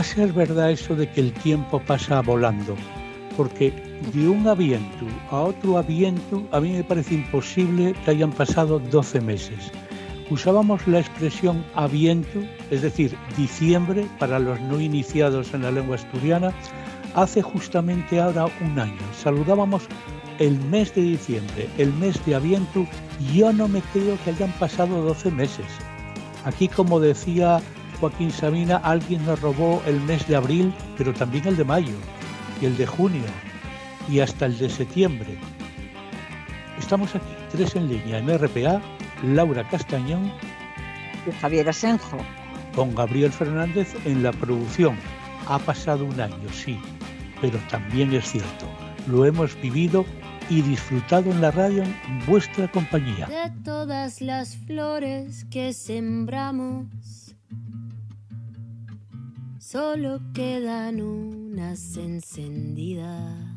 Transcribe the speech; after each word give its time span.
va 0.00 0.02
a 0.02 0.06
ser 0.06 0.32
verdad 0.32 0.70
eso 0.70 0.96
de 0.96 1.06
que 1.10 1.20
el 1.20 1.30
tiempo 1.30 1.78
pasa 1.78 2.22
volando, 2.22 2.74
porque 3.36 3.70
de 4.14 4.28
un 4.30 4.48
aviento 4.48 5.04
a 5.30 5.40
otro 5.40 5.76
aviento 5.76 6.42
a 6.52 6.60
mí 6.60 6.72
me 6.72 6.82
parece 6.82 7.16
imposible 7.16 7.94
que 8.02 8.12
hayan 8.12 8.32
pasado 8.32 8.78
12 8.78 9.20
meses. 9.20 9.70
Usábamos 10.30 10.88
la 10.88 11.00
expresión 11.00 11.62
aviento, 11.74 12.40
es 12.70 12.80
decir, 12.80 13.14
diciembre 13.36 14.06
para 14.18 14.38
los 14.38 14.58
no 14.62 14.80
iniciados 14.80 15.52
en 15.52 15.60
la 15.60 15.70
lengua 15.70 15.96
asturiana, 15.96 16.50
hace 17.14 17.42
justamente 17.42 18.18
ahora 18.18 18.46
un 18.62 18.78
año. 18.78 19.02
Saludábamos 19.22 19.82
el 20.38 20.58
mes 20.70 20.94
de 20.94 21.02
diciembre, 21.02 21.68
el 21.76 21.92
mes 21.92 22.24
de 22.24 22.36
aviento, 22.36 22.86
yo 23.34 23.52
no 23.52 23.68
me 23.68 23.82
creo 23.92 24.16
que 24.24 24.30
hayan 24.30 24.52
pasado 24.52 25.02
12 25.02 25.30
meses. 25.30 25.66
Aquí, 26.46 26.68
como 26.68 27.00
decía 27.00 27.60
Joaquín 28.00 28.30
Sabina, 28.30 28.78
alguien 28.78 29.26
nos 29.26 29.40
robó 29.42 29.82
el 29.86 30.00
mes 30.00 30.26
de 30.26 30.34
abril, 30.34 30.72
pero 30.96 31.12
también 31.12 31.46
el 31.46 31.56
de 31.56 31.64
mayo, 31.64 31.94
y 32.60 32.64
el 32.64 32.76
de 32.78 32.86
junio, 32.86 33.24
y 34.08 34.20
hasta 34.20 34.46
el 34.46 34.56
de 34.56 34.70
septiembre. 34.70 35.38
Estamos 36.78 37.14
aquí, 37.14 37.26
tres 37.52 37.76
en 37.76 37.88
línea, 37.88 38.18
en 38.18 38.38
RPA, 38.38 38.80
Laura 39.22 39.68
Castañón 39.68 40.32
y 41.26 41.30
Javier 41.40 41.68
Asenjo. 41.68 42.16
Con 42.74 42.94
Gabriel 42.94 43.32
Fernández 43.32 43.94
en 44.06 44.22
la 44.22 44.32
producción. 44.32 44.96
Ha 45.46 45.58
pasado 45.58 46.06
un 46.06 46.18
año, 46.20 46.48
sí, 46.52 46.78
pero 47.40 47.58
también 47.68 48.14
es 48.14 48.30
cierto, 48.30 48.66
lo 49.08 49.26
hemos 49.26 49.60
vivido 49.60 50.06
y 50.48 50.62
disfrutado 50.62 51.30
en 51.30 51.40
la 51.40 51.50
radio 51.50 51.82
en 51.82 52.26
vuestra 52.26 52.66
compañía. 52.68 53.26
De 53.26 53.50
todas 53.62 54.20
las 54.20 54.56
flores 54.56 55.44
que 55.50 55.72
sembramos 55.72 56.86
solo 59.70 60.20
quedan 60.34 61.00
unas 61.00 61.96
encendidas. 61.96 63.54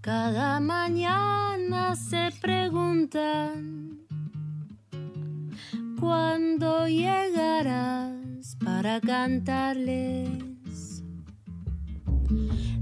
Cada 0.00 0.58
mañana 0.58 1.94
se 1.96 2.30
preguntan 2.40 3.98
cuándo 6.00 6.88
llegarás 6.88 8.56
para 8.64 9.02
cantarles 9.02 11.02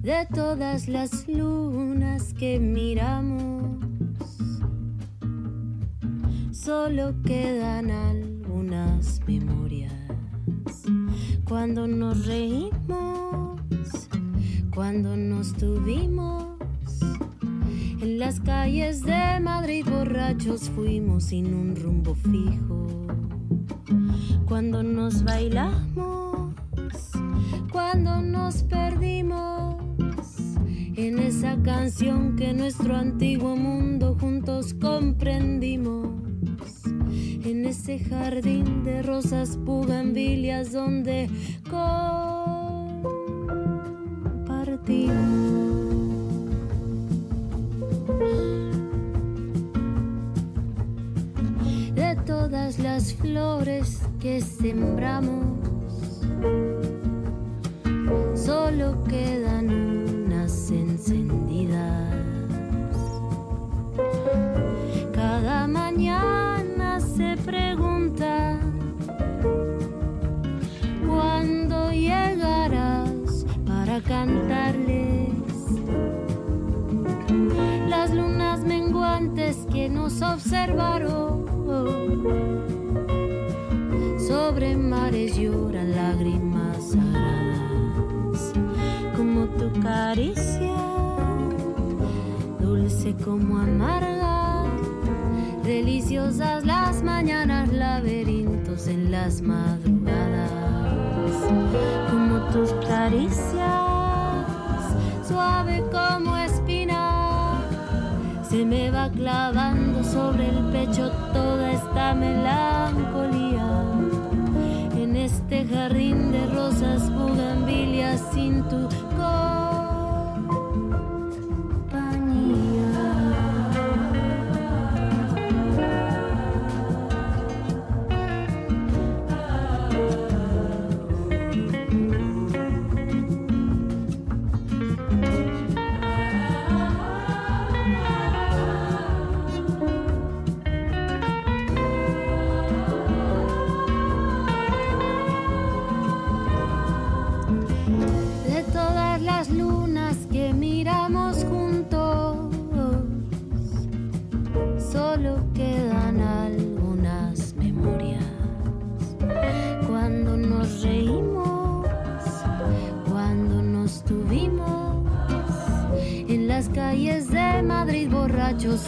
de 0.02 0.28
todas 0.32 0.86
las 0.86 1.26
lunas 1.26 2.32
que 2.32 2.60
miramos. 2.60 3.84
Solo 6.52 7.12
quedan 7.24 7.90
algunas 7.90 8.33
cuando 11.64 11.86
nos 11.86 12.26
reímos, 12.26 13.58
cuando 14.74 15.16
nos 15.16 15.54
tuvimos. 15.54 16.58
En 18.02 18.18
las 18.18 18.38
calles 18.38 19.00
de 19.00 19.40
Madrid 19.40 19.86
borrachos 19.88 20.68
fuimos 20.68 21.24
sin 21.24 21.54
un 21.54 21.74
rumbo 21.74 22.14
fijo. 22.16 22.86
Cuando 24.44 24.82
nos 24.82 25.24
bailamos, 25.24 26.52
cuando 27.72 28.20
nos 28.20 28.62
perdimos 28.64 29.76
en 30.96 31.18
esa 31.18 31.56
canción 31.62 32.36
que 32.36 32.52
nuestro 32.52 32.94
antiguo 32.94 33.56
mundo 33.56 34.18
juntos 34.20 34.74
comprendimos 34.74 36.23
en 37.44 37.66
ese 37.66 37.98
jardín 37.98 38.84
de 38.84 39.02
rosas 39.02 39.58
pugambilias 39.66 40.72
donde 40.72 41.28
compartimos. 41.64 42.34
De 51.94 52.16
todas 52.26 52.78
las 52.78 53.14
flores 53.14 54.00
que 54.20 54.40
sembramos, 54.40 55.63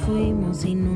fuimos 0.07 0.59
sin 0.59 0.87
un 0.87 0.96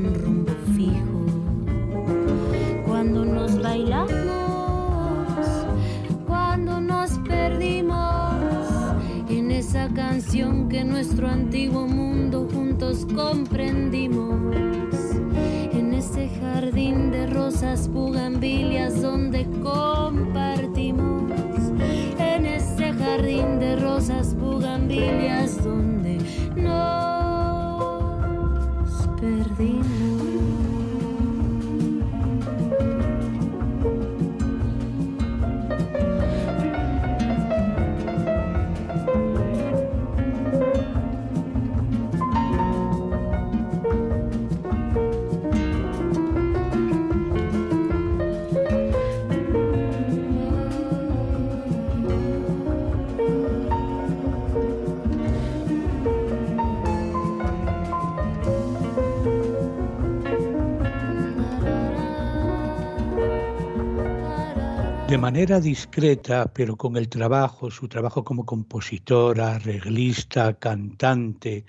de 65.10 65.18
manera 65.18 65.58
discreta, 65.58 66.52
pero 66.54 66.76
con 66.76 66.96
el 66.96 67.08
trabajo, 67.08 67.68
su 67.68 67.88
trabajo 67.88 68.22
como 68.22 68.46
compositora, 68.46 69.56
arreglista, 69.56 70.54
cantante, 70.54 71.64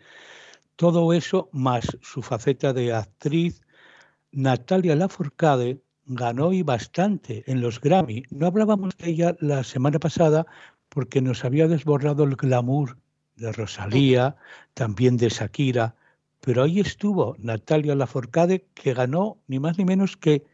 todo 0.75 1.11
eso 1.11 1.49
más 1.51 1.87
su 2.03 2.21
faceta 2.21 2.71
de 2.71 2.93
actriz, 2.93 3.63
Natalia 4.31 4.95
Lafourcade 4.95 5.81
ganó 6.05 6.53
y 6.53 6.61
bastante 6.61 7.43
en 7.47 7.61
los 7.61 7.81
Grammy. 7.81 8.21
No 8.29 8.45
hablábamos 8.45 8.95
de 8.97 9.09
ella 9.09 9.35
la 9.39 9.63
semana 9.63 9.97
pasada 9.97 10.45
porque 10.89 11.19
nos 11.19 11.43
había 11.43 11.67
desbordado 11.67 12.25
el 12.25 12.35
glamour 12.35 12.99
de 13.37 13.51
Rosalía, 13.53 14.35
también 14.75 15.17
de 15.17 15.29
Shakira, 15.29 15.95
pero 16.41 16.61
ahí 16.61 16.79
estuvo 16.79 17.35
Natalia 17.39 17.95
Lafourcade 17.95 18.67
que 18.75 18.93
ganó 18.93 19.39
ni 19.47 19.57
más 19.57 19.79
ni 19.79 19.85
menos 19.85 20.15
que 20.15 20.45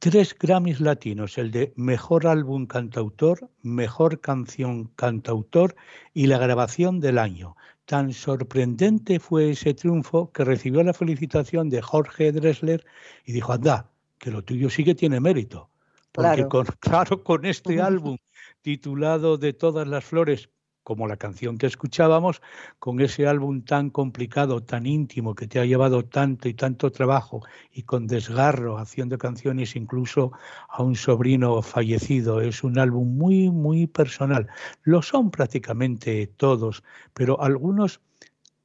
tres 0.00 0.34
Grammys 0.36 0.80
latinos, 0.80 1.36
el 1.36 1.50
de 1.50 1.74
Mejor 1.76 2.26
Álbum 2.26 2.66
Cantautor, 2.66 3.50
Mejor 3.62 4.20
Canción 4.20 4.86
Cantautor 4.96 5.76
y 6.14 6.26
la 6.26 6.38
grabación 6.38 7.00
del 7.00 7.18
año. 7.18 7.54
Tan 7.84 8.14
sorprendente 8.14 9.20
fue 9.20 9.50
ese 9.50 9.74
triunfo 9.74 10.32
que 10.32 10.44
recibió 10.44 10.82
la 10.82 10.94
felicitación 10.94 11.68
de 11.68 11.82
Jorge 11.82 12.32
Dressler 12.32 12.82
y 13.26 13.32
dijo, 13.32 13.52
anda, 13.52 13.90
que 14.18 14.30
lo 14.30 14.42
tuyo 14.42 14.70
sí 14.70 14.84
que 14.84 14.94
tiene 14.94 15.20
mérito. 15.20 15.68
Porque 16.12 16.48
Con, 16.48 16.64
claro, 16.80 17.22
con 17.22 17.44
este 17.44 17.80
álbum 17.82 18.16
titulado 18.62 19.36
De 19.36 19.52
todas 19.52 19.86
las 19.86 20.04
flores, 20.04 20.48
como 20.82 21.06
la 21.06 21.16
canción 21.16 21.58
que 21.58 21.66
escuchábamos, 21.66 22.40
con 22.78 23.00
ese 23.00 23.26
álbum 23.26 23.62
tan 23.62 23.90
complicado, 23.90 24.62
tan 24.62 24.86
íntimo, 24.86 25.34
que 25.34 25.46
te 25.46 25.60
ha 25.60 25.64
llevado 25.64 26.04
tanto 26.04 26.48
y 26.48 26.54
tanto 26.54 26.90
trabajo 26.90 27.42
y 27.72 27.82
con 27.82 28.06
desgarro, 28.06 28.78
haciendo 28.78 29.18
canciones 29.18 29.76
incluso 29.76 30.32
a 30.68 30.82
un 30.82 30.96
sobrino 30.96 31.62
fallecido. 31.62 32.40
Es 32.40 32.64
un 32.64 32.78
álbum 32.78 33.16
muy, 33.16 33.50
muy 33.50 33.86
personal. 33.86 34.48
Lo 34.82 35.02
son 35.02 35.30
prácticamente 35.30 36.26
todos, 36.36 36.82
pero 37.14 37.40
algunos, 37.42 38.00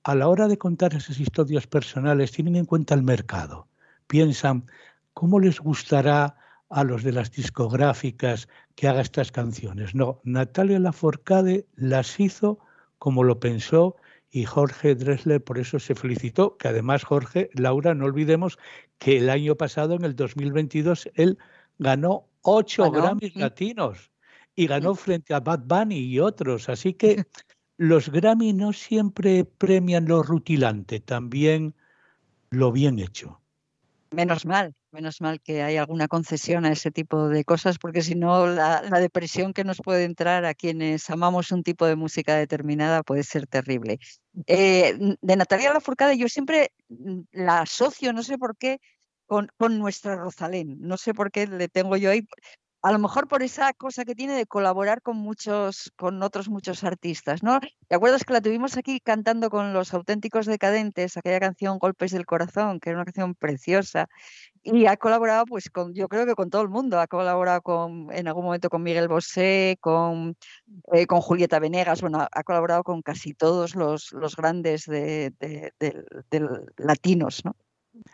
a 0.04 0.16
la 0.16 0.28
hora 0.28 0.48
de 0.48 0.58
contar 0.58 0.94
esas 0.94 1.20
historias 1.20 1.68
personales, 1.68 2.32
tienen 2.32 2.56
en 2.56 2.66
cuenta 2.66 2.94
el 2.94 3.04
mercado. 3.04 3.68
Piensan, 4.08 4.66
¿cómo 5.14 5.40
les 5.40 5.60
gustará 5.60 6.38
a 6.70 6.84
los 6.84 7.04
de 7.04 7.12
las 7.12 7.32
discográficas 7.32 8.48
que 8.76 8.88
haga 8.88 9.02
estas 9.02 9.32
canciones. 9.32 9.96
No, 9.96 10.22
Natalia 10.24 10.80
Laforcade 10.80 11.66
las 11.76 12.20
hizo 12.20 12.60
como 12.98 13.24
lo 13.24 13.40
pensó 13.40 13.96
y 14.30 14.46
Jorge 14.46 14.96
Dressler 14.96 15.44
por 15.44 15.58
eso 15.58 15.80
se 15.80 15.96
felicitó, 15.96 16.58
que 16.58 16.68
además 16.68 17.04
Jorge, 17.04 17.50
Laura, 17.54 17.94
no 17.94 18.06
olvidemos 18.06 18.58
que 18.98 19.18
el 19.18 19.30
año 19.30 19.56
pasado, 19.56 19.96
en 19.96 20.04
el 20.04 20.16
2022, 20.16 21.10
él 21.16 21.38
ganó 21.78 22.28
ocho 22.42 22.92
Grammys 22.92 23.36
latinos 23.36 24.12
y 24.56 24.68
ganó 24.68 24.96
frente 24.96 25.34
a 25.34 25.40
Bad 25.40 25.62
Bunny 25.66 26.00
y 26.00 26.20
otros. 26.20 26.70
Así 26.70 26.94
que 26.94 27.24
los 27.78 28.10
Grammy 28.10 28.54
no 28.54 28.74
siempre 28.74 29.46
premian 29.46 30.08
lo 30.08 30.24
rutilante, 30.24 31.00
también 31.00 31.76
lo 32.50 32.72
bien 32.72 33.00
hecho. 33.00 33.42
Menos 34.16 34.46
mal, 34.46 34.74
menos 34.92 35.20
mal 35.20 35.42
que 35.42 35.62
hay 35.62 35.76
alguna 35.76 36.08
concesión 36.08 36.64
a 36.64 36.72
ese 36.72 36.90
tipo 36.90 37.28
de 37.28 37.44
cosas, 37.44 37.78
porque 37.78 38.02
si 38.02 38.16
no, 38.16 38.48
la, 38.48 38.82
depresión 39.02 39.52
que 39.52 39.66
nos 39.66 39.82
puede 39.84 40.06
entrar 40.06 40.46
a 40.46 40.54
quienes 40.54 41.10
amamos 41.10 41.52
un 41.52 41.64
tipo 41.64 41.86
de 41.86 41.98
música 41.98 42.36
determinada 42.38 43.04
puede 43.04 43.24
ser 43.24 43.46
terrible. 43.46 44.00
Eh, 44.48 44.98
de 45.22 45.36
Natalia 45.36 45.74
Lafourcade 45.74 46.18
yo 46.18 46.30
siempre 46.30 46.72
mm, 46.88 47.22
la 47.34 47.62
asocio, 47.62 48.14
no 48.14 48.24
sé 48.24 48.38
por 48.38 48.56
qué, 48.56 48.80
con, 49.26 49.50
con, 49.58 49.80
nuestra 49.80 50.16
Rosalén. 50.16 50.78
No 50.80 50.96
sé 50.96 51.14
por 51.14 51.30
qué 51.30 51.46
le 51.48 51.68
tengo 51.68 51.98
yo 51.98 52.10
ahí 52.12 52.26
a 52.86 52.92
lo 52.92 53.00
mejor 53.00 53.28
por 53.28 53.42
esa 53.42 53.74
cosa 53.74 54.06
que 54.06 54.14
tiene 54.14 54.36
de 54.36 54.46
colaborar 54.46 55.02
con 55.02 55.18
muchos, 55.18 55.92
con 55.96 56.22
otros 56.22 56.50
muchos 56.50 56.84
artistas, 56.84 57.42
¿no? 57.42 57.60
¿Te 57.88 57.96
acuerdas 57.96 58.24
que 58.24 58.34
la 58.34 58.42
tuvimos 58.42 58.78
aquí 58.78 59.00
cantando 59.00 59.50
con 59.50 59.74
los 59.74 59.92
auténticos 59.96 60.46
decadentes, 60.46 61.18
aquella 61.18 61.40
canción 61.40 61.80
Golpes 61.80 62.12
del 62.12 62.28
Corazón, 62.28 62.80
que 62.80 62.92
era 62.92 63.00
una 63.00 63.06
canción 63.06 63.34
preciosa? 63.34 64.08
Y 64.62 64.86
ha 64.86 64.98
colaborado, 64.98 65.46
pues, 65.48 65.72
con, 65.72 65.96
yo 65.96 66.08
creo 66.08 66.28
que 66.28 66.36
con 66.36 66.52
todo 66.52 66.62
el 66.62 66.70
mundo. 66.70 67.00
Ha 67.00 67.08
colaborado 67.08 67.64
con, 67.64 68.10
en 68.12 68.28
algún 68.28 68.46
momento 68.46 68.70
con 68.70 68.84
Miguel 68.84 69.08
Bosé, 69.08 69.80
con, 69.82 70.38
eh, 70.94 71.08
con 71.08 71.22
Julieta 71.22 71.58
Venegas, 71.58 72.02
bueno, 72.02 72.28
ha 72.32 72.44
colaborado 72.44 72.84
con 72.84 73.02
casi 73.02 73.34
todos 73.34 73.74
los, 73.74 74.12
los 74.12 74.36
grandes 74.36 74.86
de, 74.86 75.34
latinos, 76.78 77.44
¿no? 77.46 77.56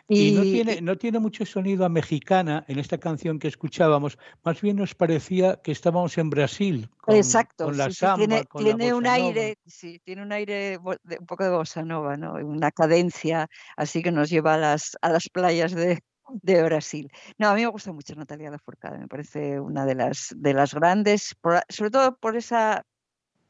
Y, 0.08 0.32
no, 0.32 0.42
tiene, 0.42 0.80
no 0.80 0.96
tiene 0.96 1.18
mucho 1.18 1.46
sonido 1.46 1.84
a 1.84 1.88
mexicana 1.88 2.64
en 2.68 2.78
esta 2.78 2.98
canción 2.98 3.38
que 3.38 3.48
escuchábamos, 3.48 4.18
más 4.44 4.60
bien 4.60 4.76
nos 4.76 4.94
parecía 4.94 5.60
que 5.62 5.72
estábamos 5.72 6.18
en 6.18 6.30
Brasil. 6.30 6.90
Con, 6.98 7.16
Exacto, 7.16 7.64
con 7.64 7.76
la 7.76 7.90
samba, 7.90 8.42
tiene, 8.56 8.92
un 8.92 9.06
aire, 9.06 9.56
sí, 9.66 10.00
tiene 10.04 10.22
un 10.22 10.32
aire 10.32 10.78
un 10.78 11.26
poco 11.26 11.44
de 11.44 11.50
bossa 11.50 11.82
nova, 11.82 12.16
¿no? 12.16 12.34
Una 12.34 12.70
cadencia 12.70 13.48
así 13.76 14.02
que 14.02 14.12
nos 14.12 14.28
lleva 14.28 14.54
a 14.54 14.58
las, 14.58 14.96
a 15.00 15.10
las 15.10 15.28
playas 15.28 15.72
de, 15.72 16.00
de 16.28 16.62
Brasil. 16.62 17.10
No, 17.38 17.48
a 17.48 17.54
mí 17.54 17.62
me 17.62 17.68
gusta 17.68 17.92
mucho 17.92 18.14
Natalia 18.14 18.50
Lafourcade, 18.50 18.98
me 18.98 19.08
parece 19.08 19.60
una 19.60 19.86
de 19.86 19.94
las, 19.94 20.34
de 20.36 20.54
las 20.54 20.74
grandes, 20.74 21.34
sobre 21.68 21.90
todo 21.90 22.16
por 22.16 22.36
esa 22.36 22.84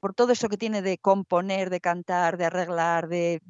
por 0.03 0.15
todo 0.15 0.33
eso 0.33 0.49
que 0.49 0.57
tiene 0.57 0.83
de 0.83 0.99
componer, 0.99 1.71
de 1.71 1.79
cantar, 1.79 2.37
de 2.37 2.47
arreglar, 2.47 3.07
de, 3.07 3.41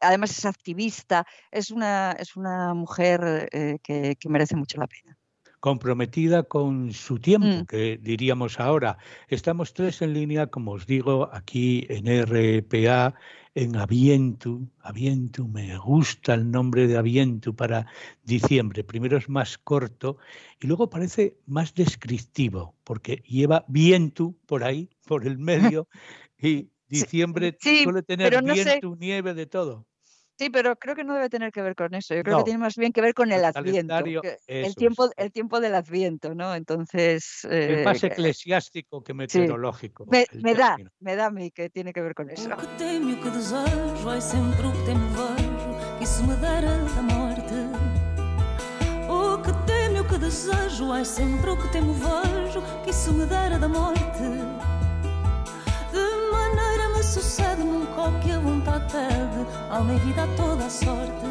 además 0.00 0.30
es 0.30 0.46
activista, 0.46 1.26
es 1.50 1.70
una, 1.70 2.12
es 2.12 2.36
una 2.36 2.72
mujer 2.72 3.50
eh, 3.52 3.76
que, 3.82 4.16
merece 4.30 4.56
mucho 4.56 4.80
la 4.80 4.86
pena 4.86 5.14
comprometida 5.60 6.44
con 6.44 6.90
su 6.94 7.18
tiempo, 7.18 7.48
mm. 7.48 7.66
que 7.66 7.98
diríamos 8.00 8.58
ahora. 8.60 8.96
Estamos 9.28 9.74
tres 9.74 10.00
en 10.00 10.14
línea, 10.14 10.46
como 10.46 10.72
os 10.72 10.86
digo, 10.86 11.28
aquí 11.34 11.86
en 11.90 12.06
RPA, 12.06 13.14
en 13.54 13.76
Avientu. 13.76 14.68
Avientu, 14.80 15.48
me 15.48 15.76
gusta 15.78 16.34
el 16.34 16.50
nombre 16.50 16.86
de 16.86 16.96
Avientu 16.96 17.54
para 17.54 17.86
diciembre. 18.22 18.84
Primero 18.84 19.16
es 19.16 19.28
más 19.28 19.58
corto 19.58 20.18
y 20.60 20.66
luego 20.66 20.90
parece 20.90 21.36
más 21.46 21.74
descriptivo, 21.74 22.74
porque 22.84 23.22
lleva 23.26 23.64
Vientu 23.68 24.36
por 24.46 24.64
ahí, 24.64 24.90
por 25.06 25.26
el 25.26 25.38
medio, 25.38 25.88
y 26.38 26.70
diciembre 26.88 27.56
suele 27.60 28.02
tener 28.02 28.42
viento, 28.42 28.96
nieve, 28.96 29.34
de 29.34 29.46
todo. 29.46 29.86
Sí, 30.40 30.48
pero 30.48 30.74
creo 30.76 30.96
que 30.96 31.04
no 31.04 31.12
debe 31.12 31.28
tener 31.28 31.52
que 31.52 31.60
ver 31.60 31.74
con 31.74 31.94
eso. 31.94 32.14
Yo 32.14 32.22
creo 32.22 32.38
que 32.38 32.44
tiene 32.44 32.60
más 32.60 32.74
bien 32.74 32.94
que 32.94 33.02
ver 33.02 33.12
con 33.12 33.30
el, 33.30 33.44
adviento. 33.44 33.94
El 34.46 34.74
tiempo, 34.74 35.10
el 35.18 35.30
tiempo 35.30 35.60
del 35.60 35.74
adviento, 35.74 36.34
¿no? 36.34 36.54
Entonces. 36.54 37.44
es 37.44 37.84
más 37.84 38.02
eh, 38.02 38.06
eclesiástico 38.06 39.04
que 39.04 39.12
meteorológico. 39.12 40.06
Me, 40.06 40.24
me 40.42 40.54
da, 40.54 40.78
me 41.00 41.14
da 41.14 41.26
a 41.26 41.30
mí 41.30 41.50
que 41.50 41.68
tiene 41.68 41.92
que 41.92 42.00
ver 42.00 42.14
con 42.14 42.30
eso. 42.30 42.48
Que 42.56 42.66
temo, 42.78 43.12
o 50.00 50.04
que 50.08 50.18
desejo, 50.18 50.94
é 50.94 51.04
sempre 51.04 51.50
o 51.50 51.56
que 51.58 51.68
temo, 51.68 51.92
vejo, 51.92 52.62
que 52.82 52.90
isso 52.90 53.12
me 53.12 53.26
dera 53.26 53.58
da 53.58 53.68
morte. 53.68 54.79
Sucede, 57.10 57.64
nunca 57.64 58.02
o 58.02 58.20
que 58.20 58.30
a 58.30 58.38
vontade 58.38 58.84
pede, 58.92 59.44
alma 59.68 59.94
e 59.94 59.98
vida 59.98 60.22
a 60.22 60.28
toda 60.36 60.66
a 60.66 60.70
sorte. 60.70 61.26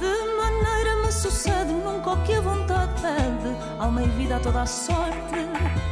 De 0.00 0.10
maneira 0.38 0.96
me 1.04 1.12
sucede, 1.12 1.70
nunca 1.74 2.12
o 2.12 2.22
que 2.22 2.32
a 2.32 2.40
vontade 2.40 2.94
pede, 3.02 3.54
alma 3.78 4.02
e 4.02 4.08
vida 4.08 4.36
a 4.36 4.40
toda 4.40 4.62
a 4.62 4.66
sorte. 4.66 5.91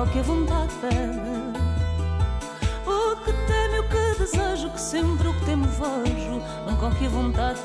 qualquer 0.00 0.22
vontade. 0.22 0.72
O 2.86 3.16
que 3.16 3.32
temo 3.32 3.80
o 3.80 3.88
que 3.88 4.18
desejo, 4.18 4.70
que 4.70 4.80
sempre 4.80 5.28
o 5.28 5.34
que 5.34 5.44
temo 5.44 5.66
vejo, 5.66 6.40
não 6.66 6.76
qualquer 6.76 7.10
vontade 7.10 7.60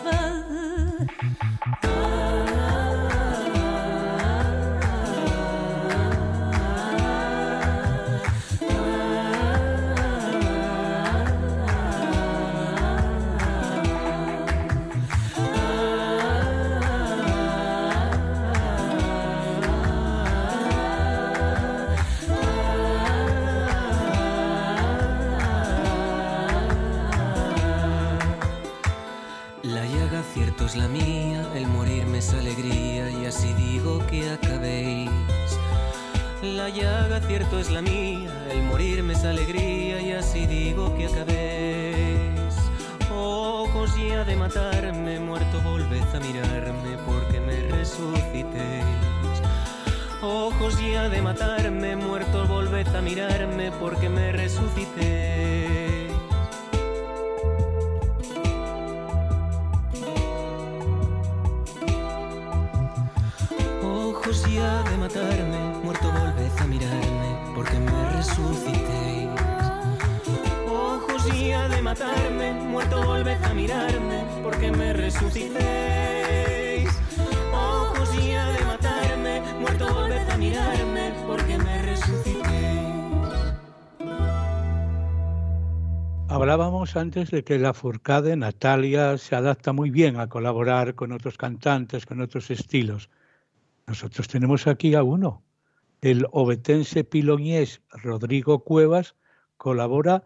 cierto 37.27 37.60
es 37.60 37.69
la 37.69 37.81
mía, 37.81 38.29
el 38.50 38.63
morirme 38.63 39.13
es 39.13 39.24
alegría 39.24 40.01
y 40.01 40.12
así 40.13 40.45
digo 40.48 40.95
que 40.98 41.05
acabéis. 41.05 42.55
Ojos 43.13 43.91
ya 43.98 44.24
de 44.24 44.36
matarme, 44.36 45.19
muerto 45.19 45.62
volved 45.62 46.03
a 46.15 46.19
mirarme 46.19 46.98
porque 47.05 47.39
me 47.39 47.62
resucitéis. 47.69 48.84
Ojos 50.24 50.79
ya 50.81 51.07
de 51.07 51.22
matarme, 51.22 51.95
muerto 51.95 52.48
volved 52.48 52.88
a 52.95 53.01
mirarme 53.01 53.72
porque 53.79 54.10
me 54.10 54.31
resucitéis. 54.31 55.25
Antes 86.95 87.29
de 87.29 87.43
que 87.43 87.59
la 87.59 87.73
Furcade 87.73 88.37
Natalia 88.37 89.17
se 89.17 89.35
adapta 89.35 89.73
muy 89.73 89.89
bien 89.89 90.17
a 90.17 90.29
colaborar 90.29 90.95
con 90.95 91.11
otros 91.11 91.37
cantantes, 91.37 92.05
con 92.05 92.21
otros 92.21 92.49
estilos. 92.49 93.09
Nosotros 93.85 94.29
tenemos 94.29 94.65
aquí 94.65 94.95
a 94.95 95.03
uno, 95.03 95.43
el 95.99 96.25
obetense 96.31 97.03
piloñés 97.03 97.81
Rodrigo 97.89 98.63
Cuevas 98.63 99.15
colabora 99.57 100.23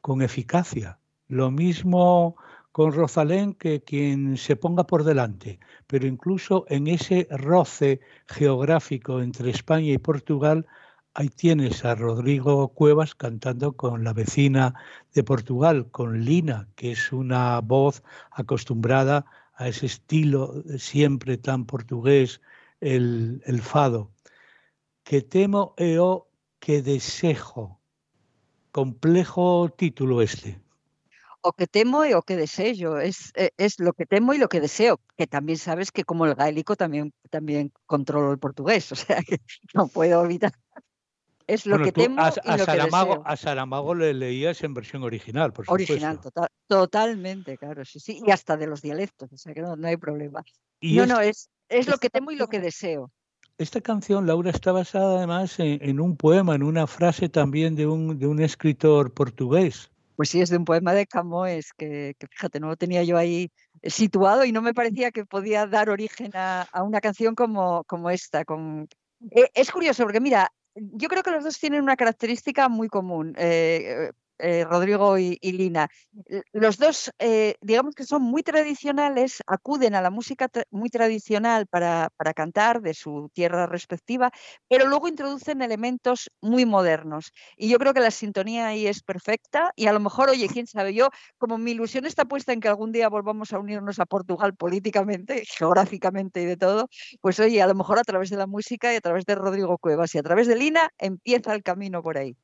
con 0.00 0.22
eficacia. 0.22 1.00
Lo 1.26 1.50
mismo 1.50 2.36
con 2.70 2.92
Rosalén 2.92 3.52
que 3.52 3.82
quien 3.82 4.36
se 4.36 4.54
ponga 4.54 4.86
por 4.86 5.02
delante, 5.02 5.58
pero 5.88 6.06
incluso 6.06 6.64
en 6.68 6.86
ese 6.86 7.26
roce 7.28 7.98
geográfico 8.28 9.20
entre 9.20 9.50
España 9.50 9.90
y 9.90 9.98
Portugal, 9.98 10.64
ahí 11.14 11.28
tienes 11.28 11.84
a 11.84 11.94
Rodrigo 11.94 12.68
Cuevas 12.68 13.14
cantando 13.14 13.72
con 13.72 14.04
la 14.04 14.12
vecina 14.12 14.74
de 15.14 15.22
Portugal, 15.22 15.90
con 15.90 16.24
Lina, 16.24 16.68
que 16.74 16.92
es 16.92 17.12
una 17.12 17.60
voz 17.60 18.02
acostumbrada 18.32 19.24
a 19.54 19.68
ese 19.68 19.86
estilo 19.86 20.64
siempre 20.76 21.38
tan 21.38 21.64
portugués, 21.64 22.40
el, 22.80 23.40
fado 23.62 24.10
que 25.04 25.22
temo 25.22 25.74
e 25.78 25.98
o 25.98 26.28
que 26.58 26.82
desejo. 26.82 27.80
Complejo 28.72 29.70
título 29.70 30.20
este. 30.20 30.60
O 31.40 31.52
que 31.52 31.66
temo 31.66 32.04
e 32.04 32.14
o 32.14 32.22
que 32.22 32.36
deseo, 32.36 32.98
es, 32.98 33.30
e, 33.36 33.52
es 33.56 33.78
lo 33.78 33.92
que 33.92 34.06
temo 34.06 34.34
y 34.34 34.38
lo 34.38 34.48
que 34.48 34.60
deseo, 34.60 34.98
que 35.16 35.26
también 35.26 35.58
sabes 35.58 35.92
que 35.92 36.04
como 36.04 36.26
el 36.26 36.34
gaélico 36.34 36.74
también, 36.74 37.12
también 37.30 37.70
controlo 37.86 38.32
el 38.32 38.38
portugués, 38.38 38.90
o 38.92 38.96
sea 38.96 39.22
que 39.22 39.38
no 39.72 39.86
puedo 39.86 40.24
evitar. 40.24 40.52
Es 41.46 41.66
lo 41.66 41.78
que 41.78 41.92
temo 41.92 42.22
a, 42.22 42.32
y 42.42 42.56
lo 42.56 42.64
Saramago, 42.64 43.04
que 43.04 43.08
deseo. 43.18 43.22
A 43.26 43.36
Saramago 43.36 43.94
le 43.94 44.14
leías 44.14 44.62
en 44.64 44.72
versión 44.74 45.02
original, 45.02 45.52
por 45.52 45.66
supuesto. 45.66 45.92
Original, 45.92 46.20
total, 46.20 46.48
totalmente, 46.66 47.58
claro, 47.58 47.84
sí, 47.84 48.00
sí, 48.00 48.22
y 48.24 48.30
hasta 48.30 48.56
de 48.56 48.66
los 48.66 48.80
dialectos, 48.80 49.30
o 49.32 49.36
sea 49.36 49.52
que 49.52 49.60
no, 49.60 49.76
no 49.76 49.86
hay 49.88 49.96
problema. 49.96 50.42
Y 50.80 50.96
no, 50.96 51.02
es- 51.02 51.08
no, 51.08 51.20
es, 51.20 51.50
es 51.68 51.88
lo 51.88 51.98
que 51.98 52.08
temo 52.10 52.30
y 52.30 52.36
lo 52.36 52.48
que 52.48 52.60
deseo. 52.60 53.10
Esta 53.58 53.80
canción, 53.80 54.26
Laura, 54.26 54.50
está 54.50 54.72
basada 54.72 55.18
además 55.18 55.58
en, 55.60 55.78
en 55.82 56.00
un 56.00 56.16
poema, 56.16 56.54
en 56.54 56.62
una 56.62 56.86
frase 56.86 57.28
también 57.28 57.76
de 57.76 57.86
un, 57.86 58.18
de 58.18 58.26
un 58.26 58.40
escritor 58.40 59.12
portugués. 59.12 59.90
Pues 60.16 60.30
sí, 60.30 60.40
es 60.40 60.48
de 60.48 60.56
un 60.56 60.64
poema 60.64 60.92
de 60.92 61.06
Camões 61.06 61.72
que, 61.76 62.14
que, 62.18 62.26
fíjate, 62.28 62.58
no 62.58 62.68
lo 62.68 62.76
tenía 62.76 63.02
yo 63.02 63.16
ahí 63.16 63.50
situado 63.82 64.44
y 64.44 64.52
no 64.52 64.62
me 64.62 64.72
parecía 64.74 65.10
que 65.10 65.24
podía 65.26 65.66
dar 65.66 65.90
origen 65.90 66.30
a, 66.34 66.62
a 66.62 66.82
una 66.82 67.00
canción 67.00 67.34
como, 67.34 67.84
como 67.84 68.10
esta. 68.10 68.44
Con... 68.44 68.88
Eh, 69.30 69.50
es 69.54 69.70
curioso 69.70 70.04
porque, 70.04 70.20
mira, 70.20 70.50
yo 70.74 71.08
creo 71.08 71.22
que 71.22 71.30
los 71.30 71.44
dos 71.44 71.58
tienen 71.58 71.82
una 71.82 71.96
característica 71.96 72.68
muy 72.68 72.88
común. 72.88 73.34
eh, 73.38 74.12
eh, 74.38 74.64
Rodrigo 74.64 75.18
y, 75.18 75.38
Lina. 75.40 75.88
Los 76.52 76.78
dos, 76.78 77.10
eh, 77.18 77.54
digamos 77.60 77.94
que 77.94 78.04
son 78.04 78.22
muy 78.22 78.42
tradicionales, 78.42 79.42
acuden 79.46 79.94
a 79.94 80.02
la 80.02 80.10
música 80.10 80.48
muy 80.70 80.90
tradicional 80.90 81.66
para, 81.66 82.10
para, 82.16 82.34
cantar 82.34 82.80
de 82.80 82.94
su 82.94 83.30
tierra 83.32 83.66
respectiva, 83.66 84.30
pero 84.68 84.86
luego 84.86 85.08
introducen 85.08 85.62
elementos 85.62 86.30
muy 86.40 86.66
modernos. 86.66 87.32
Y 87.56 87.68
yo 87.68 87.78
creo 87.78 87.94
que 87.94 88.00
la 88.00 88.10
sintonía 88.10 88.66
ahí 88.68 88.86
es 88.86 89.02
perfecta 89.02 89.72
y 89.76 89.86
a 89.86 89.92
lo 89.92 90.00
mejor, 90.00 90.30
oye, 90.30 90.48
quién 90.48 90.66
sabe, 90.66 90.94
yo 90.94 91.10
como 91.38 91.58
mi 91.58 91.72
ilusión 91.72 92.06
está 92.06 92.24
puesta 92.24 92.52
en 92.52 92.60
que 92.60 92.68
algún 92.68 92.92
día 92.92 93.08
volvamos 93.08 93.52
a 93.52 93.58
unirnos 93.58 93.98
a 94.00 94.06
Portugal 94.06 94.54
políticamente, 94.56 95.44
geográficamente 95.58 96.42
y 96.42 96.46
de 96.46 96.56
todo, 96.56 96.88
pues 97.20 97.38
oye, 97.40 97.62
a 97.62 97.66
lo 97.66 97.74
mejor 97.74 97.98
a 97.98 98.04
través 98.04 98.30
de 98.30 98.36
la 98.36 98.46
música 98.46 98.92
y 98.92 98.96
a 98.96 99.00
través 99.00 99.24
de 99.26 99.34
Rodrigo 99.34 99.78
Cuevas 99.78 100.14
y 100.14 100.18
a 100.18 100.22
través 100.22 100.46
de 100.46 100.56
Lina 100.56 100.90
empieza 100.98 101.54
el 101.54 101.62
camino 101.62 102.02
por 102.02 102.18
ahí. 102.18 102.36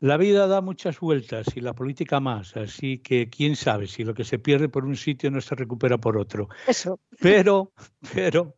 La 0.00 0.16
vida 0.16 0.46
da 0.46 0.60
muchas 0.60 1.00
vueltas 1.00 1.48
y 1.56 1.60
la 1.60 1.74
política 1.74 2.20
más, 2.20 2.56
así 2.56 2.98
que 2.98 3.28
quién 3.28 3.56
sabe 3.56 3.88
si 3.88 4.04
lo 4.04 4.14
que 4.14 4.22
se 4.22 4.38
pierde 4.38 4.68
por 4.68 4.84
un 4.84 4.94
sitio 4.94 5.28
no 5.30 5.40
se 5.40 5.56
recupera 5.56 5.98
por 5.98 6.16
otro. 6.16 6.48
Eso. 6.68 7.00
Pero, 7.20 7.72
pero, 8.14 8.54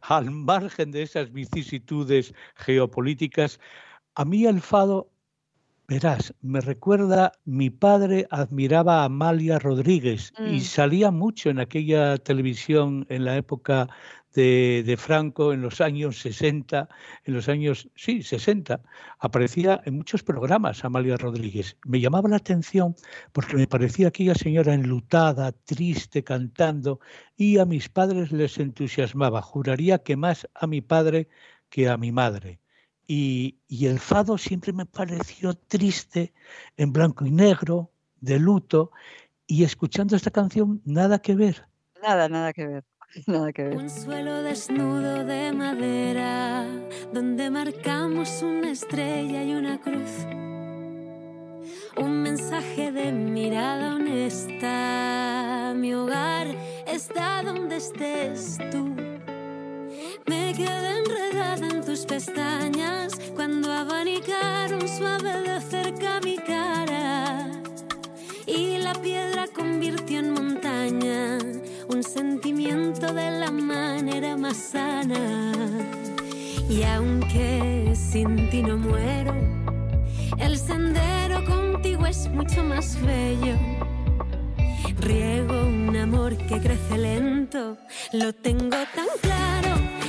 al 0.00 0.32
margen 0.32 0.90
de 0.90 1.02
esas 1.02 1.32
vicisitudes 1.32 2.34
geopolíticas, 2.56 3.60
a 4.16 4.24
mí 4.24 4.44
el 4.44 4.60
fado, 4.60 5.11
verás, 5.88 6.34
me 6.40 6.60
recuerda, 6.60 7.32
mi 7.44 7.70
padre 7.70 8.26
admiraba 8.30 9.02
a 9.02 9.04
Amalia 9.04 9.58
Rodríguez 9.58 10.32
mm. 10.38 10.54
y 10.54 10.60
salía 10.60 11.10
mucho 11.10 11.50
en 11.50 11.58
aquella 11.58 12.18
televisión 12.18 13.06
en 13.08 13.24
la 13.24 13.36
época 13.36 13.88
de, 14.34 14.82
de, 14.86 14.96
Franco 14.96 15.52
en 15.52 15.60
los 15.60 15.80
años 15.80 16.18
60, 16.20 16.88
en 17.24 17.34
los 17.34 17.48
años, 17.48 17.88
sí, 17.94 18.22
60, 18.22 18.80
aparecía 19.18 19.82
en 19.84 19.96
muchos 19.96 20.22
programas 20.22 20.84
Amalia 20.84 21.16
Rodríguez. 21.16 21.76
Me 21.84 22.00
llamaba 22.00 22.28
la 22.28 22.36
atención 22.36 22.94
porque 23.32 23.56
me 23.56 23.66
parecía 23.66 24.08
aquella 24.08 24.34
señora 24.34 24.74
enlutada, 24.74 25.52
triste, 25.52 26.24
cantando, 26.24 27.00
y 27.36 27.58
a 27.58 27.66
mis 27.66 27.88
padres 27.88 28.32
les 28.32 28.58
entusiasmaba. 28.58 29.42
Juraría 29.42 29.98
que 29.98 30.16
más 30.16 30.48
a 30.54 30.66
mi 30.66 30.80
padre 30.80 31.28
que 31.68 31.88
a 31.88 31.96
mi 31.96 32.12
madre. 32.12 32.60
Y, 33.06 33.58
y 33.68 33.86
el 33.86 33.98
fado 33.98 34.38
siempre 34.38 34.72
me 34.72 34.86
pareció 34.86 35.54
triste, 35.54 36.32
en 36.76 36.92
blanco 36.92 37.26
y 37.26 37.30
negro, 37.30 37.90
de 38.20 38.38
luto, 38.38 38.92
y 39.46 39.64
escuchando 39.64 40.16
esta 40.16 40.30
canción, 40.30 40.80
nada 40.84 41.18
que 41.18 41.34
ver. 41.34 41.66
Nada, 42.02 42.28
nada 42.28 42.52
que 42.52 42.66
ver. 42.66 42.84
Nada 43.26 43.52
que 43.52 43.64
ver. 43.64 43.76
Un 43.76 43.90
suelo 43.90 44.42
desnudo 44.42 45.24
de 45.24 45.52
madera 45.52 46.66
donde 47.12 47.50
marcamos 47.50 48.42
una 48.42 48.70
estrella 48.70 49.44
y 49.44 49.54
una 49.54 49.78
cruz. 49.80 50.26
Un 51.98 52.22
mensaje 52.22 52.90
de 52.90 53.12
mirada 53.12 53.96
honesta. 53.96 55.74
Mi 55.76 55.92
hogar 55.92 56.46
está 56.86 57.42
donde 57.42 57.76
estés 57.76 58.56
tú. 58.70 59.11
Me 60.26 60.52
quedé 60.54 60.98
enredada 60.98 61.66
en 61.66 61.80
tu 61.80 61.92
tus 61.92 62.06
pestañas 62.06 63.12
cuando 63.34 63.70
abanicaron 63.70 64.88
suave 64.88 65.42
de 65.42 65.60
cerca 65.60 66.20
mi 66.24 66.36
cara 66.36 67.50
y 68.46 68.78
la 68.78 68.94
piedra 68.94 69.46
convirtió 69.54 70.20
en 70.20 70.32
montaña 70.32 71.38
un 71.88 72.02
sentimiento 72.02 73.12
de 73.12 73.30
la 73.30 73.50
manera 73.50 74.36
más 74.38 74.56
sana. 74.56 75.52
Y 76.68 76.82
aunque 76.84 77.92
sin 77.94 78.48
ti 78.48 78.62
no 78.62 78.78
muero, 78.78 79.34
el 80.38 80.56
sendero 80.56 81.44
contigo 81.44 82.06
es 82.06 82.28
mucho 82.28 82.64
más 82.64 82.96
bello. 83.02 83.56
Riego 84.98 85.66
un 85.66 85.94
amor 85.96 86.36
que 86.36 86.58
crece 86.58 86.96
lento, 86.96 87.76
lo 88.12 88.32
tengo 88.32 88.78
tan 88.94 89.08
claro 89.20 90.01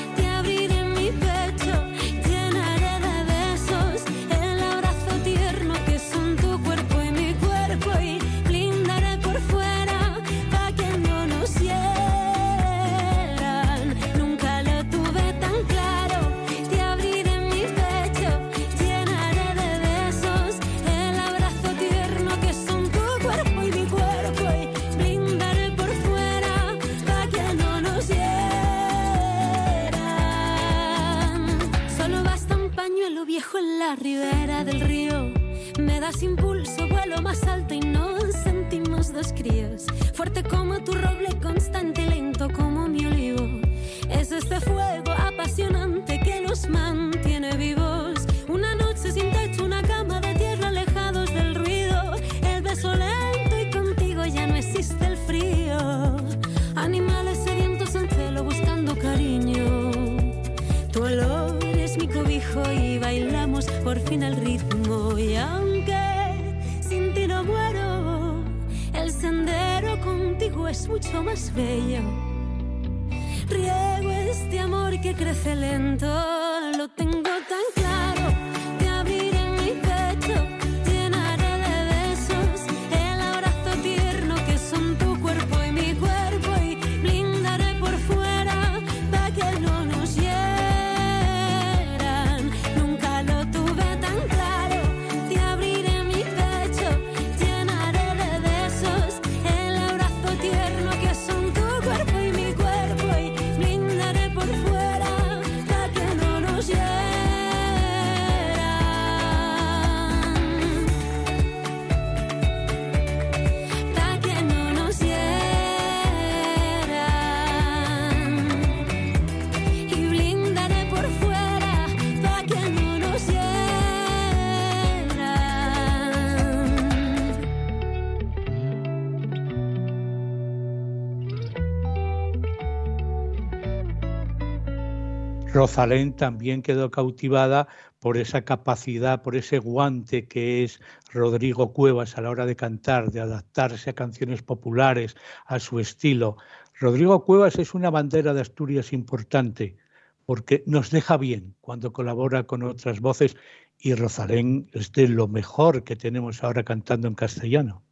Rosalén 135.53 136.15
también 136.15 136.63
quedó 136.63 136.89
cautivada 136.89 137.67
por 137.99 138.17
esa 138.17 138.43
capacidad, 138.43 139.21
por 139.21 139.35
ese 139.35 139.59
guante 139.59 140.27
que 140.27 140.63
es 140.63 140.81
Rodrigo 141.11 141.73
Cuevas 141.73 142.17
a 142.17 142.21
la 142.21 142.31
hora 142.31 142.47
de 142.47 142.55
cantar, 142.55 143.11
de 143.11 143.19
adaptarse 143.19 143.91
a 143.91 143.93
canciones 143.93 144.41
populares, 144.41 145.15
a 145.45 145.59
su 145.59 145.79
estilo. 145.79 146.37
Rodrigo 146.79 147.23
Cuevas 147.23 147.59
es 147.59 147.75
una 147.75 147.91
bandera 147.91 148.33
de 148.33 148.41
Asturias 148.41 148.93
importante 148.93 149.77
porque 150.25 150.63
nos 150.65 150.89
deja 150.89 151.17
bien 151.17 151.55
cuando 151.61 151.93
colabora 151.93 152.43
con 152.47 152.63
otras 152.63 152.99
voces 152.99 153.37
y 153.77 153.93
Rosalén 153.93 154.71
es 154.73 154.91
de 154.91 155.07
lo 155.07 155.27
mejor 155.27 155.83
que 155.83 155.95
tenemos 155.95 156.43
ahora 156.43 156.63
cantando 156.63 157.07
en 157.07 157.13
castellano. 157.13 157.82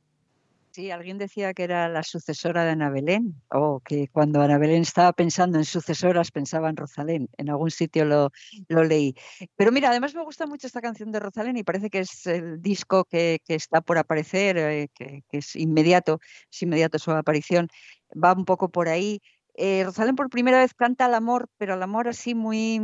Sí, 0.71 0.89
alguien 0.89 1.17
decía 1.17 1.53
que 1.53 1.63
era 1.65 1.89
la 1.89 2.01
sucesora 2.01 2.63
de 2.63 2.71
Ana 2.71 2.89
Belén, 2.89 3.35
o 3.49 3.81
que 3.81 4.07
cuando 4.07 4.41
Ana 4.41 4.57
Belén 4.57 4.83
estaba 4.83 5.11
pensando 5.11 5.57
en 5.57 5.65
sucesoras 5.65 6.31
pensaba 6.31 6.69
en 6.69 6.77
Rosalén. 6.77 7.27
En 7.37 7.49
algún 7.49 7.71
sitio 7.71 8.05
lo, 8.05 8.31
lo 8.69 8.85
leí. 8.85 9.13
Pero 9.57 9.73
mira, 9.73 9.89
además 9.89 10.15
me 10.15 10.23
gusta 10.23 10.47
mucho 10.47 10.67
esta 10.67 10.79
canción 10.79 11.11
de 11.11 11.19
Rosalén 11.19 11.57
y 11.57 11.63
parece 11.63 11.89
que 11.89 11.99
es 11.99 12.25
el 12.25 12.61
disco 12.61 13.03
que, 13.03 13.41
está 13.47 13.81
por 13.81 13.97
aparecer, 13.97 14.57
eh, 14.57 14.89
que, 14.95 15.23
es 15.31 15.57
inmediato, 15.57 16.21
es 16.49 16.61
inmediato 16.61 16.99
su 16.99 17.11
aparición. 17.11 17.67
Va 18.11 18.31
un 18.31 18.45
poco 18.45 18.69
por 18.69 18.87
ahí. 18.87 19.21
Eh, 19.55 19.83
Rosalén 19.83 20.15
por 20.15 20.29
primera 20.29 20.59
vez 20.59 20.73
canta 20.73 21.03
al 21.05 21.15
amor, 21.15 21.49
pero 21.57 21.73
al 21.73 21.83
amor 21.83 22.07
así 22.07 22.33
muy 22.33 22.79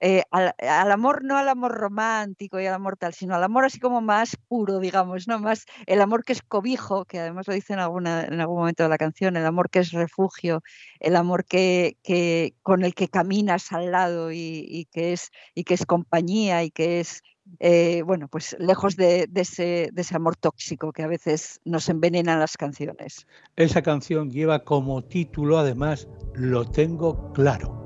eh, 0.00 0.22
al, 0.30 0.52
amor, 0.90 1.24
no 1.24 1.36
al 1.36 1.48
amor 1.48 1.72
romántico 1.72 2.60
y 2.60 2.66
al 2.66 2.74
amor 2.74 2.96
tal, 2.96 3.14
sino 3.14 3.34
al 3.34 3.44
amor 3.44 3.64
así 3.64 3.78
como 3.78 4.00
más 4.00 4.36
puro, 4.48 4.78
digamos, 4.78 5.28
¿no? 5.28 5.38
Más 5.38 5.66
el 5.86 6.00
amor 6.00 6.24
que 6.24 6.32
es 6.32 6.42
cobijo, 6.42 7.04
que 7.04 7.20
además 7.20 7.46
lo 7.48 7.54
dice 7.54 7.74
en, 7.74 7.78
en 7.78 8.40
algún 8.40 8.58
momento 8.58 8.82
de 8.82 8.88
la 8.88 8.98
canción, 8.98 9.36
el 9.36 9.46
amor 9.46 9.70
que 9.70 9.80
es 9.80 9.92
refugio, 9.92 10.62
el 11.00 11.16
amor 11.16 11.44
que, 11.44 11.96
que 12.02 12.54
con 12.62 12.84
el 12.84 12.94
que 12.94 13.08
caminas 13.08 13.72
al 13.72 13.90
lado 13.92 14.32
y, 14.32 14.88
que, 14.92 15.12
es, 15.12 15.30
y 15.54 15.64
que 15.64 15.74
es 15.74 15.86
compañía 15.86 16.64
y 16.64 16.70
que 16.70 17.00
es 17.00 17.22
eh, 17.60 18.02
bueno, 18.06 18.28
pues 18.28 18.56
lejos 18.58 18.96
de, 18.96 19.28
ese, 19.34 19.90
de, 19.92 20.00
ese, 20.00 20.16
amor 20.16 20.34
tóxico 20.36 20.92
que 20.92 21.02
a 21.02 21.06
veces 21.06 21.60
nos 21.64 21.90
envenenan 21.90 22.40
las 22.40 22.56
canciones. 22.56 23.26
Esa 23.56 23.82
canción 23.82 24.30
lleva 24.30 24.64
como 24.64 25.04
título, 25.04 25.58
además, 25.58 26.08
Lo 26.34 26.64
tengo 26.64 27.32
claro. 27.34 27.83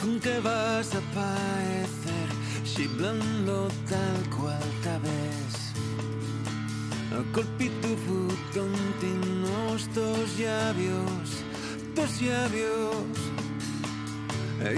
Con 0.00 0.18
que 0.20 0.38
vas 0.40 0.94
a 0.94 1.00
parecer 1.14 2.28
blando 2.96 3.68
tal 3.88 4.36
cual 4.36 4.62
tal 4.82 5.00
vez 5.00 5.52
colpito 7.34 7.88
futón 8.06 8.72
nos 9.42 9.94
dos 9.94 10.38
llavios 10.38 11.44
dos 11.94 12.20
llavios 12.20 12.94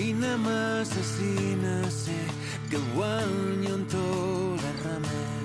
y 0.00 0.12
nada 0.14 0.36
más 0.38 0.90
así 0.90 1.56
nace 1.62 2.18
que 2.70 2.78
guaño 2.94 3.74
en 3.76 3.86
todas 3.86 5.43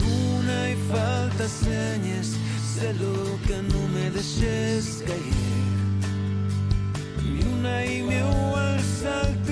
Luna 0.00 0.70
y 0.70 0.76
falta 0.90 1.48
señas, 1.48 2.28
sé 2.74 2.92
lo 2.94 3.38
que 3.46 3.56
no 3.72 3.80
me 3.94 4.10
deixes 4.10 5.02
cair. 5.06 5.66
Ni 7.22 7.42
una 7.54 7.84
i 7.84 8.02
meu 8.02 8.56
al 8.56 8.80
saltar. 8.80 9.45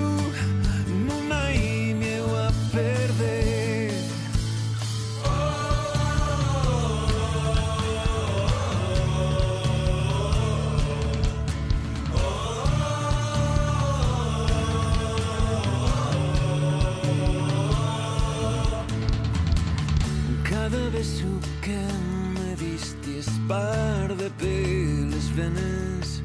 Caer 23.48 24.16
de 24.16 24.30
peles 24.30 25.34
venes 25.34 26.22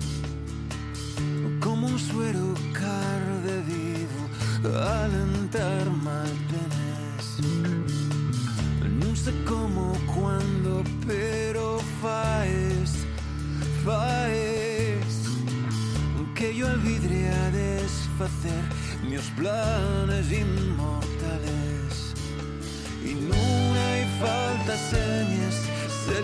como 1.59 1.87
un 1.87 1.99
suero 1.99 2.53
carde 2.73 3.55
vivo 3.67 4.21
alentar 5.03 5.85
mal 6.05 6.31
penes 6.49 7.25
non 9.01 9.15
sei 9.15 9.33
como 9.45 9.93
cuando 10.13 10.83
pero 11.07 11.79
faes 12.01 12.91
faes 13.83 14.59
que 16.39 16.55
yo 16.55 16.67
al 16.67 16.79
vidre 16.79 17.27
a 17.27 17.51
desfacer 17.51 18.63
meus 19.03 19.25
planes 19.31 20.31
inmortales. 20.31 22.13
Y 23.03 23.13
non 23.13 23.75
hai 23.75 24.07
falta 24.21 24.73
señas 24.77 25.55
se 26.05 26.17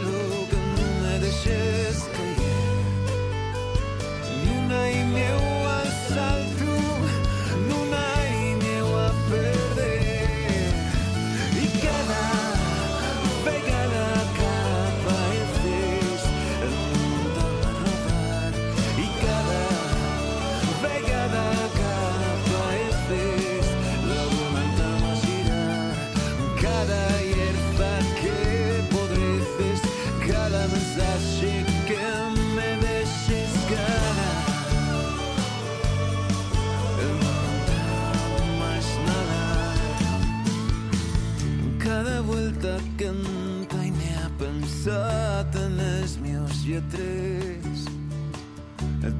meus 46.75 46.83
lletres 46.83 47.85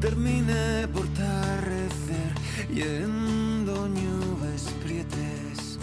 termine 0.01 0.87
por 0.93 1.07
tarrecer 1.13 2.33
yendo 2.73 3.87
nubes 3.87 4.63
prietes 4.83 5.79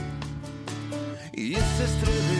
y 1.33 1.55
esos 1.55 1.91
treveres 2.03 2.32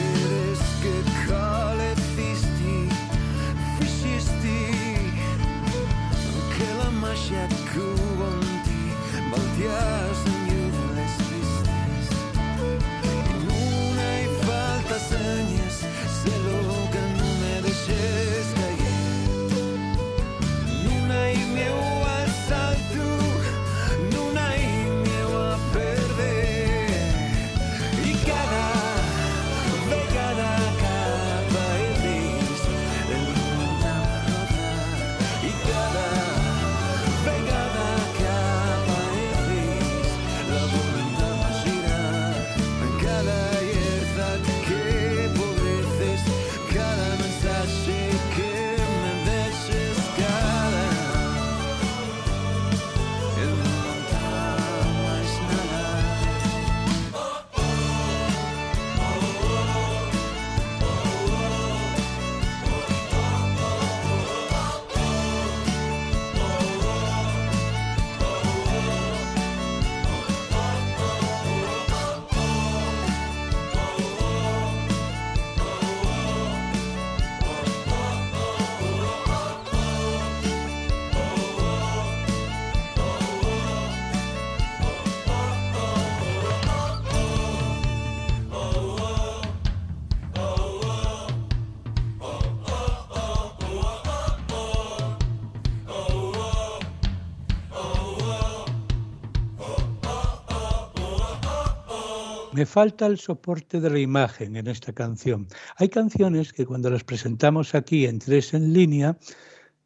Me 102.53 102.67
falta 102.67 103.07
el 103.07 103.17
soporte 103.17 103.81
de 103.81 103.89
la 103.89 103.97
imagen 103.97 104.55
en 104.55 104.67
esta 104.67 104.93
canción. 104.93 105.47
Hay 105.77 105.89
canciones 105.89 106.53
que 106.53 106.67
cuando 106.67 106.91
las 106.91 107.03
presentamos 107.03 107.73
aquí 107.73 108.05
en 108.05 108.19
tres 108.19 108.53
en 108.53 108.73
línea 108.73 109.17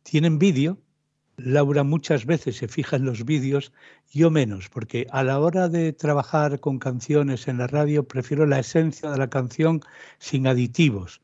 tienen 0.04 0.38
vídeo. 0.38 0.78
Laura 1.38 1.84
muchas 1.84 2.26
veces 2.26 2.58
se 2.58 2.68
fija 2.68 2.98
en 2.98 3.06
los 3.06 3.24
vídeos, 3.24 3.72
yo 4.12 4.30
menos, 4.32 4.68
porque 4.68 5.08
a 5.12 5.24
la 5.24 5.40
hora 5.40 5.70
de 5.70 5.94
trabajar 5.94 6.60
con 6.60 6.78
canciones 6.78 7.48
en 7.48 7.60
la 7.60 7.68
radio 7.68 8.06
prefiero 8.06 8.46
la 8.46 8.60
esencia 8.60 9.12
de 9.12 9.18
la 9.18 9.30
canción 9.30 9.80
sin 10.20 10.46
aditivos. 10.46 11.22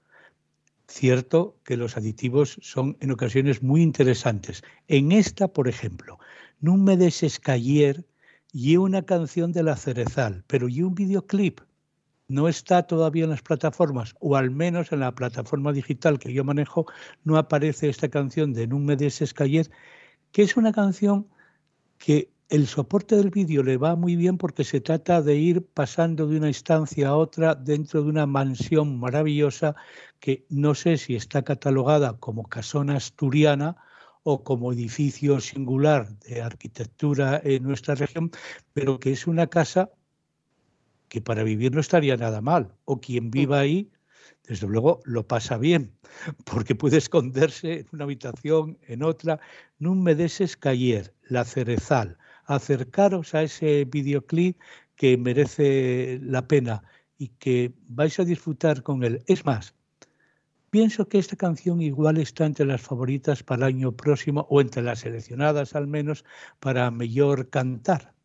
Cierto 0.87 1.57
que 1.65 1.75
los 1.75 1.97
aditivos 1.97 2.57
son 2.61 2.95
en 3.01 3.11
ocasiones 3.11 3.61
muy 3.61 3.81
interesantes. 3.81 4.63
En 4.87 5.11
esta, 5.11 5.49
por 5.49 5.67
ejemplo, 5.67 6.19
No 6.61 6.77
me 6.77 6.95
y 8.53 8.77
una 8.77 9.01
canción 9.01 9.51
de 9.51 9.63
la 9.63 9.75
Cerezal, 9.75 10.43
pero 10.47 10.69
y 10.69 10.83
un 10.83 10.93
videoclip. 10.93 11.59
No 12.27 12.47
está 12.47 12.83
todavía 12.83 13.25
en 13.25 13.31
las 13.31 13.41
plataformas, 13.41 14.15
o 14.19 14.37
al 14.37 14.51
menos 14.51 14.91
en 14.91 15.01
la 15.01 15.13
plataforma 15.13 15.73
digital 15.73 16.19
que 16.19 16.31
yo 16.31 16.43
manejo, 16.43 16.85
no 17.23 17.37
aparece 17.37 17.89
esta 17.89 18.09
canción 18.09 18.53
de 18.53 18.67
No 18.67 18.79
me 18.79 18.95
deses 18.95 19.33
cayer, 19.33 19.69
que 20.31 20.43
es 20.43 20.55
una 20.55 20.71
canción 20.71 21.27
que 21.97 22.31
el 22.49 22.67
soporte 22.67 23.15
del 23.15 23.31
vídeo 23.31 23.63
le 23.63 23.77
va 23.77 23.95
muy 23.95 24.15
bien 24.15 24.37
porque 24.37 24.63
se 24.63 24.79
trata 24.79 25.23
de 25.23 25.35
ir 25.35 25.65
pasando 25.65 26.27
de 26.27 26.37
una 26.37 26.49
instancia 26.49 27.09
a 27.09 27.15
otra 27.15 27.55
dentro 27.55 28.03
de 28.03 28.09
una 28.09 28.27
mansión 28.27 28.99
maravillosa 28.99 29.75
que 30.19 30.45
no 30.49 30.75
sé 30.75 30.97
si 30.97 31.15
está 31.15 31.41
catalogada 31.41 32.19
como 32.19 32.43
casona 32.43 32.97
asturiana 32.97 33.77
o 34.23 34.43
como 34.43 34.71
edificio 34.71 35.39
singular 35.39 36.17
de 36.19 36.41
arquitectura 36.41 37.41
en 37.43 37.63
nuestra 37.63 37.95
región, 37.95 38.31
pero 38.73 38.99
que 38.99 39.11
es 39.11 39.27
una 39.27 39.47
casa 39.47 39.91
que 41.09 41.21
para 41.21 41.43
vivir 41.43 41.73
no 41.73 41.81
estaría 41.81 42.17
nada 42.17 42.41
mal, 42.41 42.73
o 42.85 42.99
quien 42.99 43.29
viva 43.29 43.59
ahí, 43.59 43.91
desde 44.47 44.67
luego 44.67 45.01
lo 45.05 45.27
pasa 45.27 45.57
bien, 45.57 45.93
porque 46.45 46.75
puede 46.75 46.97
esconderse 46.97 47.81
en 47.81 47.87
una 47.91 48.05
habitación, 48.05 48.77
en 48.87 49.03
otra. 49.03 49.39
No 49.79 49.93
me 49.95 50.15
deses 50.15 50.57
cayer, 50.57 51.13
la 51.29 51.45
cerezal. 51.45 52.17
Acercaros 52.45 53.35
a 53.35 53.43
ese 53.43 53.85
videoclip 53.85 54.59
que 54.95 55.17
merece 55.17 56.19
la 56.23 56.47
pena 56.47 56.83
y 57.17 57.27
que 57.27 57.73
vais 57.87 58.19
a 58.19 58.25
disfrutar 58.25 58.83
con 58.83 59.03
él. 59.03 59.23
Es 59.27 59.45
más, 59.45 59.75
pienso 60.73 61.07
que 61.07 61.19
esta 61.19 61.35
canción 61.35 61.83
igual 61.83 62.17
está 62.17 62.47
entre 62.47 62.65
las 62.65 62.81
favoritas 62.81 63.43
para 63.43 63.67
el 63.67 63.75
año 63.75 63.91
próximo 63.91 64.47
o 64.49 64.59
entre 64.59 64.81
las 64.81 65.01
seleccionadas 65.01 65.75
al 65.75 65.85
menos 65.85 66.25
para 66.59 66.89
mejor 66.89 67.51
cantar. 67.51 68.15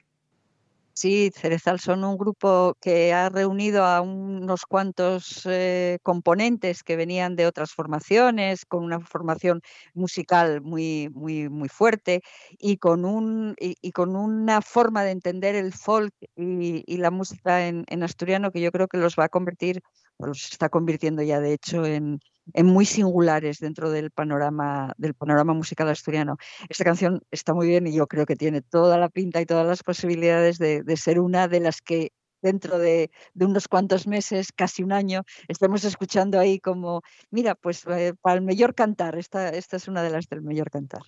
Sí, 0.94 1.30
Cerezal 1.32 1.78
son 1.78 2.02
un 2.04 2.16
grupo 2.16 2.74
que 2.80 3.12
ha 3.12 3.28
reunido 3.28 3.84
a 3.84 4.00
unos 4.00 4.62
cuantos 4.64 5.42
eh, 5.44 5.98
componentes 6.02 6.82
que 6.82 6.96
venían 6.96 7.36
de 7.36 7.46
otras 7.46 7.70
formaciones, 7.70 8.64
con 8.64 8.82
una 8.82 8.98
formación 9.00 9.60
musical 9.92 10.62
muy, 10.62 11.10
muy, 11.12 11.50
muy 11.50 11.68
fuerte 11.68 12.22
y 12.58 12.78
con, 12.78 13.04
un, 13.04 13.54
y, 13.60 13.92
con 13.92 14.16
una 14.16 14.62
forma 14.62 15.04
de 15.04 15.10
entender 15.10 15.54
el 15.54 15.74
folk 15.74 16.14
y, 16.34 16.82
y 16.86 16.96
la 16.96 17.10
música 17.10 17.68
en, 17.68 17.84
en, 17.88 18.02
asturiano 18.02 18.50
que 18.50 18.62
yo 18.62 18.72
creo 18.72 18.88
que 18.88 18.98
los 18.98 19.16
va 19.16 19.24
a 19.26 19.28
convertir, 19.28 19.82
o 20.16 20.26
los 20.26 20.50
está 20.50 20.68
convirtiendo 20.70 21.22
ya 21.22 21.40
de 21.40 21.52
hecho 21.52 21.84
en, 21.84 22.18
muy 22.54 22.84
singulares 22.84 23.58
dentro 23.58 23.90
del 23.90 24.10
panorama, 24.10 24.94
del 24.96 25.14
panorama 25.14 25.54
musical 25.54 25.88
asturiano. 25.88 26.36
Esta 26.68 26.84
canción 26.84 27.22
está 27.30 27.54
muy 27.54 27.66
bien 27.66 27.86
y 27.86 27.92
yo 27.92 28.06
creo 28.06 28.26
que 28.26 28.36
tiene 28.36 28.62
toda 28.62 28.98
la 28.98 29.08
pinta 29.08 29.40
y 29.40 29.46
todas 29.46 29.66
las 29.66 29.82
posibilidades 29.82 30.58
de, 30.58 30.84
ser 30.96 31.20
una 31.20 31.48
de 31.48 31.60
las 31.60 31.80
que 31.80 32.12
dentro 32.42 32.78
de, 32.78 33.10
unos 33.34 33.68
cuantos 33.68 34.06
meses, 34.06 34.52
casi 34.52 34.82
un 34.82 34.92
año, 34.92 35.24
estemos 35.48 35.84
escuchando 35.84 36.38
ahí 36.38 36.60
como, 36.60 37.02
mira, 37.30 37.54
pues 37.54 37.84
eh, 37.86 38.14
para 38.20 38.36
el 38.36 38.42
mejor 38.42 38.74
cantar, 38.74 39.16
esta, 39.16 39.48
esta 39.50 39.76
es 39.76 39.88
una 39.88 40.02
de 40.02 40.10
las 40.10 40.28
del 40.28 40.42
mejor 40.42 40.70
cantar. 40.70 41.02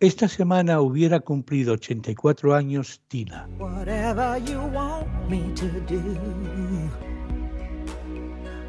Esta 0.00 0.28
semana 0.28 0.80
hubiera 0.80 1.20
cumplido 1.20 1.74
84 1.74 2.54
años 2.54 3.02
Tina. 3.08 3.48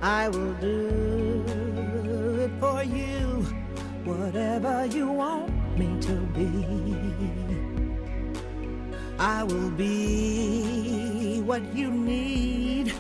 I 0.04 0.30
will 0.30 0.54
do 0.56 1.61
for 2.62 2.84
you. 2.84 3.44
Whatever 4.06 4.86
you 4.86 5.08
want 5.12 5.50
me 5.80 6.00
to 6.02 6.16
be, 6.38 6.52
I 9.18 9.44
will 9.44 9.72
be 9.72 11.42
what 11.42 11.64
you 11.76 11.90
need. 11.90 12.94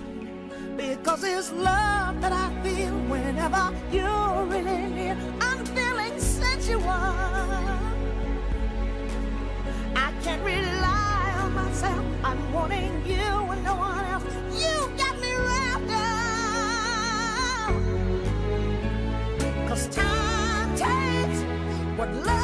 Because 0.76 1.24
it's 1.24 1.52
love 1.52 2.19
that 2.21 2.34
I 2.34 2.47
feel 2.63 2.95
whenever 3.13 3.63
you're 3.91 4.45
really 4.45 4.88
near. 4.97 5.17
I'm 5.39 5.63
feeling 5.78 6.19
sensual. 6.19 6.89
I 10.06 10.08
can't 10.24 10.43
rely 10.43 11.34
on 11.43 11.54
myself. 11.54 12.06
I'm 12.24 12.41
wanting 12.52 12.93
you 13.06 13.30
and 13.52 13.63
no 13.63 13.76
one 13.76 14.06
else. 14.06 14.26
You 14.63 14.74
got 14.97 15.11
what 22.01 22.09
love 22.25 22.40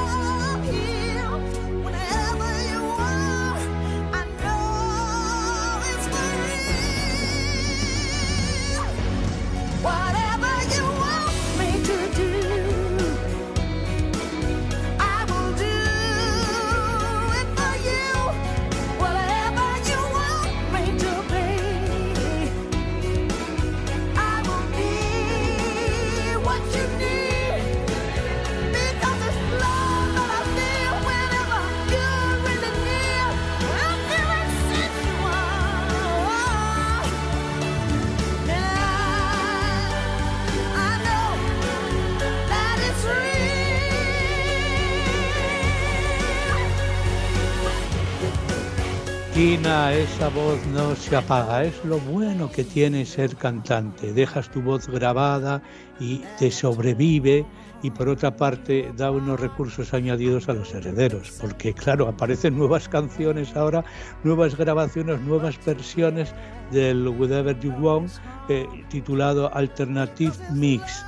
real. 49.38 49.58
Tina, 49.58 49.94
esa 49.94 50.30
voz 50.30 50.58
no 50.74 50.96
se 50.96 51.16
apaga. 51.16 51.64
Es 51.64 51.86
lo 51.86 52.00
bueno 52.00 52.52
que 52.52 52.64
tiene 52.64 53.06
ser 53.06 53.36
cantante. 53.36 54.12
Dejas 54.12 54.50
tu 54.50 54.62
voz 54.62 54.88
grabada 54.88 55.62
y 56.00 56.24
te 56.40 56.50
sobrevive 56.50 57.46
y 57.84 57.92
por 57.92 58.10
otra 58.10 58.36
parte 58.36 58.92
da 58.98 59.12
unos 59.12 59.40
recursos 59.40 59.94
añadidos 59.94 60.50
a 60.50 60.54
los 60.54 60.74
herederos, 60.74 61.32
porque 61.40 61.74
claro, 61.74 62.08
aparecen 62.08 62.58
nuevas 62.58 62.90
canciones 62.90 63.56
ahora, 63.56 63.86
nuevas 64.24 64.58
grabaciones, 64.58 65.22
nuevas 65.22 65.64
versiones 65.64 66.34
del 66.72 67.08
Whatever 67.08 67.60
You 67.60 67.74
Want, 67.80 68.10
eh, 68.50 68.66
titulado 68.90 69.54
Alternative 69.54 70.34
Mix. 70.52 71.06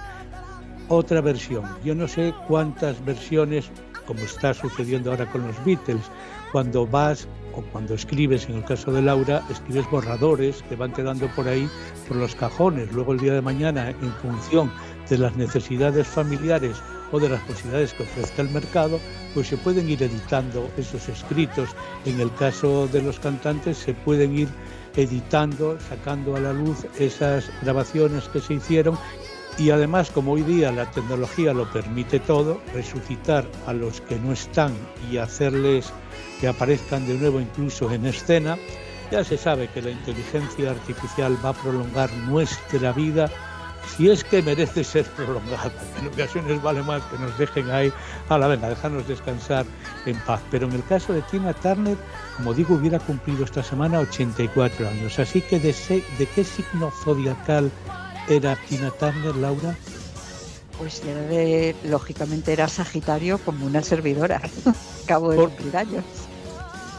Otra 0.88 1.22
versión. 1.22 1.66
Yo 1.84 1.96
no 1.96 2.08
sé 2.08 2.34
cuántas 2.48 3.04
versiones, 3.04 3.72
como 4.06 4.20
está 4.22 4.54
sucediendo 4.54 5.10
ahora 5.10 5.26
con 5.32 5.48
los 5.48 5.66
Beatles, 5.66 6.04
cuando 6.52 6.86
vas 6.86 7.28
cuando 7.72 7.94
escribes, 7.94 8.48
en 8.50 8.56
el 8.56 8.66
caso 8.66 8.92
de 8.92 9.02
Laura, 9.02 9.44
escribes 9.50 9.90
borradores 9.90 10.64
que 10.64 10.76
van 10.76 10.94
quedando 10.94 11.28
por 11.36 11.48
ahí, 11.48 11.70
por 12.08 12.18
los 12.18 12.36
cajones. 12.36 12.92
Luego 12.92 13.14
el 13.14 13.20
día 13.20 13.34
de 13.34 13.42
mañana, 13.42 13.90
en 13.90 14.14
función 14.22 14.72
de 15.10 15.18
las 15.18 15.36
necesidades 15.36 16.08
familiares 16.08 16.78
o 17.12 17.20
de 17.20 17.30
las 17.30 17.42
posibilidades 17.42 17.94
que 17.94 18.04
ofrezca 18.04 18.42
el 18.42 18.50
mercado, 18.50 19.00
pues 19.34 19.48
se 19.48 19.58
pueden 19.58 19.90
ir 19.90 20.04
editando 20.04 20.70
esos 20.78 21.08
escritos. 21.10 21.70
En 22.06 22.20
el 22.20 22.34
caso 22.36 22.88
de 22.88 23.02
los 23.02 23.20
cantantes 23.20 23.78
se 23.78 23.94
pueden 23.94 24.38
ir 24.38 24.48
editando, 24.96 25.78
sacando 25.90 26.36
a 26.36 26.40
la 26.40 26.54
luz 26.54 26.86
esas 26.98 27.50
grabaciones 27.62 28.28
que 28.30 28.42
se 28.42 28.56
hicieron 28.56 28.98
y 29.60 29.72
además, 29.72 30.10
como 30.10 30.32
hoy 30.32 30.42
día 30.42 30.72
la 30.72 30.90
tecnología 30.90 31.54
lo 31.54 31.70
permite 31.70 32.22
todo, 32.22 32.62
resucitar 32.74 33.46
a 33.68 33.74
los 33.74 34.00
que 34.00 34.18
no 34.18 34.32
están 34.32 34.74
y 35.12 35.18
hacerles 35.18 35.92
que 36.40 36.48
aparezcan 36.48 37.06
de 37.06 37.16
nuevo 37.16 37.42
incluso 37.42 37.92
en 37.92 38.06
escena, 38.06 38.58
ya 39.12 39.22
se 39.26 39.38
sabe 39.38 39.68
que 39.68 39.82
la 39.82 39.90
inteligencia 39.90 40.72
artificial 40.72 41.38
va 41.44 41.50
a 41.50 41.54
prolongar 41.54 42.10
nuestra 42.30 42.94
vida 42.94 43.30
si 43.98 44.10
es 44.10 44.24
que 44.24 44.42
merece 44.42 44.84
ser 44.84 45.06
prolongada. 45.06 45.72
En 46.00 46.08
ocasiones 46.08 46.62
vale 46.62 46.82
más 46.82 47.04
que 47.04 47.18
nos 47.18 47.38
dejen 47.38 47.70
ahí 47.70 47.92
a 48.30 48.38
la 48.38 48.48
venga, 48.48 48.70
dejarnos 48.70 49.08
descansar 49.10 49.66
en 50.06 50.18
paz. 50.22 50.42
Pero 50.52 50.68
en 50.68 50.74
el 50.74 50.86
caso 50.86 51.12
de 51.12 51.22
Tina 51.24 51.54
Turner, 51.54 51.98
como 52.38 52.54
digo, 52.54 52.76
hubiera 52.76 53.00
cumplido 53.00 53.44
esta 53.44 53.64
semana 53.64 54.00
84 54.00 54.88
años. 54.88 55.20
Así 55.20 55.42
que 55.42 55.60
de, 55.60 55.74
de 56.18 56.26
qué 56.28 56.44
signo 56.46 56.92
zodiacal 57.04 57.70
era 58.30 58.56
Tina 58.68 58.92
Turner, 58.92 59.36
Laura? 59.36 59.76
Pues 60.78 61.02
de, 61.04 61.76
lógicamente 61.84 62.54
era 62.54 62.68
Sagitario 62.68 63.38
como 63.40 63.66
una 63.66 63.82
servidora. 63.84 64.42
Acabo 65.04 65.32
de 65.32 65.38
Por- 65.38 65.50
cumplir 65.50 65.78
años. 65.78 66.04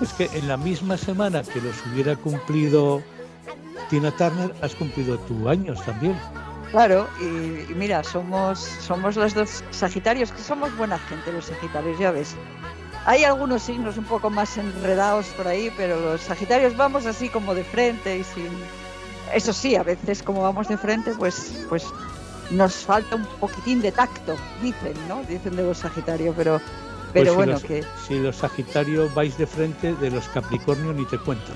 Es 0.02 0.12
que 0.14 0.24
en 0.36 0.48
la 0.48 0.56
misma 0.56 0.96
semana 0.96 1.42
que 1.42 1.60
los 1.60 1.74
hubiera 1.92 2.16
cumplido 2.16 3.02
Tina 3.90 4.10
Turner, 4.16 4.54
has 4.62 4.74
cumplido 4.74 5.18
tu 5.20 5.48
años 5.48 5.82
también. 5.84 6.16
Claro, 6.70 7.08
y, 7.20 7.24
y 7.70 7.74
mira, 7.76 8.04
somos, 8.04 8.58
somos 8.60 9.16
los 9.16 9.34
dos 9.34 9.64
Sagitarios, 9.72 10.30
que 10.32 10.40
somos 10.42 10.74
buena 10.76 10.98
gente 10.98 11.32
los 11.32 11.46
Sagitarios, 11.46 11.98
ya 11.98 12.10
ves. 12.12 12.34
Hay 13.06 13.24
algunos 13.24 13.62
signos 13.62 13.96
un 13.98 14.04
poco 14.04 14.30
más 14.30 14.56
enredados 14.56 15.26
por 15.36 15.48
ahí, 15.48 15.72
pero 15.76 15.98
los 16.00 16.20
Sagitarios 16.20 16.76
vamos 16.76 17.06
así 17.06 17.28
como 17.28 17.54
de 17.54 17.64
frente 17.64 18.18
y 18.18 18.24
sin... 18.24 18.48
Eso 19.34 19.52
sí, 19.52 19.76
a 19.76 19.82
veces 19.82 20.22
como 20.22 20.42
vamos 20.42 20.68
de 20.68 20.76
frente, 20.76 21.12
pues, 21.16 21.64
pues 21.68 21.84
nos 22.50 22.74
falta 22.74 23.14
un 23.16 23.24
poquitín 23.38 23.80
de 23.80 23.92
tacto, 23.92 24.34
dicen, 24.62 24.94
¿no? 25.08 25.22
Dicen 25.22 25.54
de 25.56 25.62
los 25.62 25.78
Sagitarios, 25.78 26.34
pero, 26.36 26.60
pero 27.12 27.24
Pues 27.24 27.28
si 27.28 27.34
bueno, 27.36 27.52
los- 27.52 27.64
que 27.64 27.84
Si 28.08 28.18
los 28.18 28.36
Sagitario 28.36 29.08
vais 29.14 29.36
de 29.38 29.46
frente, 29.46 29.94
de 29.94 30.10
los 30.10 30.28
Capricornio 30.28 30.92
ni 30.92 31.04
te 31.06 31.18
cuento. 31.18 31.52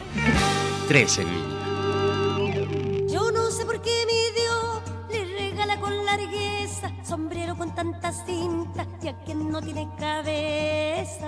Tres 0.88 1.18
en 1.18 1.26
línea. 1.32 3.08
Yo 3.08 3.30
no 3.32 3.50
sé 3.50 3.64
por 3.64 3.80
qué 3.80 4.04
mi 4.06 4.40
Dios 4.40 4.82
le 5.10 5.24
regala 5.38 5.80
con 5.80 6.04
largueza 6.04 6.92
sombrero 7.02 7.56
con 7.56 7.74
tanta 7.74 8.12
cinta 8.12 8.86
y 9.02 9.08
a 9.08 9.16
quien 9.24 9.50
no 9.50 9.60
tiene 9.60 9.88
cabeza. 9.98 11.26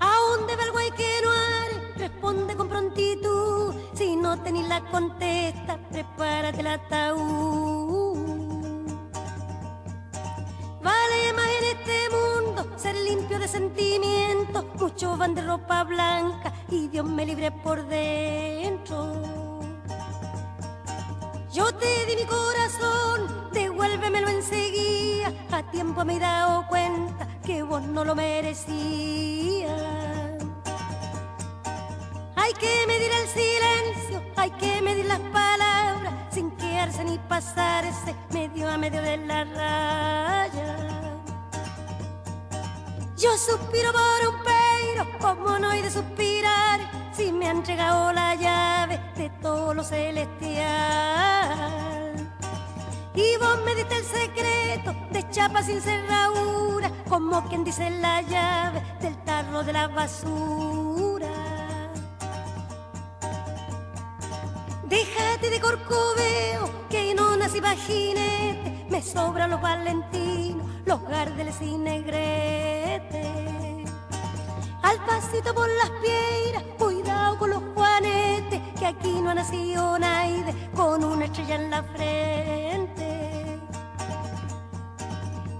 ¿A 0.00 0.16
dónde 0.36 0.56
va 0.56 0.64
el 0.64 0.72
guay 0.72 0.90
que 0.92 1.20
no? 1.22 1.30
Responde 2.06 2.54
con 2.54 2.68
prontitud. 2.68 3.74
Si 3.94 4.14
no 4.14 4.40
tenés 4.40 4.68
la 4.68 4.80
contesta, 4.92 5.76
prepárate 5.90 6.60
el 6.60 6.68
ataúd. 6.68 8.16
Vale 10.80 11.32
más 11.34 11.48
en 11.58 11.64
este 11.74 11.98
mundo 12.16 12.64
ser 12.76 12.94
limpio 12.94 13.40
de 13.40 13.48
sentimientos. 13.48 14.64
Muchos 14.78 15.18
van 15.18 15.34
de 15.34 15.42
ropa 15.42 15.82
blanca 15.82 16.52
y 16.70 16.86
Dios 16.86 17.06
me 17.06 17.26
libre 17.26 17.50
por 17.50 17.84
dentro. 17.88 19.20
Yo 21.52 21.74
te 21.74 22.06
di 22.06 22.14
mi 22.14 22.24
corazón, 22.24 23.50
devuélvemelo 23.52 24.28
enseguida. 24.28 25.32
A 25.50 25.68
tiempo 25.72 26.04
me 26.04 26.18
he 26.18 26.20
dado 26.20 26.68
cuenta 26.68 27.26
que 27.44 27.64
vos 27.64 27.82
no 27.82 28.04
lo 28.04 28.14
merecías. 28.14 30.15
Hay 32.46 32.54
que 32.54 32.86
medir 32.86 33.10
el 33.10 33.26
silencio, 33.26 34.22
hay 34.36 34.52
que 34.52 34.80
medir 34.80 35.06
las 35.06 35.18
palabras, 35.18 36.14
sin 36.30 36.52
quedarse 36.52 37.02
ni 37.02 37.18
pasarse 37.18 38.14
medio 38.30 38.70
a 38.70 38.78
medio 38.78 39.02
de 39.02 39.16
la 39.16 39.42
raya. 39.42 40.76
Yo 43.16 43.36
suspiro 43.36 43.90
por 43.92 44.28
un 44.32 44.44
peiro, 44.44 45.18
como 45.18 45.58
no 45.58 45.70
hay 45.70 45.82
de 45.82 45.90
suspirar, 45.90 46.78
si 47.12 47.32
me 47.32 47.48
han 47.48 47.56
entregado 47.56 48.12
la 48.12 48.36
llave 48.36 49.00
de 49.16 49.28
todo 49.42 49.74
lo 49.74 49.82
celestial. 49.82 50.62
Y 53.12 53.36
vos 53.38 53.58
me 53.64 53.74
diste 53.74 53.96
el 53.96 54.04
secreto 54.04 54.94
de 55.10 55.28
chapa 55.30 55.64
sin 55.64 55.80
cerradura, 55.80 56.92
como 57.08 57.42
quien 57.48 57.64
dice 57.64 57.90
la 57.90 58.22
llave 58.22 58.84
del 59.00 59.16
tarro 59.24 59.64
de 59.64 59.72
la 59.72 59.88
basura. 59.88 61.05
Déjate 64.88 65.50
de 65.50 65.60
corcoveo, 65.60 66.70
que 66.88 67.12
no 67.12 67.36
nací 67.36 67.60
jinete, 67.88 68.86
me 68.88 69.02
sobran 69.02 69.50
los 69.50 69.60
valentinos, 69.60 70.64
los 70.84 71.02
gardeles 71.02 71.60
y 71.60 71.76
negretes. 71.76 73.26
Al 74.82 75.04
pasito 75.04 75.52
por 75.54 75.68
las 75.68 75.90
piedras, 76.00 76.62
cuidado 76.78 77.36
con 77.36 77.50
los 77.50 77.62
juanetes, 77.74 78.60
que 78.78 78.86
aquí 78.86 79.20
no 79.20 79.30
ha 79.30 79.34
nacido 79.34 79.98
nadie 79.98 80.54
con 80.72 81.02
una 81.02 81.24
estrella 81.24 81.56
en 81.56 81.70
la 81.70 81.82
frente. 81.82 83.60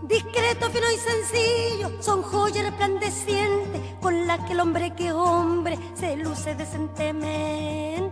Discreto, 0.03 0.71
fino 0.71 0.87
y 0.93 0.99
sencillo, 0.99 2.01
son 2.01 2.23
joyas 2.23 2.65
resplandecientes 2.65 3.81
con 4.01 4.25
las 4.29 4.39
que 4.47 4.53
el 4.53 4.61
hombre 4.61 4.95
que 4.95 5.11
hombre 5.11 5.77
se 5.97 6.17
luce 6.17 6.55
decentemente. 6.55 8.06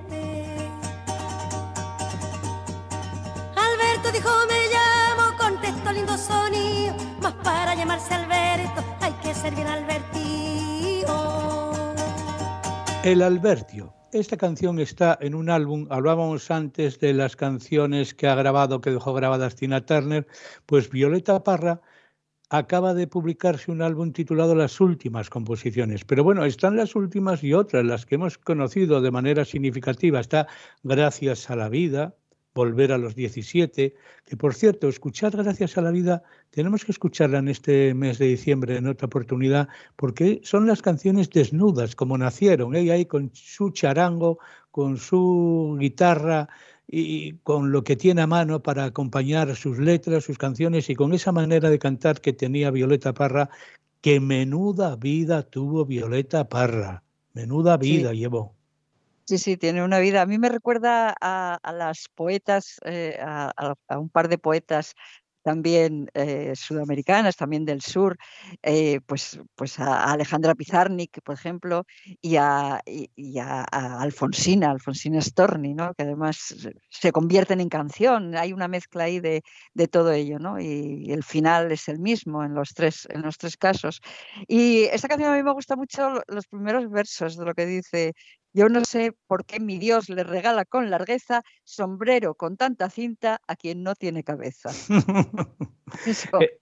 Dijo 4.14 4.30
me 4.48 4.60
llamo, 4.72 5.92
lindo 5.92 6.16
sonido, 6.16 6.94
para 7.42 7.74
llamarse 7.74 8.14
Alberto 8.14 8.82
hay 9.00 9.12
que 9.22 9.34
ser 9.34 9.54
bien. 9.54 9.74
El 13.04 13.20
Albertio. 13.20 13.92
Esta 14.12 14.38
canción 14.38 14.78
está 14.78 15.18
en 15.20 15.34
un 15.34 15.50
álbum, 15.50 15.86
hablábamos 15.90 16.50
antes 16.50 16.98
de 17.00 17.12
las 17.12 17.36
canciones 17.36 18.14
que 18.14 18.28
ha 18.28 18.34
grabado, 18.34 18.80
que 18.80 18.92
dejó 18.92 19.12
grabadas 19.12 19.56
Tina 19.56 19.84
Turner, 19.84 20.26
pues 20.64 20.88
Violeta 20.88 21.44
Parra 21.44 21.82
acaba 22.48 22.94
de 22.94 23.06
publicarse 23.06 23.70
un 23.70 23.82
álbum 23.82 24.12
titulado 24.12 24.54
Las 24.54 24.80
últimas 24.80 25.28
composiciones. 25.28 26.06
Pero 26.06 26.24
bueno, 26.24 26.46
están 26.46 26.76
las 26.76 26.94
últimas 26.94 27.44
y 27.44 27.52
otras, 27.52 27.84
las 27.84 28.06
que 28.06 28.14
hemos 28.14 28.38
conocido 28.38 29.02
de 29.02 29.10
manera 29.10 29.44
significativa. 29.44 30.20
Está 30.20 30.46
Gracias 30.82 31.50
a 31.50 31.56
la 31.56 31.68
vida, 31.68 32.14
Volver 32.54 32.92
a 32.92 32.98
los 32.98 33.16
17, 33.16 33.94
que 34.24 34.36
por 34.36 34.54
cierto, 34.54 34.88
escuchar 34.88 35.32
Gracias 35.36 35.76
a 35.76 35.82
la 35.82 35.90
Vida, 35.90 36.22
tenemos 36.50 36.84
que 36.84 36.92
escucharla 36.92 37.38
en 37.38 37.48
este 37.48 37.94
mes 37.94 38.18
de 38.18 38.26
diciembre 38.26 38.76
en 38.76 38.86
otra 38.86 39.06
oportunidad, 39.06 39.68
porque 39.96 40.40
son 40.44 40.66
las 40.66 40.80
canciones 40.80 41.30
desnudas, 41.30 41.96
como 41.96 42.16
nacieron, 42.16 42.76
ella 42.76 42.94
ahí 42.94 43.06
con 43.06 43.30
su 43.34 43.70
charango, 43.70 44.38
con 44.70 44.96
su 44.98 45.76
guitarra 45.80 46.48
y 46.86 47.34
con 47.38 47.72
lo 47.72 47.82
que 47.82 47.96
tiene 47.96 48.22
a 48.22 48.26
mano 48.26 48.62
para 48.62 48.84
acompañar 48.84 49.54
sus 49.56 49.78
letras, 49.78 50.24
sus 50.24 50.38
canciones 50.38 50.90
y 50.90 50.94
con 50.94 51.12
esa 51.12 51.32
manera 51.32 51.70
de 51.70 51.78
cantar 51.78 52.20
que 52.20 52.32
tenía 52.32 52.70
Violeta 52.70 53.14
Parra, 53.14 53.50
que 54.00 54.20
menuda 54.20 54.96
vida 54.96 55.42
tuvo 55.42 55.86
Violeta 55.86 56.48
Parra, 56.48 57.02
menuda 57.32 57.76
vida 57.76 58.12
llevó. 58.12 58.54
Sí, 59.26 59.38
sí, 59.38 59.56
tiene 59.56 59.82
una 59.82 60.00
vida. 60.00 60.20
A 60.20 60.26
mí 60.26 60.38
me 60.38 60.50
recuerda 60.50 61.14
a, 61.18 61.58
las 61.72 62.08
poetas, 62.14 62.78
eh, 62.84 63.18
a, 63.20 63.74
un 63.98 64.10
par 64.10 64.28
de 64.28 64.36
poetas 64.36 64.94
también 65.42 66.10
eh, 66.14 66.52
sudamericanas, 66.56 67.36
también 67.36 67.64
del 67.64 67.82
sur, 67.82 68.16
eh, 68.62 69.00
pues, 69.06 69.38
pues 69.54 69.78
a 69.78 70.12
Alejandra 70.12 70.54
Pizarnik, 70.54 71.20
por 71.22 71.34
ejemplo, 71.34 71.84
y 72.20 72.36
a, 72.36 72.82
y, 72.86 73.38
a, 73.38 73.62
Alfonsina, 73.62 74.70
Alfonsina 74.70 75.20
Storni, 75.20 75.74
¿no? 75.74 75.94
que 75.94 76.04
además 76.04 76.54
se 76.90 77.12
convierten 77.12 77.60
en 77.60 77.68
canción. 77.68 78.34
Hay 78.36 78.52
una 78.52 78.68
mezcla 78.68 79.04
ahí 79.04 79.20
de, 79.20 79.42
de 79.74 79.88
todo 79.88 80.12
ello, 80.12 80.38
¿no? 80.38 80.58
Y, 80.60 81.12
el 81.12 81.22
final 81.22 81.72
es 81.72 81.88
el 81.88 81.98
mismo 81.98 82.44
en 82.44 82.54
los, 82.54 82.74
tres, 82.74 83.06
en 83.10 83.22
los 83.22 83.36
tres 83.38 83.56
casos. 83.56 84.00
Y 84.48 84.84
esta 84.84 85.08
canción 85.08 85.32
a 85.32 85.36
mí 85.36 85.42
me 85.42 85.52
gusta 85.52 85.76
mucho 85.76 86.22
los 86.28 86.46
primeros 86.46 86.90
versos 86.90 87.36
de 87.36 87.44
lo 87.44 87.54
que 87.54 87.66
dice 87.66 88.14
yo 88.54 88.68
no 88.68 88.84
sé 88.84 89.12
por 89.26 89.44
qué 89.44 89.60
mi 89.60 89.78
Dios 89.78 90.08
le 90.08 90.22
regala 90.22 90.64
con 90.64 90.88
largueza 90.88 91.42
sombrero 91.64 92.34
con 92.34 92.56
tanta 92.56 92.88
cinta 92.88 93.40
a 93.46 93.56
quien 93.56 93.82
no 93.82 93.94
tiene 93.94 94.24
cabeza. 94.24 94.70
Eh, 96.40 96.58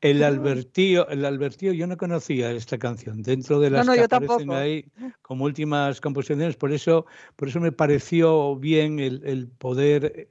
el 0.00 0.22
Albertío, 0.22 1.06
el 1.08 1.24
Albertío, 1.24 1.72
yo 1.72 1.86
no 1.86 1.96
conocía 1.96 2.50
esta 2.52 2.78
canción. 2.78 3.22
Dentro 3.22 3.60
de 3.60 3.70
las 3.70 3.88
que 3.88 4.00
aparecen 4.00 4.50
ahí 4.50 4.86
como 5.20 5.44
últimas 5.44 6.00
composiciones, 6.00 6.56
por 6.56 6.72
eso, 6.72 7.06
por 7.36 7.48
eso 7.48 7.60
me 7.60 7.70
pareció 7.70 8.56
bien 8.56 8.98
el, 8.98 9.48
poder 9.58 10.12
eh, 10.16 10.28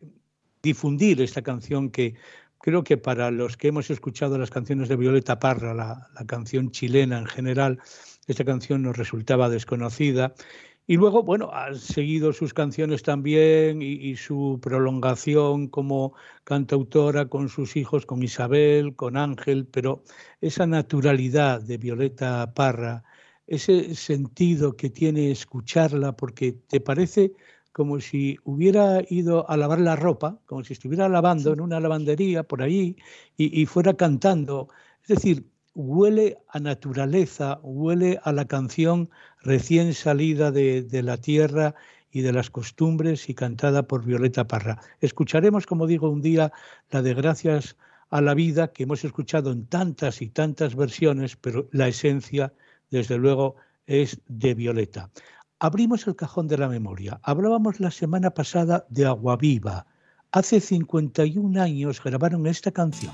difundir 0.63 1.21
esta 1.21 1.41
canción 1.43 1.91
que 1.91 2.15
creo 2.57 2.83
que 2.83 2.97
para 2.97 3.31
los 3.31 3.57
que 3.57 3.67
hemos 3.67 3.89
escuchado 3.91 4.37
las 4.37 4.49
canciones 4.49 4.89
de 4.89 4.95
Violeta 4.95 5.39
Parra, 5.39 5.73
la, 5.73 6.09
la 6.15 6.25
canción 6.25 6.71
chilena 6.71 7.19
en 7.19 7.27
general, 7.27 7.79
esta 8.27 8.43
canción 8.43 8.81
nos 8.81 8.97
resultaba 8.97 9.49
desconocida 9.49 10.33
y 10.87 10.97
luego, 10.97 11.23
bueno, 11.23 11.51
ha 11.53 11.73
seguido 11.75 12.33
sus 12.33 12.53
canciones 12.53 13.03
también 13.03 13.81
y, 13.81 14.15
su 14.15 14.59
prolongación 14.61 15.67
como 15.67 16.13
cantautora 16.43 17.27
con 17.29 17.49
sus 17.49 17.77
hijos, 17.77 18.05
con 18.05 18.23
Isabel, 18.23 18.95
con 18.95 19.15
Ángel, 19.15 19.67
pero 19.67 20.03
esa 20.41 20.65
naturalidad 20.67 21.61
de 21.61 21.77
Violeta 21.77 22.53
Parra, 22.53 23.03
ese 23.47 23.95
sentido 23.95 24.75
que 24.75 24.89
tiene 24.89 25.31
escucharla, 25.31 26.15
porque 26.17 26.53
te 26.53 26.81
parece 26.81 27.33
como 27.71 27.99
si 28.01 28.37
hubiera 28.43 29.01
ido 29.09 29.49
a 29.49 29.57
lavar 29.57 29.79
la 29.79 29.95
ropa, 29.95 30.39
como 30.45 30.63
si 30.63 30.73
estuviera 30.73 31.07
lavando 31.09 31.53
en 31.53 31.61
una 31.61 31.79
lavandería 31.79 32.43
por 32.43 32.61
ahí 32.61 32.97
y, 33.37 33.61
y 33.61 33.65
fuera 33.65 33.95
cantando. 33.95 34.67
Es 35.03 35.09
decir, 35.09 35.50
huele 35.73 36.37
a 36.49 36.59
naturaleza, 36.59 37.59
huele 37.63 38.19
a 38.23 38.31
la 38.31 38.45
canción 38.45 39.09
recién 39.41 39.93
salida 39.93 40.51
de, 40.51 41.01
la 41.03 41.17
tierra 41.17 41.75
y 42.11 42.21
de 42.21 42.33
las 42.33 42.49
costumbres 42.49 43.29
y 43.29 43.33
cantada 43.33 43.83
por 43.83 44.03
Violeta 44.03 44.47
Parra. 44.47 44.81
Escucharemos, 44.99 45.65
como 45.65 45.87
digo, 45.87 46.09
un 46.09 46.21
día 46.21 46.51
la 46.89 47.01
de 47.01 47.13
Gracias 47.13 47.77
a 48.09 48.19
la 48.21 48.33
vida 48.33 48.73
que 48.73 48.83
hemos 48.83 49.05
escuchado 49.05 49.51
en 49.51 49.65
tantas 49.65 50.21
y 50.21 50.29
tantas 50.29 50.75
versiones, 50.75 51.37
pero 51.37 51.69
la 51.71 51.87
esencia, 51.87 52.53
desde 52.89 53.17
luego, 53.17 53.55
es 53.85 54.19
de 54.27 54.53
Violeta. 54.53 55.09
Abrimos 55.59 56.07
el 56.07 56.15
cajón 56.15 56.47
de 56.47 56.57
la 56.57 56.67
memoria. 56.67 57.19
Hablábamos 57.23 57.79
la 57.79 57.91
semana 57.91 58.31
pasada 58.31 58.85
de 58.89 59.05
Agua 59.05 59.37
Viva. 59.37 59.85
Hace 60.31 60.59
51 60.59 61.61
años 61.61 62.03
grabaron 62.03 62.47
esta 62.47 62.71
canción. 62.71 63.13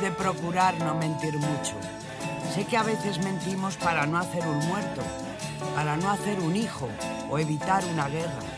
De 0.00 0.10
procurar 0.10 0.78
no 0.78 0.94
mentir 0.94 1.38
mucho. 1.38 1.74
Sé 2.54 2.64
que 2.64 2.76
a 2.76 2.82
veces 2.82 3.22
mentimos 3.22 3.76
para 3.76 4.06
no 4.06 4.18
hacer 4.18 4.46
un 4.46 4.58
muerto, 4.66 5.02
para 5.74 5.96
no 5.96 6.10
hacer 6.10 6.40
un 6.40 6.54
hijo 6.56 6.88
o 7.30 7.38
evitar 7.38 7.84
una 7.84 8.08
guerra. 8.08 8.55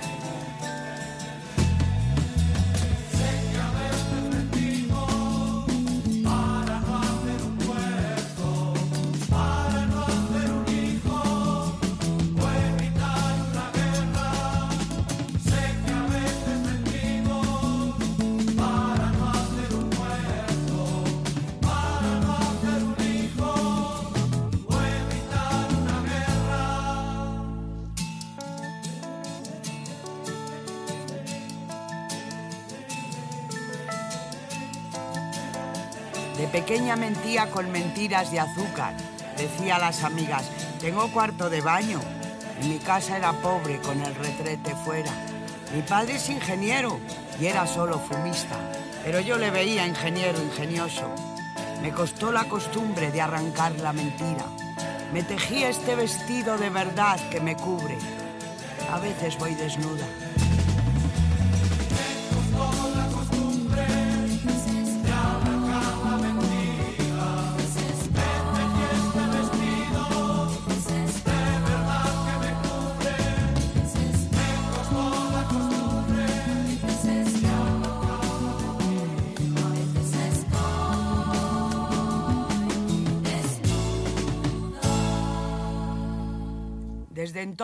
Pequeña 36.59 36.96
mentía 36.96 37.48
con 37.50 37.70
mentiras 37.70 38.32
de 38.32 38.40
azúcar. 38.40 38.92
Decía 39.36 39.76
a 39.76 39.78
las 39.78 40.02
amigas, 40.02 40.42
tengo 40.80 41.09
cuarto 41.12 41.48
de 41.48 41.61
baño. 41.61 42.00
Mi 42.64 42.78
casa 42.80 43.16
era 43.16 43.30
pobre 43.30 43.78
con 43.78 44.00
el 44.00 44.12
retrete 44.16 44.74
fuera. 44.84 45.12
Mi 45.72 45.82
padre 45.82 46.16
es 46.16 46.28
ingeniero 46.28 46.98
y 47.40 47.46
era 47.46 47.64
solo 47.64 48.00
fumista, 48.00 48.56
pero 49.04 49.20
yo 49.20 49.38
le 49.38 49.52
veía 49.52 49.86
ingeniero 49.86 50.42
ingenioso. 50.42 51.09
Me 51.80 51.92
costó 51.92 52.32
la 52.32 52.48
costumbre 52.48 53.12
de 53.12 53.20
arrancar 53.20 53.78
la 53.78 53.92
mentira. 53.92 54.46
Me 55.12 55.22
tejí 55.22 55.62
este 55.62 55.94
vestido 55.94 56.59
de 56.59 56.70
verdad 56.70 57.20
que 57.30 57.40
me 57.40 57.54
cubre. 57.54 57.98
A 58.92 58.98
veces 58.98 59.38
voy 59.38 59.54
desnuda. 59.54 60.06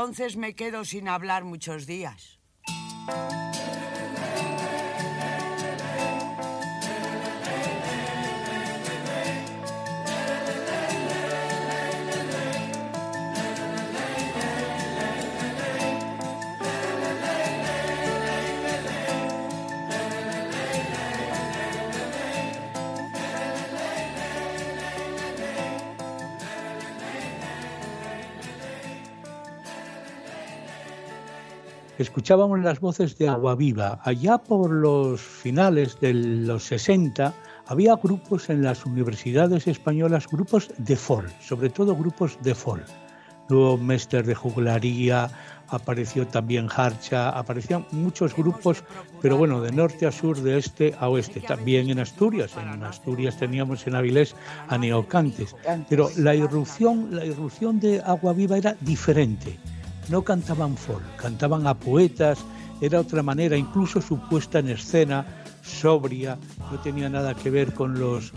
Entonces 0.04 0.36
me 0.36 0.54
quedo 0.54 0.84
sin 0.84 1.08
hablar 1.08 1.44
muchos 1.44 1.86
días. 1.86 2.38
Escuchábamos 32.04 32.60
las 32.60 32.80
voces 32.80 33.16
de 33.16 33.28
Agua 33.28 33.54
Viva. 33.54 33.98
Allá 34.04 34.36
por 34.36 34.70
los 34.70 35.22
finales 35.22 35.98
de 36.00 36.12
los 36.12 36.64
60 36.64 37.32
había 37.66 37.96
grupos 37.96 38.50
en 38.50 38.62
las 38.62 38.84
universidades 38.84 39.66
españolas, 39.66 40.28
grupos 40.28 40.68
de 40.76 40.96
folk, 40.96 41.32
sobre 41.40 41.70
todo 41.70 41.96
grupos 41.96 42.38
de 42.42 42.54
folk. 42.54 42.86
Luego 43.48 43.78
Mester 43.78 44.24
de 44.26 44.34
Juglaría, 44.34 45.30
apareció 45.68 46.26
también 46.26 46.68
Harcha, 46.74 47.30
aparecían 47.30 47.86
muchos 47.90 48.36
grupos, 48.36 48.84
pero 49.22 49.38
bueno, 49.38 49.62
de 49.62 49.72
norte 49.72 50.06
a 50.06 50.12
sur, 50.12 50.38
de 50.40 50.58
este 50.58 50.94
a 51.00 51.08
oeste, 51.08 51.40
también 51.40 51.88
en 51.88 52.00
Asturias. 52.00 52.52
En 52.58 52.84
Asturias 52.84 53.38
teníamos 53.38 53.86
en 53.86 53.94
Avilés 53.94 54.36
a 54.68 54.76
Neocantes, 54.76 55.56
pero 55.88 56.10
la 56.18 56.34
irrupción, 56.34 57.08
la 57.12 57.24
irrupción 57.24 57.80
de 57.80 58.02
Agua 58.04 58.34
Viva 58.34 58.58
era 58.58 58.76
diferente 58.80 59.58
no 60.08 60.22
cantaban 60.22 60.76
folk, 60.76 61.16
cantaban 61.16 61.66
a 61.66 61.74
poetas, 61.74 62.38
era 62.80 63.00
otra 63.00 63.22
manera, 63.22 63.56
incluso 63.56 64.00
su 64.00 64.18
puesta 64.28 64.58
en 64.58 64.68
escena, 64.68 65.24
sobria, 65.62 66.38
no 66.70 66.78
tenía 66.80 67.08
nada 67.08 67.34
que 67.34 67.50
ver 67.50 67.72
con 67.72 67.98
los 67.98 68.32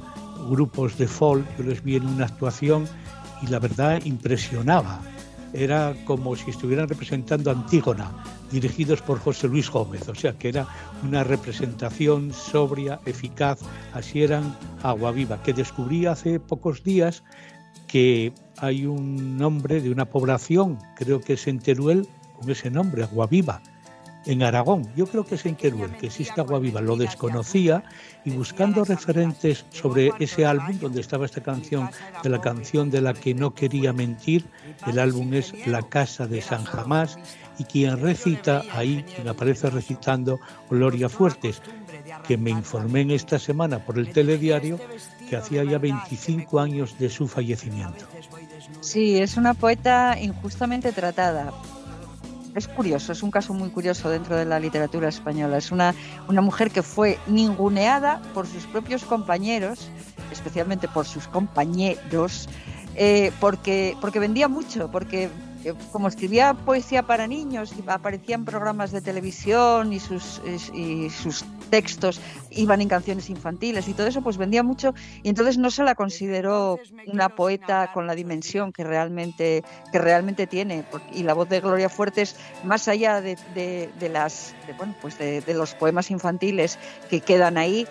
grupos 0.49 0.97
de 0.97 1.07
folk, 1.07 1.45
yo 1.57 1.63
les 1.63 1.83
vi 1.83 1.95
en 1.95 2.05
una 2.05 2.25
actuación 2.25 2.87
y 3.41 3.47
la 3.47 3.59
verdad 3.59 4.01
impresionaba. 4.05 4.99
Era 5.53 5.95
como 6.05 6.35
si 6.35 6.51
estuvieran 6.51 6.89
representando 6.89 7.51
Antígona, 7.51 8.11
dirigidos 8.51 9.01
por 9.01 9.19
José 9.19 9.47
Luis 9.47 9.69
Gómez, 9.69 10.07
o 10.07 10.15
sea 10.15 10.33
que 10.33 10.49
era 10.49 10.67
una 11.03 11.23
representación 11.23 12.33
sobria, 12.33 12.99
eficaz, 13.05 13.59
así 13.93 14.23
eran 14.23 14.55
Agua 14.83 15.11
Viva, 15.11 15.41
que 15.41 15.53
descubrí 15.53 16.05
hace 16.05 16.39
pocos 16.39 16.83
días 16.83 17.23
que 17.87 18.33
hay 18.57 18.85
un 18.85 19.37
nombre 19.37 19.81
de 19.81 19.91
una 19.91 20.05
población, 20.05 20.79
creo 20.95 21.21
que 21.21 21.33
es 21.33 21.47
en 21.47 21.59
Teruel, 21.59 22.07
con 22.39 22.49
ese 22.49 22.69
nombre, 22.69 23.03
Aguaviva, 23.03 23.61
en 24.25 24.43
Aragón. 24.43 24.87
Yo 24.95 25.07
creo 25.07 25.25
que 25.25 25.35
es 25.35 25.45
en 25.45 25.55
Teruel, 25.55 25.91
que 25.91 26.07
existe 26.07 26.41
Aguaviva. 26.41 26.81
Lo 26.81 26.97
desconocía 26.97 27.83
y 28.25 28.31
buscando 28.31 28.83
referentes 28.83 29.65
sobre 29.69 30.11
ese 30.19 30.45
álbum 30.45 30.77
donde 30.79 31.01
estaba 31.01 31.25
esta 31.25 31.41
canción, 31.41 31.89
de 32.21 32.29
la 32.29 32.41
canción 32.41 32.91
de 32.91 33.01
la 33.01 33.13
que 33.13 33.33
no 33.33 33.53
quería 33.53 33.93
mentir, 33.93 34.45
el 34.85 34.99
álbum 34.99 35.33
es 35.33 35.53
La 35.65 35.81
Casa 35.81 36.27
de 36.27 36.41
San 36.41 36.65
Jamás 36.65 37.17
y 37.57 37.63
quien 37.63 37.99
recita 37.99 38.63
ahí, 38.73 39.03
quien 39.15 39.27
aparece 39.27 39.69
recitando, 39.69 40.39
Gloria 40.69 41.09
Fuertes, 41.09 41.61
que 42.27 42.37
me 42.37 42.51
informé 42.51 43.01
en 43.01 43.11
esta 43.11 43.39
semana 43.39 43.79
por 43.79 43.97
el 43.97 44.11
telediario 44.11 44.79
que 45.29 45.37
hacía 45.37 45.63
ya 45.63 45.77
25 45.77 46.59
años 46.59 46.97
de 46.99 47.09
su 47.09 47.27
fallecimiento. 47.27 48.05
Sí, 48.81 49.17
es 49.17 49.37
una 49.37 49.53
poeta 49.53 50.17
injustamente 50.19 50.91
tratada. 50.91 51.51
Es 52.55 52.67
curioso, 52.67 53.11
es 53.11 53.21
un 53.21 53.29
caso 53.29 53.53
muy 53.53 53.69
curioso 53.69 54.09
dentro 54.09 54.35
de 54.35 54.45
la 54.45 54.59
literatura 54.59 55.09
española. 55.09 55.57
Es 55.57 55.71
una, 55.71 55.93
una 56.27 56.41
mujer 56.41 56.71
que 56.71 56.81
fue 56.81 57.19
ninguneada 57.27 58.21
por 58.33 58.47
sus 58.47 58.65
propios 58.65 59.03
compañeros, 59.03 59.89
especialmente 60.31 60.87
por 60.87 61.05
sus 61.05 61.27
compañeros, 61.27 62.49
eh, 62.95 63.31
porque, 63.39 63.95
porque 64.01 64.19
vendía 64.19 64.47
mucho, 64.47 64.89
porque 64.89 65.29
como 65.91 66.07
escribía 66.07 66.53
poesía 66.53 67.03
para 67.03 67.27
niños, 67.27 67.73
aparecían 67.87 68.45
programas 68.45 68.91
de 68.91 69.01
televisión 69.01 69.93
y 69.93 69.99
sus, 69.99 70.41
y 70.73 71.09
sus 71.09 71.45
textos 71.69 72.19
iban 72.51 72.81
en 72.81 72.87
canciones 72.87 73.29
infantiles 73.29 73.87
y 73.87 73.93
todo 73.93 74.07
eso, 74.07 74.21
pues 74.21 74.37
vendía 74.37 74.63
mucho 74.63 74.93
y 75.23 75.29
entonces 75.29 75.57
no 75.57 75.69
se 75.71 75.83
la 75.83 75.95
consideró 75.95 76.79
una 77.07 77.29
poeta 77.29 77.91
con 77.93 78.07
la 78.07 78.15
dimensión 78.15 78.71
que 78.71 78.83
realmente, 78.83 79.63
que 79.91 79.99
realmente 79.99 80.47
tiene. 80.47 80.85
Y 81.13 81.23
la 81.23 81.33
voz 81.33 81.49
de 81.49 81.59
Gloria 81.59 81.89
Fuertes, 81.89 82.35
más 82.63 82.87
allá 82.87 83.21
de, 83.21 83.37
las, 84.11 84.55
bueno, 84.77 84.95
pues 85.01 85.17
de 85.17 85.53
los 85.53 85.73
poemas 85.73 86.11
infantiles 86.11 86.77
que 87.09 87.21
quedan 87.21 87.57
ahí, 87.57 87.87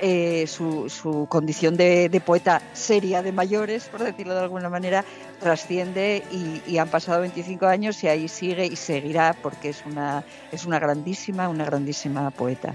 eh, 0.00 0.46
su, 0.46 1.26
condición 1.28 1.76
de, 1.76 2.22
poeta 2.24 2.62
seria 2.72 3.22
de 3.22 3.32
mayores, 3.32 3.84
por 3.84 4.02
decirlo 4.02 4.34
de 4.34 4.40
alguna 4.40 4.68
manera, 4.68 5.04
trasciende 5.40 6.22
y, 6.66 6.78
han 6.78 6.88
pasado 6.88 7.20
25 7.20 7.66
años 7.66 8.02
y 8.02 8.08
ahí 8.08 8.28
sigue 8.28 8.66
y 8.66 8.76
seguirá 8.76 9.36
porque 9.42 9.70
es 9.70 9.84
una, 9.84 10.24
es 10.52 10.64
una 10.64 10.78
grandísima, 10.78 11.48
una 11.48 11.64
grandísima 11.64 12.30
poeta. 12.30 12.74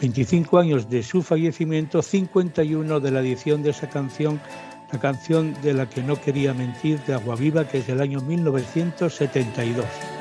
25 0.00 0.58
años 0.58 0.90
de 0.90 1.02
su 1.02 1.22
fallecimiento, 1.22 2.02
51 2.02 3.00
de 3.00 3.10
la 3.10 3.20
edición 3.20 3.62
de 3.62 3.70
esa 3.70 3.88
canción, 3.88 4.40
la 4.92 4.98
canción 4.98 5.54
de 5.62 5.74
la 5.74 5.88
que 5.88 6.02
no 6.02 6.20
quería 6.20 6.54
mentir 6.54 7.00
de 7.04 7.14
Agua 7.14 7.36
Viva, 7.36 7.66
que 7.66 7.78
es 7.78 7.86
del 7.86 8.00
año 8.00 8.20
1972. 8.20 10.15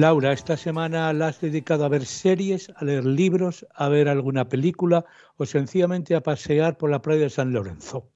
Laura, 0.00 0.32
esta 0.32 0.56
semana 0.56 1.12
la 1.12 1.28
has 1.28 1.42
dedicado 1.42 1.84
a 1.84 1.90
ver 1.90 2.06
series, 2.06 2.72
a 2.76 2.86
leer 2.86 3.04
libros, 3.04 3.66
a 3.74 3.90
ver 3.90 4.08
alguna 4.08 4.48
película 4.48 5.04
o 5.36 5.44
sencillamente 5.44 6.14
a 6.14 6.22
pasear 6.22 6.78
por 6.78 6.88
la 6.88 7.02
playa 7.02 7.24
de 7.24 7.30
San 7.30 7.52
Lorenzo. 7.52 8.08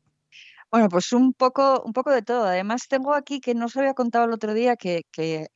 Bueno, 0.70 0.88
pues 0.88 1.12
un 1.12 1.34
poco, 1.34 1.82
un 1.84 1.92
poco 1.92 2.10
de 2.10 2.22
todo. 2.22 2.44
Además, 2.46 2.88
tengo 2.88 3.12
aquí 3.12 3.38
que 3.38 3.54
no 3.54 3.66
os 3.66 3.76
había 3.76 3.92
contado 3.92 4.24
el 4.24 4.32
otro 4.32 4.54
día 4.54 4.76
que, 4.76 5.02
que 5.12 5.48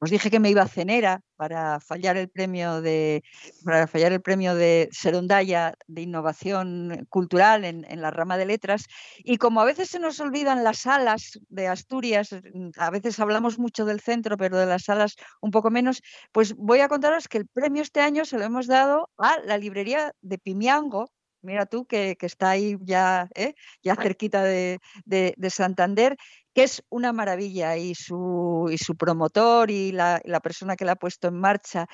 os 0.00 0.10
dije 0.10 0.30
que 0.30 0.40
me 0.40 0.50
iba 0.50 0.62
a 0.62 0.68
Cenera 0.68 1.22
para 1.36 1.80
fallar 1.80 2.16
el 2.16 2.28
premio 2.28 2.80
de 2.80 3.22
para 3.64 3.86
fallar 3.86 4.12
el 4.12 4.20
premio 4.20 4.54
de 4.54 4.88
Serondaya 4.92 5.74
de 5.86 6.02
innovación 6.02 7.06
cultural 7.08 7.64
en, 7.64 8.00
la 8.00 8.10
rama 8.10 8.36
de 8.36 8.46
letras. 8.46 8.86
Y 9.18 9.36
como 9.38 9.60
a 9.60 9.64
veces 9.64 9.90
se 9.90 9.98
nos 9.98 10.20
olvidan 10.20 10.64
las 10.64 10.78
salas 10.80 11.38
de 11.48 11.68
Asturias 11.68 12.30
a 12.76 12.90
veces 12.90 13.18
hablamos 13.20 13.58
mucho 13.58 13.84
del 13.84 14.00
centro 14.00 14.36
pero 14.36 14.58
de 14.58 14.66
las 14.66 14.84
salas 14.84 15.16
un 15.40 15.50
poco 15.50 15.70
menos 15.70 16.02
pues 16.32 16.54
voy 16.54 16.80
a 16.80 16.88
contaros 16.88 17.28
que 17.28 17.38
el 17.38 17.46
premio 17.46 17.82
este 17.82 18.00
año 18.00 18.24
se 18.24 18.38
lo 18.38 18.44
hemos 18.44 18.66
dado 18.66 19.08
a 19.18 19.38
la 19.40 19.58
librería 19.58 20.12
de 20.20 20.38
Pimiango 20.38 21.10
mira 21.42 21.66
tú 21.66 21.86
que, 21.86 22.16
está 22.20 22.50
ahí 22.50 22.76
ya, 22.82 23.28
¿eh? 23.34 23.54
ya 23.82 23.96
cerquita 23.96 24.42
de, 24.42 24.80
de, 25.04 25.50
Santander, 25.50 26.16
que 26.54 26.64
es 26.64 26.82
una 26.88 27.12
maravilla 27.12 27.76
y 27.76 27.94
su, 27.94 28.68
y 28.70 28.78
su 28.78 28.96
promotor 28.96 29.70
y 29.70 29.92
la, 29.92 30.20
persona 30.42 30.76
que 30.76 30.84
la 30.84 30.92
ha 30.92 30.96
puesto 30.96 31.28
en 31.28 31.40
marcha. 31.40 31.86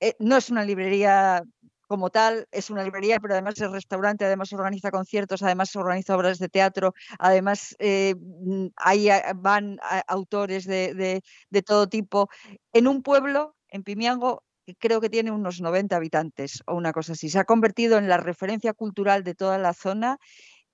Eh, 0.00 0.14
no 0.18 0.36
es 0.36 0.50
una 0.50 0.64
librería 0.64 1.42
como 1.88 2.10
tal, 2.10 2.46
es 2.52 2.70
una 2.70 2.84
librería, 2.84 3.20
pero 3.20 3.34
además 3.34 3.60
es 3.60 3.70
restaurante, 3.70 4.24
además 4.24 4.52
organiza 4.52 4.90
conciertos, 4.90 5.42
además 5.42 5.76
organiza 5.76 6.16
obras 6.16 6.38
de 6.38 6.48
teatro, 6.48 6.94
además 7.18 7.76
eh, 7.78 8.14
mm, 8.18 8.68
ahí 8.76 9.08
van 9.36 9.78
autores 10.08 10.64
de, 10.64 11.22
de 11.50 11.62
todo 11.62 11.88
tipo. 11.88 12.28
En 12.72 12.88
un 12.88 13.02
pueblo, 13.02 13.56
en 13.68 13.82
Pimiango, 13.82 14.42
creo 14.78 15.00
que 15.00 15.10
tiene 15.10 15.30
unos 15.30 15.60
90 15.60 15.96
habitantes 15.96 16.62
o 16.66 16.74
una 16.74 16.92
cosa 16.92 17.12
así. 17.12 17.28
Se 17.28 17.38
ha 17.38 17.44
convertido 17.44 17.98
en 17.98 18.08
la 18.08 18.16
referencia 18.16 18.72
cultural 18.72 19.24
de 19.24 19.34
toda 19.34 19.58
la 19.58 19.74
zona 19.74 20.18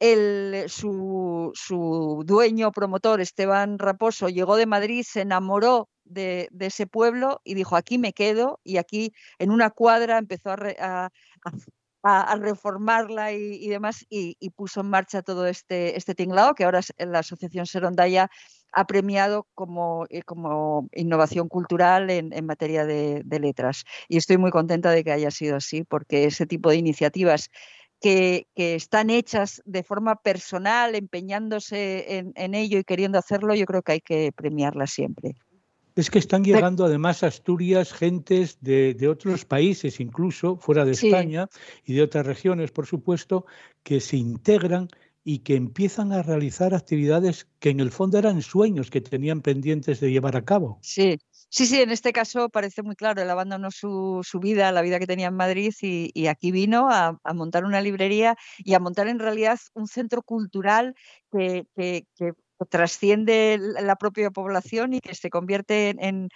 el, 0.01 0.64
su, 0.68 1.51
su, 1.55 2.22
dueño, 2.24 2.72
promotor, 2.72 3.20
Esteban 3.20 3.78
Raposo, 3.78 4.28
llegó 4.28 4.57
de 4.57 4.66
Madrid, 4.66 5.05
se 5.07 5.22
enamoró 5.22 5.89
de, 6.05 6.49
ese 6.61 6.86
pueblo 6.86 7.41
y 7.45 7.55
dijo, 7.55 7.76
aquí 7.76 7.99
me 7.99 8.12
quedo, 8.12 8.61
y 8.62 8.76
aquí 8.76 9.12
en 9.39 9.51
una 9.51 9.70
cuadra 9.70 10.18
empezó 10.18 10.51
a, 10.51 11.11
reformarla 12.40 13.32
y, 13.32 13.68
demás, 13.68 14.06
y, 14.09 14.36
puso 14.50 14.80
en 14.80 14.90
marcha 14.90 15.22
todo 15.22 15.46
este, 15.46 15.96
este 15.96 16.14
tinglado, 16.14 16.54
que 16.54 16.64
ahora 16.64 16.80
la 16.98 17.20
Asociación 17.20 17.66
Serondaya 17.66 18.30
ha 18.72 18.86
premiado 18.86 19.46
como, 19.54 20.06
eh, 20.11 20.22
como 20.22 20.88
innovación 20.92 21.48
cultural 21.48 22.11
en, 22.11 22.32
en 22.32 22.46
materia 22.46 22.84
de, 22.84 23.24
letras. 23.40 23.84
Y 24.09 24.16
estoy 24.16 24.36
muy 24.38 24.50
contenta 24.50 24.90
de 24.90 25.04
que 25.04 25.12
haya 25.12 25.30
sido 25.30 25.56
así, 25.56 25.84
porque 25.84 26.24
ese 26.24 26.46
tipo 26.46 26.70
de 26.70 26.76
iniciativas 26.76 27.50
que, 28.00 28.46
están 28.54 29.11
hechas 29.11 29.62
de 29.64 29.82
forma 29.82 30.16
personal, 30.16 30.94
empeñándose 30.94 32.18
en, 32.34 32.54
ello 32.54 32.78
y 32.78 32.84
queriendo 32.84 33.18
hacerlo, 33.18 33.54
yo 33.54 33.66
creo 33.66 33.82
que 33.82 33.92
hay 33.92 34.00
que 34.00 34.32
premiarlas 34.32 34.90
siempre. 34.90 35.34
Es 35.99 36.11
que 36.11 36.20
están 36.20 36.44
llegando 36.44 36.84
además 36.84 37.24
a 37.24 37.26
Asturias 37.26 37.92
gentes 37.92 38.59
de, 38.61 39.09
otros 39.09 39.44
países, 39.44 39.99
incluso 39.99 40.57
fuera 40.57 40.84
de 40.84 40.92
España 40.92 41.49
y 41.84 41.94
de 41.94 42.03
otras 42.03 42.24
regiones, 42.24 42.70
por 42.70 42.86
supuesto, 42.86 43.46
que 43.82 43.99
se 43.99 44.16
integran 44.16 44.86
y 45.24 45.40
que 45.40 45.57
empiezan 45.57 46.12
a 46.12 46.22
realizar 46.22 46.72
actividades 46.72 47.49
que 47.59 47.70
en 47.70 47.80
el 47.80 47.90
fondo 47.90 48.16
eran 48.16 48.42
sueños 48.42 48.90
que 48.92 49.01
tenían 49.01 49.42
pendientes 49.42 49.99
de 49.99 50.12
llevar 50.12 50.36
a 50.36 50.44
cabo. 50.44 50.78
Sí, 50.82 51.18
sí, 51.32 51.66
sí, 51.66 51.80
en 51.80 51.90
este 51.90 52.12
caso 52.12 52.49
parece 52.49 52.84
muy 52.84 52.94
claro, 52.94 53.20
él 53.20 53.28
abandonó 53.28 53.72
su, 53.72 54.22
vida, 54.40 54.70
la 54.70 54.82
vida 54.82 55.01
que 55.01 55.09
tenía 55.09 55.26
en 55.26 55.34
Madrid 55.34 55.74
y, 55.82 56.28
aquí 56.28 56.53
vino 56.53 56.88
a, 56.92 57.18
montar 57.34 57.64
una 57.64 57.80
librería 57.80 58.36
y 58.59 58.74
a 58.74 58.78
montar 58.78 59.09
en 59.09 59.18
realidad 59.18 59.59
un 59.74 59.88
centro 59.88 60.22
cultural 60.22 60.94
que, 61.32 61.66
que, 61.74 62.07
que 62.14 62.34
trasciende 62.66 63.59
la 63.59 63.96
propia 63.96 64.30
población 64.30 64.94
y 64.94 65.00
que 65.00 65.14
se 65.14 65.30
convierte 65.30 65.94
en, 65.98 66.30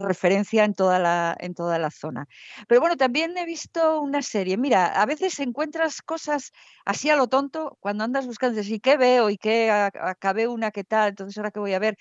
referencia 0.00 0.64
en 0.64 0.74
toda, 0.74 0.98
la, 0.98 1.36
en 1.38 1.54
toda 1.54 1.78
la 1.78 1.90
zona. 1.90 2.26
Pero 2.68 2.80
bueno, 2.80 2.96
también 2.96 3.36
he 3.38 3.46
visto 3.46 4.00
una 4.00 4.22
serie. 4.22 4.56
Mira, 4.56 4.86
a 4.86 5.06
veces 5.06 5.38
encuentras 5.40 6.02
cosas 6.02 6.52
así 6.84 7.10
a 7.10 7.16
lo 7.16 7.28
tonto 7.28 7.76
cuando 7.80 8.04
andas 8.04 8.26
buscando, 8.26 8.60
¿y 8.60 8.80
qué 8.80 8.96
veo? 8.96 9.30
¿Y 9.30 9.38
qué 9.38 9.70
acabé 9.70 10.48
una? 10.48 10.70
¿Qué 10.70 10.84
tal? 10.84 11.10
Entonces, 11.10 11.36
ahora 11.38 11.50
que 11.50 11.60
voy 11.60 11.74
a 11.74 11.78
ver, 11.78 11.96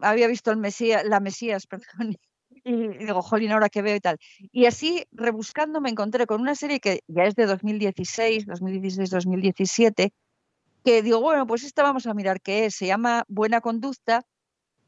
había 0.00 0.26
visto 0.26 0.50
el 0.50 0.58
Mesías, 0.58 1.04
la 1.04 1.20
Mesías, 1.20 1.66
perdón, 1.68 2.16
y 2.64 2.88
digo, 2.98 3.22
jolín, 3.22 3.52
ahora 3.52 3.68
que 3.68 3.82
veo 3.82 3.96
y 3.96 4.00
tal. 4.00 4.18
Y 4.52 4.66
así, 4.66 5.04
rebuscando, 5.12 5.80
me 5.80 5.90
encontré 5.90 6.26
con 6.26 6.40
una 6.40 6.54
serie 6.54 6.80
que 6.80 7.00
ya 7.06 7.24
es 7.24 7.34
de 7.34 7.46
2016, 7.46 8.46
2016-2017, 8.46 10.12
que 10.84 11.02
digo, 11.02 11.20
bueno, 11.20 11.46
pues 11.46 11.64
esta 11.64 11.82
vamos 11.82 12.06
a 12.06 12.14
mirar 12.14 12.40
qué 12.40 12.66
es, 12.66 12.74
se 12.74 12.86
llama 12.86 13.24
Buena 13.28 13.60
Conducta 13.60 14.24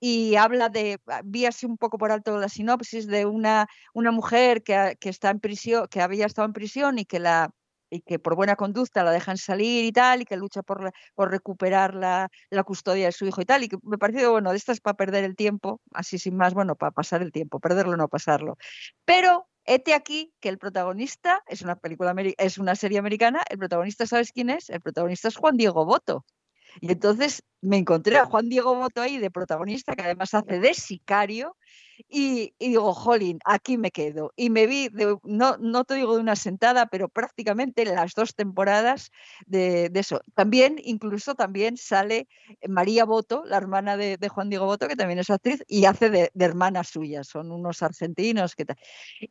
y 0.01 0.37
habla 0.37 0.71
de, 0.71 0.99
ah, 1.09 1.21
vi 1.25 1.47
así 1.47 1.67
un 1.67 1.77
poco 1.77 1.99
por 1.99 2.11
alto 2.11 2.39
la 2.39 2.49
sinopsis 2.49 3.07
de 3.07 3.27
una, 3.27 3.67
una 3.95 4.11
mujer 4.11 4.63
que, 4.63 4.97
que, 4.99 5.11
está 5.11 5.31
en 5.31 5.41
prisión, 5.41 5.87
que 5.89 6.01
había 6.01 6.27
estado 6.27 6.47
en 6.47 6.55
prisión 6.55 6.99
y 6.99 7.05
que 7.05 7.19
la 7.21 7.51
y 7.91 8.01
que 8.03 8.19
por 8.19 8.37
buena 8.37 8.57
conducta 8.57 9.03
la 9.05 9.11
dejan 9.11 9.37
salir 9.37 9.85
y 9.85 9.93
tal, 9.93 10.23
y 10.23 10.25
que 10.25 10.37
lucha 10.37 10.63
por, 10.63 10.93
por 11.15 11.31
recuperar 11.31 11.95
la, 11.95 12.31
la, 12.49 12.63
custodia 12.63 13.07
de 13.07 13.13
su 13.13 13.27
hijo 13.27 13.41
y 13.43 13.45
tal, 13.45 13.65
y 13.65 13.69
que 13.69 13.79
me 13.83 13.99
pareció, 13.99 14.31
bueno, 14.31 14.53
de 14.53 14.57
estas 14.57 14.81
para 14.81 14.97
perder 14.97 15.25
el 15.25 15.37
tiempo, 15.37 15.81
así 15.93 16.19
sin 16.19 16.37
más, 16.37 16.55
bueno, 16.55 16.77
para 16.77 16.93
pasar 16.93 17.21
el 17.23 17.33
tiempo, 17.33 17.59
perderlo 17.61 17.97
no 17.97 18.09
pasarlo. 18.09 18.57
Pero 19.05 19.50
Hete 19.65 19.95
aquí 19.95 20.33
que 20.41 20.49
el 20.49 20.59
protagonista 20.59 21.43
es 21.47 21.63
una 21.63 21.77
película 21.77 22.15
es 22.39 22.59
una 22.59 22.75
serie 22.75 22.99
americana, 22.99 23.43
el 23.49 23.59
protagonista 23.59 24.07
¿sabes 24.07 24.33
quién 24.33 24.51
es? 24.51 24.71
El 24.71 24.81
protagonista 24.81 25.29
es 25.29 25.37
Juan 25.37 25.57
Diego 25.57 25.85
Boto. 25.85 26.25
Y 26.81 26.93
entonces 26.93 27.43
me 27.61 27.77
encontré 27.77 28.17
a 28.19 28.27
Juan 28.27 28.49
Diego 28.49 28.75
Boto 28.75 29.03
ahí 29.03 29.19
de 29.19 29.31
protagonista, 29.31 29.95
que 29.95 30.03
además 30.03 30.35
hace 30.35 30.61
de 30.61 30.75
sicario, 30.75 31.57
y, 32.09 32.55
digo, 32.59 32.93
jolín, 32.95 33.39
aquí 33.45 33.79
me 33.79 33.91
quedo. 33.91 34.33
Y 34.37 34.51
me 34.51 34.67
vi, 34.67 34.91
no, 35.25 35.57
no 35.59 35.85
te 35.85 35.95
digo 35.95 36.15
de 36.15 36.21
una 36.21 36.37
sentada, 36.37 36.87
pero 36.87 37.09
prácticamente 37.09 37.85
las 37.85 38.15
dos 38.15 38.35
temporadas 38.35 39.11
de, 39.47 39.91
eso. 39.95 40.21
También, 40.35 40.77
incluso 40.83 41.35
también 41.35 41.77
sale 41.77 42.29
María 42.69 43.05
Boto, 43.05 43.45
la 43.45 43.57
hermana 43.57 43.97
de, 43.97 44.17
Juan 44.29 44.49
Diego 44.49 44.67
Boto, 44.67 44.89
que 44.89 44.97
también 44.97 45.19
es 45.19 45.31
actriz, 45.31 45.63
y 45.69 45.85
hace 45.85 46.11
de, 46.11 46.31
hermana 46.39 46.85
suya, 46.85 47.25
son 47.25 47.51
unos 47.51 47.83
argentinos, 47.83 48.55
que 48.55 48.65
tal. 48.65 48.77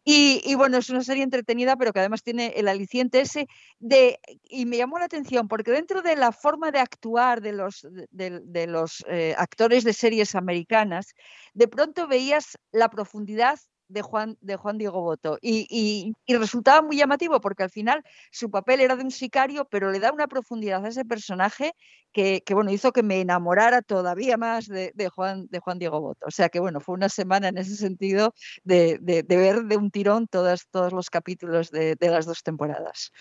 Y, 0.03 0.53
bueno, 0.55 0.77
es 0.77 0.89
una 0.89 1.03
serie 1.03 1.23
entretenida, 1.23 1.75
pero 1.75 1.93
que 1.93 1.99
además 1.99 2.23
tiene 2.23 2.47
el 2.55 2.67
aliciente 2.67 3.21
ese 3.21 3.47
de, 3.79 4.19
y 4.43 4.65
me 4.65 4.77
llamó 4.77 4.99
la 4.99 5.05
atención, 5.05 5.47
porque 5.47 5.71
dentro 5.71 6.01
de 6.01 6.15
la 6.15 6.31
forma 6.31 6.71
de 6.71 6.79
actuar 6.79 7.41
de 7.41 7.53
los, 7.53 7.87
de, 8.11 8.67
los 8.67 9.03
eh, 9.07 9.33
actores 9.37 9.83
de 9.83 9.93
series 9.93 10.35
americanas, 10.35 11.15
de 11.53 11.67
pronto 11.67 12.07
veías 12.07 12.57
la 12.71 12.89
profundidad 12.89 13.59
de 13.89 14.01
Juan, 14.03 14.37
de 14.39 14.55
Juan 14.55 14.77
Diego 14.77 15.01
Boto. 15.01 15.37
Y, 15.41 16.13
resultaba 16.27 16.81
muy 16.81 16.97
llamativo 16.97 17.41
porque 17.41 17.63
al 17.63 17.69
final 17.69 18.03
su 18.31 18.49
papel 18.49 18.79
era 18.81 18.95
de 18.95 19.03
un 19.03 19.11
sicario, 19.11 19.65
pero 19.65 19.91
le 19.91 19.99
da 19.99 20.11
una 20.13 20.27
profundidad 20.27 20.85
a 20.85 20.89
ese 20.89 21.03
personaje 21.03 21.73
que, 22.13 22.41
bueno, 22.51 22.71
hizo 22.71 22.91
que 22.91 23.03
me 23.03 23.19
enamorara 23.19 23.81
todavía 23.81 24.37
más 24.37 24.67
de, 24.67 24.93
Juan, 25.13 25.47
de 25.49 25.59
Juan 25.59 25.79
Diego 25.79 25.99
Boto. 25.99 26.27
O 26.27 26.31
sea 26.31 26.49
que 26.49 26.59
bueno, 26.59 26.79
fue 26.79 26.95
una 26.95 27.09
semana 27.09 27.49
en 27.49 27.57
ese 27.57 27.75
sentido 27.75 28.33
de, 28.63 28.99
ver 29.01 29.63
de 29.63 29.77
un 29.77 29.91
tirón 29.91 30.27
todos 30.27 30.93
los 30.93 31.09
capítulos 31.09 31.71
de 31.71 31.97
las 31.99 32.25
dos 32.25 32.43
temporadas. 32.43 33.11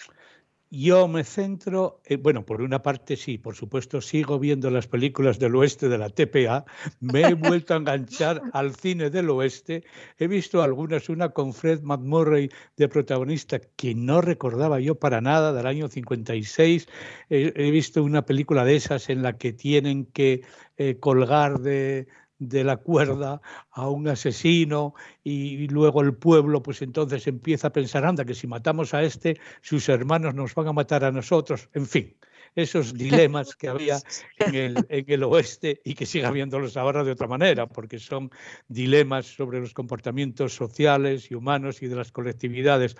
Yo 0.70 1.08
me 1.08 1.24
centro, 1.24 2.02
bueno, 2.20 2.44
por 2.44 2.60
una 2.60 2.82
parte 2.82 3.16
sí, 3.16 3.38
por 3.38 3.54
supuesto 3.54 4.02
sigo 4.02 4.38
viendo 4.38 4.68
las 4.70 4.86
películas 4.86 5.38
del 5.38 5.56
oeste 5.56 5.88
de 5.88 5.96
la 5.96 6.10
TPA, 6.10 6.66
me 7.00 7.22
he 7.22 7.34
vuelto 7.34 7.72
a 7.72 7.78
enganchar 7.78 8.42
al 8.52 8.74
cine 8.74 9.08
del 9.08 9.30
oeste, 9.30 9.84
he 10.18 10.26
visto 10.26 10.62
algunas, 10.62 11.08
una 11.08 11.30
con 11.30 11.54
Fred 11.54 11.80
McMurray 11.80 12.50
de 12.76 12.88
protagonista 12.88 13.60
que 13.76 13.94
no 13.94 14.20
recordaba 14.20 14.78
yo 14.78 14.94
para 14.94 15.22
nada, 15.22 15.54
del 15.54 15.66
año 15.66 15.88
56, 15.88 16.86
he 17.30 17.70
visto 17.70 18.04
una 18.04 18.26
película 18.26 18.62
de 18.64 18.76
esas 18.76 19.08
en 19.08 19.22
la 19.22 19.38
que 19.38 19.54
tienen 19.54 20.04
que 20.04 20.42
eh, 20.76 20.98
colgar 21.00 21.60
de, 21.60 22.08
de 22.38 22.64
la 22.64 22.76
cuerda 22.76 23.40
a 23.70 23.88
un 23.88 24.08
asesino 24.08 24.94
y, 25.24 25.68
luego 25.68 26.02
el 26.02 26.14
pueblo 26.14 26.62
pues 26.62 26.82
entonces 26.82 27.26
empieza 27.26 27.68
a 27.68 27.72
pensar, 27.72 28.04
anda, 28.04 28.24
que 28.24 28.34
si 28.34 28.46
matamos 28.46 28.94
a 28.94 29.02
este, 29.02 29.38
sus 29.60 29.88
hermanos 29.88 30.34
nos 30.34 30.54
van 30.54 30.68
a 30.68 30.72
matar 30.72 31.04
a 31.04 31.12
nosotros, 31.12 31.68
en 31.74 31.86
fin, 31.86 32.16
esos 32.54 32.94
dilemas 32.94 33.54
que 33.54 33.68
había 33.68 33.98
en 34.38 34.54
el, 34.54 34.86
en 34.88 35.04
el 35.08 35.22
oeste 35.24 35.80
y 35.84 35.94
que 35.94 36.06
sigue 36.06 36.26
habiéndolos 36.26 36.76
ahora 36.76 37.04
de 37.04 37.12
otra 37.12 37.26
manera, 37.26 37.66
porque 37.66 37.98
son 37.98 38.30
dilemas 38.68 39.26
sobre 39.26 39.60
los 39.60 39.74
comportamientos 39.74 40.54
sociales 40.54 41.30
y 41.30 41.34
humanos 41.34 41.82
y 41.82 41.88
de 41.88 41.96
las 41.96 42.12
colectividades. 42.12 42.96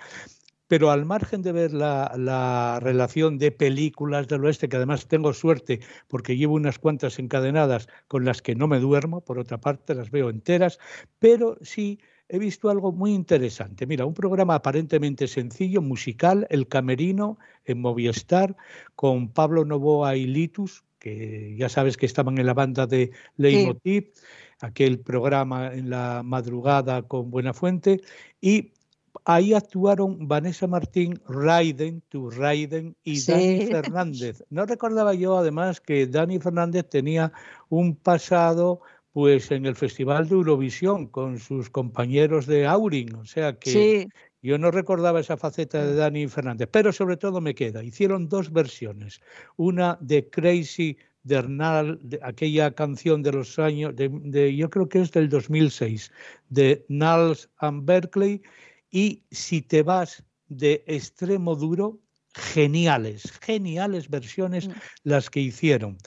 Pero 0.69 0.91
al 0.91 1.03
margen 1.03 1.41
de 1.41 1.51
ver 1.51 1.73
la, 1.73 2.79
relación 2.79 3.39
de 3.39 3.51
películas 3.51 4.27
del 4.27 4.45
oeste, 4.45 4.69
que 4.69 4.77
además 4.77 5.07
tengo 5.07 5.33
suerte 5.33 5.79
porque 6.07 6.37
llevo 6.37 6.53
unas 6.53 6.77
cuantas 6.77 7.17
encadenadas 7.17 7.89
con 8.07 8.23
las 8.23 8.43
que 8.43 8.53
no 8.53 8.67
me 8.67 8.79
duermo, 8.79 9.21
por 9.21 9.39
otra 9.39 9.59
parte 9.59 9.95
las 9.95 10.11
veo 10.11 10.29
enteras, 10.29 10.77
pero 11.17 11.57
sí 11.61 11.99
he 12.29 12.37
visto 12.37 12.69
algo 12.69 12.91
muy 12.91 13.15
interesante. 13.15 13.87
Mira, 13.87 14.05
un 14.05 14.13
programa 14.13 14.53
aparentemente 14.53 15.27
sencillo, 15.27 15.81
musical, 15.81 16.45
El 16.51 16.67
Camerino, 16.67 17.39
en 17.65 17.81
Movistar, 17.81 18.55
con 18.95 19.29
Pablo 19.33 19.65
Novoa 19.65 20.15
y 20.17 20.27
Litus, 20.27 20.83
que 20.99 21.55
ya 21.57 21.67
sabes 21.67 21.97
que 21.97 22.05
estaban 22.05 22.37
en 22.37 22.45
la 22.45 22.53
banda 22.53 22.85
de 22.85 23.09
Leitmotiv, 23.37 24.11
aquel 24.61 24.99
programa 24.99 25.73
en 25.73 25.89
la 25.89 26.21
madrugada 26.23 27.01
con 27.01 27.31
Buena 27.31 27.55
Fuente, 27.55 28.01
y 28.39 28.73
Ahí 29.31 29.53
actuaron 29.53 30.27
Vanessa 30.27 30.65
Martín, 30.65 31.21
Raiden, 31.27 32.01
tu 32.09 32.31
Raiden 32.31 32.95
y 33.03 33.23
Dani 33.23 33.67
Fernández. 33.67 34.43
No 34.49 34.65
recordaba 34.65 35.13
yo 35.13 35.37
además 35.37 35.79
que 35.79 36.07
Dani 36.07 36.39
Fernández 36.39 36.89
tenía 36.89 37.31
un 37.69 37.95
pasado 37.95 38.81
pues 39.11 39.51
en 39.51 39.67
el 39.67 39.75
Festival 39.75 40.27
de 40.27 40.33
Eurovisión 40.33 41.05
con 41.05 41.37
sus 41.37 41.69
compañeros 41.69 42.47
de 42.47 42.65
Aurin, 42.65 43.13
o 43.17 43.25
sea 43.25 43.53
que 43.53 44.07
yo 44.41 44.57
no 44.57 44.71
recordaba 44.71 45.19
esa 45.19 45.37
faceta 45.37 45.85
de 45.85 45.93
Dani 45.93 46.27
Fernández, 46.27 46.67
pero 46.71 46.91
sobre 46.91 47.15
todo 47.15 47.39
me 47.39 47.53
queda. 47.53 47.83
Hicieron 47.83 48.29
dos 48.29 48.51
versiones, 48.51 49.21
una 49.57 49.99
de 50.01 50.27
Crazy 50.27 50.97
de 51.23 52.19
aquella 52.23 52.71
canción 52.71 53.21
de 53.21 53.31
los 53.31 53.59
años, 53.59 53.95
de, 53.95 54.55
yo 54.55 54.69
creo 54.69 54.89
que 54.89 55.01
es 55.01 55.11
del 55.11 55.29
2006, 55.29 56.11
de 56.49 56.83
Niles 56.87 57.49
and 57.59 57.85
Berkeley, 57.85 58.41
y 58.91 59.23
si 59.31 59.61
te 59.61 59.83
vas 59.83 60.23
de 60.47 60.83
extremo 60.87 61.55
duro, 61.55 61.99
geniales, 62.33 63.31
geniales 63.41 64.09
versiones 64.09 64.67
mm. 64.67 64.71
las 65.03 65.29
que 65.29 65.41
hicieron. 65.41 65.97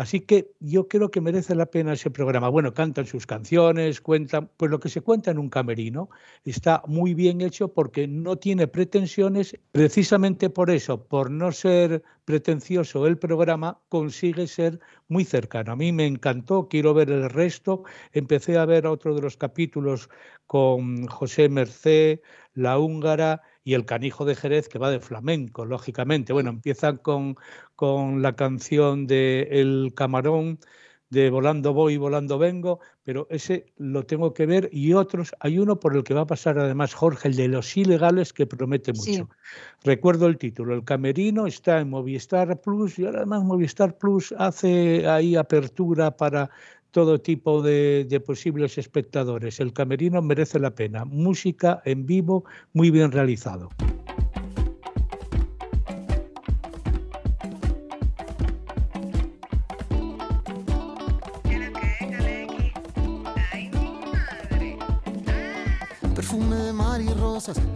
Así 0.00 0.20
que 0.20 0.54
yo 0.60 0.88
creo 0.88 1.10
que 1.10 1.20
merece 1.20 1.54
la 1.54 1.66
pena 1.66 1.92
ese 1.92 2.10
programa. 2.10 2.48
Bueno, 2.48 2.72
cantan 2.72 3.04
sus 3.04 3.26
canciones, 3.26 4.00
cuentan, 4.00 4.48
pues 4.56 4.70
lo 4.70 4.80
que 4.80 4.88
se 4.88 5.02
cuenta 5.02 5.30
en 5.30 5.38
un 5.38 5.50
camerino 5.50 6.08
está 6.42 6.82
muy 6.86 7.12
bien 7.12 7.42
hecho 7.42 7.74
porque 7.74 8.08
no 8.08 8.36
tiene 8.36 8.66
pretensiones, 8.66 9.58
precisamente 9.72 10.48
por 10.48 10.70
eso, 10.70 11.06
por 11.06 11.30
no 11.30 11.52
ser 11.52 12.02
pretencioso 12.24 13.06
el 13.06 13.18
programa, 13.18 13.78
consigue 13.90 14.46
ser 14.46 14.80
muy 15.08 15.26
cercano. 15.26 15.72
A 15.72 15.76
mí 15.76 15.92
me 15.92 16.06
encantó, 16.06 16.66
quiero 16.66 16.94
ver 16.94 17.10
el 17.10 17.28
resto. 17.28 17.82
Empecé 18.12 18.56
a 18.56 18.64
ver 18.64 18.86
otro 18.86 19.14
de 19.14 19.20
los 19.20 19.36
capítulos 19.36 20.08
con 20.46 21.08
José 21.08 21.50
Mercé, 21.50 22.22
la 22.54 22.78
húngara 22.78 23.42
y 23.64 23.74
el 23.74 23.84
canijo 23.84 24.24
de 24.24 24.34
Jerez 24.34 24.68
que 24.68 24.78
va 24.78 24.90
de 24.90 25.00
flamenco, 25.00 25.64
lógicamente. 25.64 26.32
Bueno, 26.32 26.50
empiezan 26.50 26.96
con, 26.98 27.36
con 27.76 28.22
la 28.22 28.34
canción 28.34 29.06
de 29.06 29.48
El 29.50 29.92
Camarón 29.94 30.58
de 31.10 31.28
Volando 31.28 31.74
voy, 31.74 31.96
Volando 31.96 32.38
vengo, 32.38 32.78
pero 33.02 33.26
ese 33.30 33.66
lo 33.76 34.06
tengo 34.06 34.32
que 34.32 34.46
ver 34.46 34.70
y 34.72 34.92
otros, 34.94 35.34
hay 35.40 35.58
uno 35.58 35.80
por 35.80 35.96
el 35.96 36.04
que 36.04 36.14
va 36.14 36.22
a 36.22 36.26
pasar 36.26 36.58
además 36.58 36.94
Jorge, 36.94 37.28
el 37.28 37.36
de 37.36 37.48
los 37.48 37.76
ilegales, 37.76 38.32
que 38.32 38.46
promete 38.46 38.92
mucho. 38.92 39.28
Recuerdo 39.82 40.28
el 40.28 40.38
título, 40.38 40.72
El 40.72 40.84
Camerino 40.84 41.48
está 41.48 41.80
en 41.80 41.90
Movistar 41.90 42.60
Plus 42.60 42.98
y 42.98 43.06
ahora 43.06 43.18
además 43.18 43.42
Movistar 43.42 43.98
Plus 43.98 44.32
hace 44.38 45.06
ahí 45.08 45.34
apertura 45.34 46.16
para 46.16 46.48
todo 46.90 47.20
tipo 47.20 47.62
de, 47.62 48.06
de, 48.08 48.20
posibles 48.20 48.78
espectadores. 48.78 49.60
El 49.60 49.72
camerino 49.72 50.22
merece 50.22 50.58
la 50.58 50.74
pena. 50.74 51.04
Música 51.04 51.82
en 51.84 52.06
vivo 52.06 52.44
muy 52.72 52.90
bien 52.90 53.12
realizado. 53.12 53.68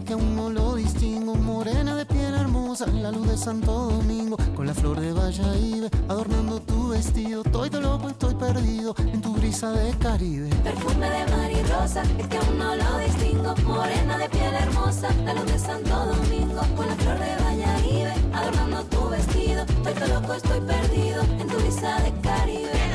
que 0.05 0.13
aún 0.13 0.37
no 0.37 0.51
lo 0.51 0.75
distingo. 0.75 1.35
Morena 1.35 1.97
de 1.97 2.05
piel 2.05 2.35
hermosa, 2.35 2.87
la 2.87 3.11
luz 3.11 3.29
de 3.29 3.37
Santo 3.37 3.73
Domingo, 3.73 4.37
con 4.65 4.69
la 4.69 4.81
flor 4.81 5.01
de 5.01 5.13
Valladolid, 5.13 5.85
adornando 6.09 6.59
tu 6.61 6.89
vestido. 6.89 7.43
Estoy 7.45 7.69
de 7.69 7.81
loco, 7.83 8.09
estoy 8.09 8.35
perdido 8.35 8.95
en 8.99 9.21
tu 9.21 9.35
brisa 9.35 9.73
de 9.73 9.93
Caribe. 9.99 10.49
Perfume 10.63 11.11
de 11.11 11.27
mar 11.33 11.51
y 11.51 11.63
rosa, 11.71 12.03
es 12.19 12.27
que 12.29 12.39
aún 12.39 12.59
no 12.59 12.75
lo 12.75 12.99
distingo. 12.99 13.55
Morena 13.67 14.17
de 14.17 14.29
piel 14.31 14.55
hermosa, 14.55 15.09
la 15.27 15.35
luz 15.35 15.47
de 15.53 15.59
Santo 15.59 16.07
Domingo, 16.07 16.63
con 16.77 16.87
la 16.87 16.95
flor 16.95 17.19
de 17.19 17.37
Valladolid, 17.45 18.07
adornando 18.33 18.85
tu 18.85 19.09
vestido. 19.11 19.65
Estoy 19.65 19.93
de 19.93 20.09
loco, 20.09 20.33
estoy 20.33 20.61
perdido 20.61 21.23
en 21.23 21.47
tu 21.47 21.57
brisa 21.59 22.01
de 22.01 22.21
Caribe. 22.23 22.94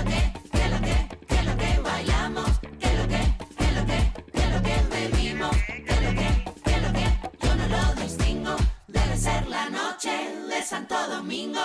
Domingo. 11.20 11.60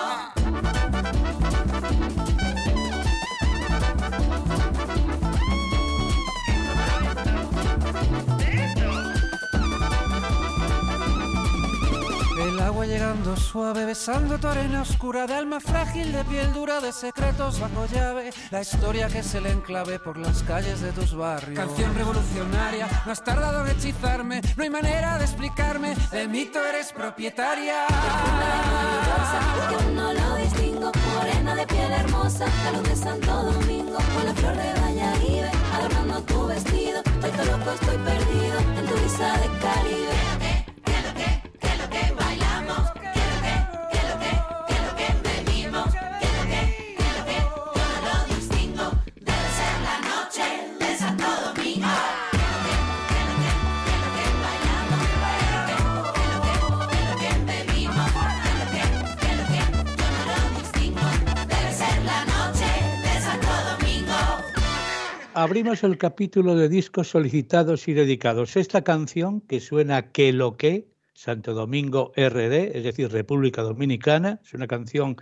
El 12.37 12.61
agua 12.61 12.85
llegando 12.85 13.37
suave, 13.37 13.85
besando 13.85 14.39
tu 14.39 14.49
arena 14.49 14.83
oscura, 14.83 15.27
de 15.29 15.35
alma 15.35 15.61
frágil, 15.61 16.13
de 16.13 16.25
piel 16.25 16.53
dura, 16.53 16.81
de 16.81 16.93
secretos 16.93 17.61
bajo 17.61 17.87
llave. 17.87 18.31
La 18.51 18.61
historia 18.61 19.07
que 19.07 19.23
se 19.23 19.41
le 19.41 19.53
enclave 19.53 20.01
por 20.01 20.19
las 20.19 20.43
calles 20.43 20.81
de 20.81 20.91
tus 20.91 21.15
barrios. 21.15 21.59
Canción 21.59 21.95
revolucionaria, 21.95 22.89
no 23.07 23.13
has 23.13 23.23
tardado 23.23 23.65
en 23.65 23.71
hechizarme, 23.71 24.41
no 24.57 24.63
hay 24.65 24.71
manera 24.71 25.17
de 25.19 25.25
explicarme, 25.25 25.95
de 26.11 26.27
mí 26.27 26.51
tú 26.53 26.59
eres 26.59 26.93
propietaria. 26.93 27.87
Que 29.69 29.75
aún 29.77 29.95
no 29.95 30.13
lo 30.13 30.37
distingo, 30.37 30.91
morena 31.15 31.55
de 31.55 31.67
piel 31.67 31.93
hermosa, 31.93 32.47
la 32.73 32.81
de 32.83 32.97
Santo 32.97 33.43
Domingo, 33.45 33.97
con 34.15 34.25
la 34.27 34.35
flor 34.35 34.57
de 34.57 34.73
Valladolid, 34.81 35.45
adornando 35.73 36.21
tu 36.23 36.47
vestido. 36.47 36.99
Estoy 37.23 37.47
loco, 37.47 37.71
estoy 37.71 37.97
perdido 37.99 38.59
en 38.79 38.87
tu 38.87 38.95
visa 38.95 39.39
de 39.39 39.49
Caribe. 39.61 40.54
Abrimos 65.35 65.83
el 65.83 65.99
capítulo 65.99 66.55
de 66.55 66.69
discos 66.69 67.09
solicitados 67.09 67.89
y 67.89 67.93
dedicados. 67.93 68.57
Esta 68.57 68.83
canción 68.83 69.41
que 69.41 69.59
suena 69.59 70.13
que 70.13 70.33
lo 70.33 70.57
que, 70.57 70.87
Santo 71.13 71.55
Domingo 71.55 72.13
RD, 72.17 72.77
es 72.77 72.85
decir, 72.85 73.11
República 73.11 73.63
Dominicana, 73.63 74.41
es 74.45 74.55
una 74.55 74.69
canción 74.69 75.17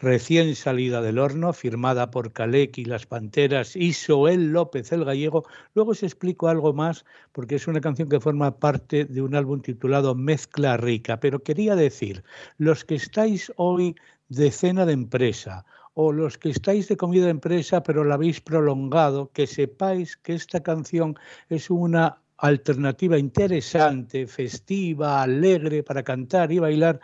recién 0.00 0.56
salida 0.56 1.00
del 1.00 1.20
horno, 1.20 1.52
firmada 1.52 2.10
por 2.10 2.32
y 2.52 2.84
Las 2.84 3.06
Panteras 3.06 3.76
y 3.76 3.92
Soel 3.92 4.52
López 4.52 4.90
el 4.90 5.04
Gallego. 5.04 5.44
Luego 5.74 5.92
os 5.92 6.02
explico 6.02 6.48
algo 6.48 6.72
más 6.72 7.04
porque 7.30 7.54
es 7.54 7.68
una 7.68 7.80
canción 7.80 8.08
que 8.08 8.20
forma 8.20 8.58
parte 8.58 9.04
de 9.04 9.22
un 9.22 9.36
álbum 9.36 9.62
titulado 9.62 10.16
Mezcla 10.16 10.76
Rica. 10.76 11.20
Pero 11.20 11.44
quería 11.44 11.76
decir, 11.76 12.24
los 12.58 12.84
que 12.84 12.96
estáis 12.96 13.52
hoy 13.56 13.94
de 14.28 14.50
cena 14.50 14.86
de 14.86 14.94
empresa 14.94 15.64
o 15.94 16.12
los 16.12 16.38
que 16.38 16.50
estáis 16.50 16.88
de 16.88 16.96
comida 16.96 17.28
empresa 17.28 17.82
pero 17.82 18.04
la 18.04 18.14
habéis 18.14 18.40
prolongado, 18.40 19.30
que 19.32 19.46
sepáis 19.46 20.16
que 20.16 20.34
esta 20.34 20.60
canción 20.60 21.16
es 21.48 21.70
una 21.70 22.22
alternativa 22.38 23.18
interesante, 23.18 24.26
festiva, 24.26 25.22
alegre 25.22 25.82
para 25.82 26.02
cantar 26.02 26.50
y 26.50 26.58
bailar. 26.58 27.00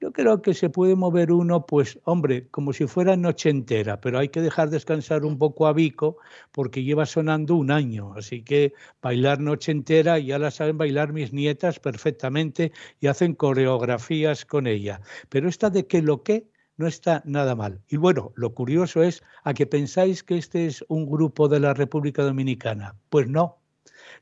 Yo 0.00 0.12
creo 0.12 0.40
que 0.40 0.54
se 0.54 0.70
puede 0.70 0.96
mover 0.96 1.30
uno, 1.30 1.66
pues, 1.66 2.00
hombre, 2.04 2.48
como 2.48 2.72
si 2.72 2.86
fuera 2.86 3.16
noche 3.16 3.50
entera, 3.50 4.00
pero 4.00 4.18
hay 4.18 4.30
que 4.30 4.40
dejar 4.40 4.70
descansar 4.70 5.26
un 5.26 5.36
poco 5.38 5.66
a 5.66 5.74
Vico 5.74 6.16
porque 6.52 6.82
lleva 6.82 7.04
sonando 7.04 7.54
un 7.54 7.70
año. 7.70 8.14
Así 8.16 8.42
que 8.42 8.72
bailar 9.02 9.40
noche 9.40 9.72
entera 9.72 10.18
ya 10.18 10.38
la 10.38 10.50
saben 10.50 10.78
bailar 10.78 11.12
mis 11.12 11.34
nietas 11.34 11.78
perfectamente 11.78 12.72
y 12.98 13.08
hacen 13.08 13.34
coreografías 13.34 14.46
con 14.46 14.66
ella. 14.66 15.02
Pero 15.28 15.48
esta 15.50 15.68
de 15.68 15.86
que 15.86 16.00
lo 16.00 16.22
que 16.22 16.48
no 16.80 16.86
está 16.86 17.22
nada 17.26 17.54
mal. 17.54 17.82
Y 17.88 17.98
bueno, 17.98 18.32
lo 18.36 18.54
curioso 18.54 19.02
es 19.02 19.22
a 19.44 19.52
que 19.52 19.66
pensáis 19.66 20.24
que 20.24 20.38
este 20.38 20.66
es 20.66 20.82
un 20.88 21.08
grupo 21.08 21.46
de 21.46 21.60
la 21.60 21.74
República 21.74 22.22
Dominicana. 22.22 22.96
Pues 23.10 23.28
no, 23.28 23.58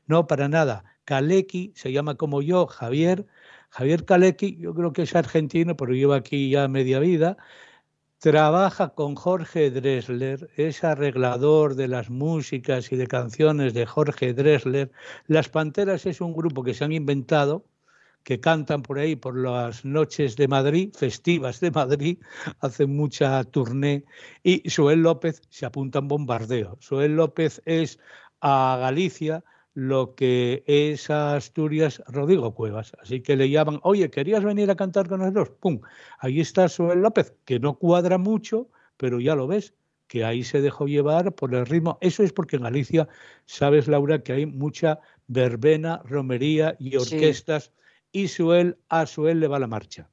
no 0.07 0.27
para 0.27 0.49
nada. 0.49 0.83
Kaleki 1.05 1.71
se 1.75 1.93
llama 1.93 2.15
como 2.15 2.41
yo, 2.41 2.67
Javier. 2.67 3.25
Javier 3.69 4.03
Kaleki, 4.03 4.57
yo 4.57 4.73
creo 4.75 4.91
que 4.91 5.03
es 5.03 5.15
argentino, 5.15 5.77
pero 5.77 5.93
lleva 5.93 6.17
aquí 6.17 6.49
ya 6.49 6.67
media 6.67 6.99
vida. 6.99 7.37
Trabaja 8.19 8.89
con 8.89 9.15
Jorge 9.15 9.71
Dressler, 9.71 10.49
es 10.57 10.83
arreglador 10.83 11.75
de 11.75 11.87
las 11.87 12.09
músicas 12.09 12.91
y 12.91 12.97
de 12.97 13.07
canciones 13.07 13.73
de 13.73 13.85
Jorge 13.85 14.33
Dressler. 14.33 14.91
Las 15.27 15.47
Panteras 15.47 16.05
es 16.05 16.19
un 16.19 16.33
grupo 16.33 16.63
que 16.63 16.73
se 16.73 16.83
han 16.83 16.91
inventado, 16.91 17.63
que 18.23 18.39
cantan 18.39 18.83
por 18.83 18.99
ahí 18.99 19.15
por 19.15 19.37
las 19.37 19.85
noches 19.85 20.35
de 20.35 20.47
Madrid, 20.47 20.91
festivas 20.95 21.59
de 21.59 21.71
Madrid, 21.71 22.17
hacen 22.59 22.95
mucha 22.95 23.43
tournée 23.45 24.05
y 24.43 24.69
Suel 24.69 25.01
López 25.01 25.41
se 25.49 25.65
apunta 25.65 25.99
en 25.99 26.07
bombardeo. 26.07 26.77
Suel 26.79 27.15
López 27.15 27.61
es 27.65 27.99
a 28.41 28.77
Galicia 28.79 29.43
lo 29.73 30.15
que 30.15 30.63
es 30.67 31.09
a 31.09 31.35
Asturias 31.35 32.01
Rodrigo 32.07 32.53
Cuevas. 32.53 32.91
Así 33.01 33.21
que 33.21 33.35
le 33.35 33.49
llaman, 33.49 33.79
oye, 33.83 34.09
¿querías 34.09 34.43
venir 34.43 34.69
a 34.69 34.75
cantar 34.75 35.07
con 35.07 35.21
nosotros? 35.21 35.51
¡Pum! 35.59 35.79
Ahí 36.19 36.41
está 36.41 36.67
Suel 36.67 36.99
López, 36.99 37.33
que 37.45 37.59
no 37.59 37.77
cuadra 37.77 38.17
mucho, 38.17 38.69
pero 38.97 39.19
ya 39.19 39.35
lo 39.35 39.47
ves, 39.47 39.73
que 40.07 40.25
ahí 40.25 40.43
se 40.43 40.61
dejó 40.61 40.87
llevar 40.87 41.33
por 41.33 41.53
el 41.53 41.65
ritmo. 41.65 41.97
Eso 42.01 42.23
es 42.23 42.33
porque 42.33 42.57
en 42.57 42.63
Galicia, 42.63 43.07
sabes, 43.45 43.87
Laura, 43.87 44.21
que 44.21 44.33
hay 44.33 44.45
mucha 44.45 44.99
verbena, 45.27 46.01
romería 46.03 46.75
y 46.79 46.97
orquestas 46.97 47.71
Suel 48.27 48.77
a 48.89 49.05
Suel 49.05 49.39
le 49.39 49.47
va 49.47 49.59
la 49.59 49.67
marcha. 49.67 50.09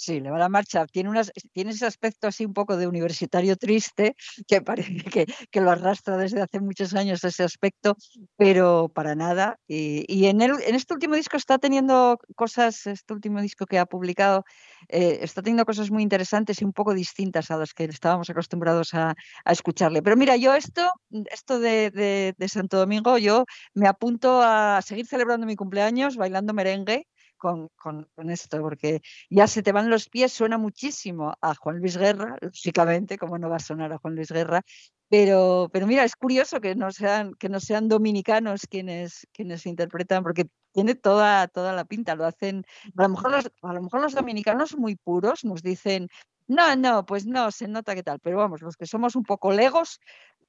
Sí, 0.00 0.20
le 0.20 0.30
va 0.30 0.38
la 0.38 0.48
marcha. 0.48 0.86
Tiene, 0.86 1.10
unas, 1.10 1.32
tiene 1.52 1.72
ese 1.72 1.84
aspecto 1.84 2.28
así 2.28 2.44
un 2.46 2.54
poco 2.54 2.76
de 2.76 2.86
universitario 2.86 3.56
triste, 3.56 4.14
que 4.46 4.62
parece 4.62 4.94
que, 5.26 5.26
que, 5.50 5.60
lo 5.60 5.72
arrastra 5.72 6.16
desde 6.16 6.40
hace 6.40 6.60
muchos 6.60 6.94
años 6.94 7.24
ese 7.24 7.42
aspecto, 7.42 7.96
pero 8.36 8.88
para 8.94 9.16
nada. 9.16 9.58
Y, 9.66 10.26
en, 10.26 10.40
el, 10.40 10.52
en 10.64 10.76
este 10.76 10.94
último 10.94 11.16
disco 11.16 11.36
está 11.36 11.58
teniendo 11.58 12.16
cosas, 12.36 12.86
este 12.86 13.12
último 13.12 13.42
disco 13.42 13.66
que 13.66 13.80
ha 13.80 13.86
publicado, 13.86 14.44
eh, 14.86 15.18
está 15.22 15.42
teniendo 15.42 15.64
cosas 15.64 15.90
muy 15.90 16.04
interesantes 16.04 16.62
y 16.62 16.64
un 16.64 16.72
poco 16.72 16.94
distintas 16.94 17.50
a 17.50 17.56
las 17.56 17.74
que 17.74 17.82
estábamos 17.84 18.30
acostumbrados 18.30 18.94
a, 18.94 19.16
a 19.44 19.52
escucharle. 19.52 20.00
Pero 20.00 20.16
mira, 20.16 20.36
yo 20.36 20.54
esto, 20.54 20.92
esto 21.10 21.58
de, 21.58 21.90
de, 21.90 22.34
de 22.38 22.48
Santo 22.48 22.78
Domingo, 22.78 23.18
yo 23.18 23.46
me 23.74 23.88
apunto 23.88 24.42
a 24.42 24.80
seguir 24.80 25.08
celebrando 25.08 25.44
mi 25.44 25.56
cumpleaños 25.56 26.16
bailando 26.16 26.54
merengue 26.54 27.08
con, 27.38 27.68
con, 27.76 28.06
esto, 28.30 28.60
porque 28.60 29.00
ya 29.30 29.46
se 29.46 29.62
te 29.62 29.72
van 29.72 29.88
los 29.88 30.08
pies, 30.08 30.32
suena 30.32 30.58
muchísimo 30.58 31.34
a 31.40 31.54
Juan 31.54 31.78
Luis 31.78 31.96
Guerra, 31.96 32.36
lógicamente, 32.40 33.16
como 33.16 33.38
no 33.38 33.48
va 33.48 33.56
a 33.56 33.60
sonar 33.60 33.92
a 33.92 33.98
Juan 33.98 34.14
Luis 34.14 34.30
Guerra, 34.30 34.62
pero, 35.08 35.70
pero 35.72 35.86
mira, 35.86 36.04
es 36.04 36.16
curioso 36.16 36.60
que 36.60 36.74
no 36.74 36.90
sean, 36.92 37.34
que 37.34 37.48
no 37.48 37.60
sean 37.60 37.88
dominicanos 37.88 38.66
quienes, 38.68 39.26
quienes 39.32 39.64
interpretan, 39.66 40.22
porque 40.22 40.48
tiene 40.72 40.94
toda, 40.94 41.48
toda 41.48 41.72
la 41.72 41.84
pinta, 41.84 42.14
lo 42.14 42.26
hacen, 42.26 42.64
a 42.96 43.02
lo, 43.02 43.08
mejor 43.08 43.30
los, 43.32 43.50
a 43.62 43.72
lo 43.72 43.82
mejor 43.82 44.02
los 44.02 44.14
dominicanos 44.14 44.76
muy 44.76 44.96
puros 44.96 45.44
nos 45.44 45.62
dicen, 45.62 46.08
no, 46.46 46.76
no, 46.76 47.06
pues 47.06 47.26
no, 47.26 47.50
se 47.50 47.68
nota 47.68 47.94
que 47.94 48.02
tal, 48.02 48.20
pero 48.20 48.38
vamos, 48.38 48.62
los 48.62 48.76
que 48.76 48.86
somos 48.86 49.16
un 49.16 49.22
poco 49.22 49.52
legos, 49.52 50.00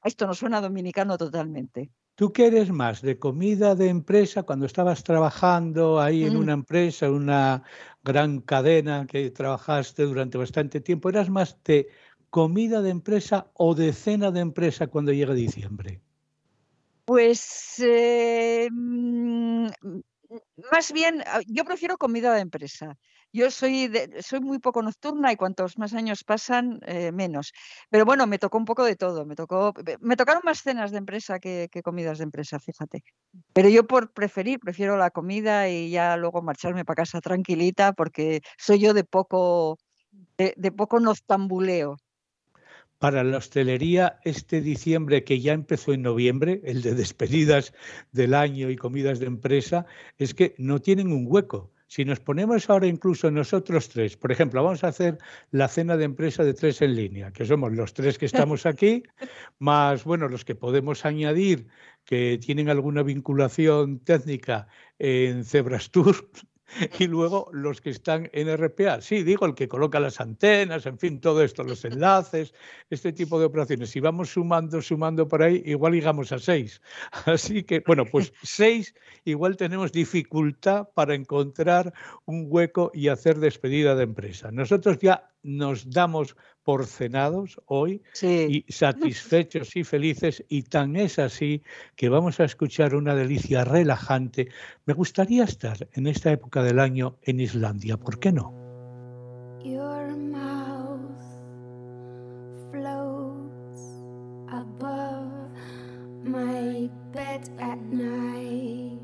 esto 0.04 0.28
nos 0.28 0.40
suena 0.40 0.62
dominicano 0.62 1.18
totalmente. 1.18 1.92
¿Tú 2.20 2.34
qué 2.34 2.48
eres 2.48 2.70
más? 2.70 3.02
¿De 3.02 3.18
comida 3.18 3.76
de 3.76 3.88
empresa 3.88 4.44
cuando 4.44 4.66
estabas 4.66 5.06
trabajando 5.06 6.02
ahí 6.02 6.26
en 6.26 6.36
Mm. 6.36 6.40
una 6.40 6.52
empresa, 6.52 7.10
una 7.10 7.64
gran 8.04 8.42
cadena 8.42 9.08
que 9.08 9.32
trabajaste 9.32 10.04
durante 10.04 10.38
bastante 10.38 10.82
tiempo? 10.82 11.08
¿Eras 11.08 11.30
más 11.30 11.64
de 11.64 11.88
comida 12.30 12.82
de 12.82 12.90
empresa 12.90 13.50
o 13.54 13.74
de 13.74 13.94
cena 13.94 14.32
de 14.32 14.42
empresa 14.42 14.88
cuando 14.88 15.14
llega 15.14 15.34
diciembre? 15.34 16.02
Pues 17.06 17.80
eh, 17.80 18.68
mm, 18.72 19.68
más 20.72 20.92
bien, 20.92 21.24
ah, 21.26 21.42
yo 21.48 21.66
prefiero 21.66 21.98
comida 21.98 22.34
de 22.34 22.42
empresa. 22.42 22.98
Yo 23.32 23.52
soy, 23.52 23.88
de- 23.88 24.22
soy 24.24 24.40
muy 24.42 24.60
poco 24.60 24.82
nocturna 24.82 25.32
y 25.32 25.36
cuantos 25.36 25.78
más 25.78 25.94
años 25.94 26.24
pasan, 26.24 26.80
eh, 26.86 27.12
menos. 27.12 27.54
Pero 27.90 28.06
bueno, 28.06 28.26
me 28.28 28.40
tocó 28.40 28.58
un 28.58 28.66
poco 28.66 28.84
de 28.84 28.96
todo. 28.96 29.26
Me 29.26 29.36
tocó, 29.36 29.74
me 29.86 29.98
me 30.00 30.16
tocaron 30.16 30.42
más 30.44 30.62
cenas 30.64 30.92
de 30.92 30.98
empresa 30.98 31.40
que, 31.40 31.70
comidas 31.84 32.18
de 32.18 32.24
empresa, 32.26 32.60
fíjate. 32.60 33.04
Pero 33.54 33.70
yo 33.70 33.86
por 33.86 34.12
preferir, 34.14 34.60
prefiero 34.60 34.98
la 34.98 35.12
comida 35.12 35.70
y 35.70 35.92
ya 35.92 36.18
luego 36.18 36.42
marcharme 36.42 36.86
para 36.86 36.96
casa 37.04 37.22
tranquilita 37.22 37.94
porque 37.94 38.42
soy 38.58 38.80
yo 38.80 38.94
de 38.94 39.04
poco, 39.04 39.78
de, 40.38 40.54
de 40.58 40.72
poco 40.72 41.00
noctambuleo. 41.00 41.98
Para 42.98 43.24
la 43.24 43.38
hostelería, 43.38 44.20
este 44.26 44.60
diciembre 44.62 45.24
que 45.24 45.40
ya 45.40 45.54
empezó 45.54 45.94
en 45.94 46.02
noviembre, 46.02 46.62
el 46.66 46.82
de 46.82 46.96
despedidas 47.04 47.74
del 48.12 48.34
año 48.34 48.70
y 48.70 48.76
comidas 48.76 49.20
de 49.20 49.28
empresa, 49.28 49.86
es 50.18 50.34
que 50.34 50.54
no 50.58 50.80
tienen 50.80 51.12
un 51.14 51.26
hueco. 51.28 51.72
Si 51.90 52.06
nos 52.06 52.20
ponemos 52.20 52.70
ahora 52.70 52.86
incluso 52.86 53.32
nosotros 53.32 53.90
tres, 53.90 54.16
por 54.16 54.32
ejemplo, 54.32 54.64
vamos 54.64 54.84
a 54.84 54.90
hacer 54.90 55.18
la 55.50 55.68
cena 55.68 55.98
de 55.98 56.06
empresa 56.06 56.44
de 56.44 56.54
tres 56.54 56.84
en 56.84 56.96
línea, 56.96 57.34
que 57.34 57.46
somos 57.46 57.74
los 57.74 57.96
tres 57.96 58.20
que 58.20 58.28
estamos 58.32 58.68
aquí, 58.68 59.02
más, 59.58 60.04
bueno, 60.04 60.30
los 60.30 60.46
que 60.46 60.54
podemos 60.54 61.04
añadir 61.04 61.68
que 62.06 62.38
tienen 62.40 62.70
alguna 62.70 63.02
vinculación 63.02 64.00
técnica 64.00 64.68
en 65.00 65.44
Zebras 65.44 65.90
Tour, 65.90 66.30
y 66.98 67.08
luego 67.08 67.50
los 67.54 67.82
que 67.82 67.90
están 67.90 68.30
en 68.34 68.50
RPA. 68.50 69.02
Sí, 69.02 69.24
digo, 69.24 69.46
el 69.46 69.56
que 69.56 69.68
coloca 69.68 70.00
las 70.00 70.20
antenas, 70.20 70.86
en 70.86 70.98
fin, 70.98 71.20
todo 71.20 71.44
esto, 71.44 71.64
los 71.64 71.84
enlaces, 71.86 72.54
este 72.90 73.14
tipo 73.14 73.40
de 73.40 73.46
operaciones. 73.46 73.90
Si 73.90 74.00
vamos 74.00 74.30
sumando, 74.30 74.82
sumando 74.82 75.28
por 75.28 75.44
ahí, 75.44 75.62
igual 75.66 75.94
llegamos 75.94 76.32
a 76.32 76.40
seis. 76.40 76.82
Así 77.26 77.64
que, 77.64 77.84
bueno, 77.86 78.06
pues 78.06 78.34
seis, 78.44 78.94
igual 79.26 79.58
tenemos 79.58 79.92
dificultad 79.92 80.90
para 80.94 81.16
encontrar 81.16 81.94
un 82.26 82.48
hueco 82.50 82.92
y 82.94 83.08
hacer 83.08 83.40
despedida 83.40 83.96
de 83.96 84.04
empresa. 84.04 84.52
Nosotros 84.52 85.00
ya 85.00 85.30
nos 85.44 85.90
damos 85.90 86.36
por 86.70 86.86
cenados 86.86 87.60
hoy 87.66 88.04
y 88.22 88.64
satisfechos 88.72 89.76
y 89.76 89.84
felices 89.84 90.46
y 90.50 90.62
tan 90.62 90.98
es 90.98 91.18
así 91.18 91.64
que 91.96 92.10
vamos 92.10 92.40
a 92.40 92.44
escuchar 92.44 92.94
una 92.94 93.16
delicia 93.16 93.64
relajante. 93.64 94.50
Me 94.86 94.94
gustaría 94.94 95.46
estar 95.46 95.88
en 95.94 96.06
esta 96.06 96.32
época 96.32 96.62
del 96.62 96.80
año 96.80 97.18
en 97.24 97.40
Islandia, 97.40 97.98
¿por 97.98 98.20
qué 98.20 98.32
no? 98.32 98.54
Your 99.64 100.16
mouth 100.16 101.10
floats 102.70 103.82
above 104.52 105.50
my 106.24 106.88
bed 107.12 107.50
at 107.60 107.80
night. 107.92 109.02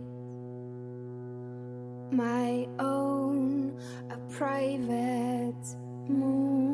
My 2.12 2.68
own, 2.78 3.76
a 4.12 4.18
private 4.38 5.66
moon. 6.08 6.65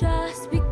Just 0.00 0.50
because 0.50 0.69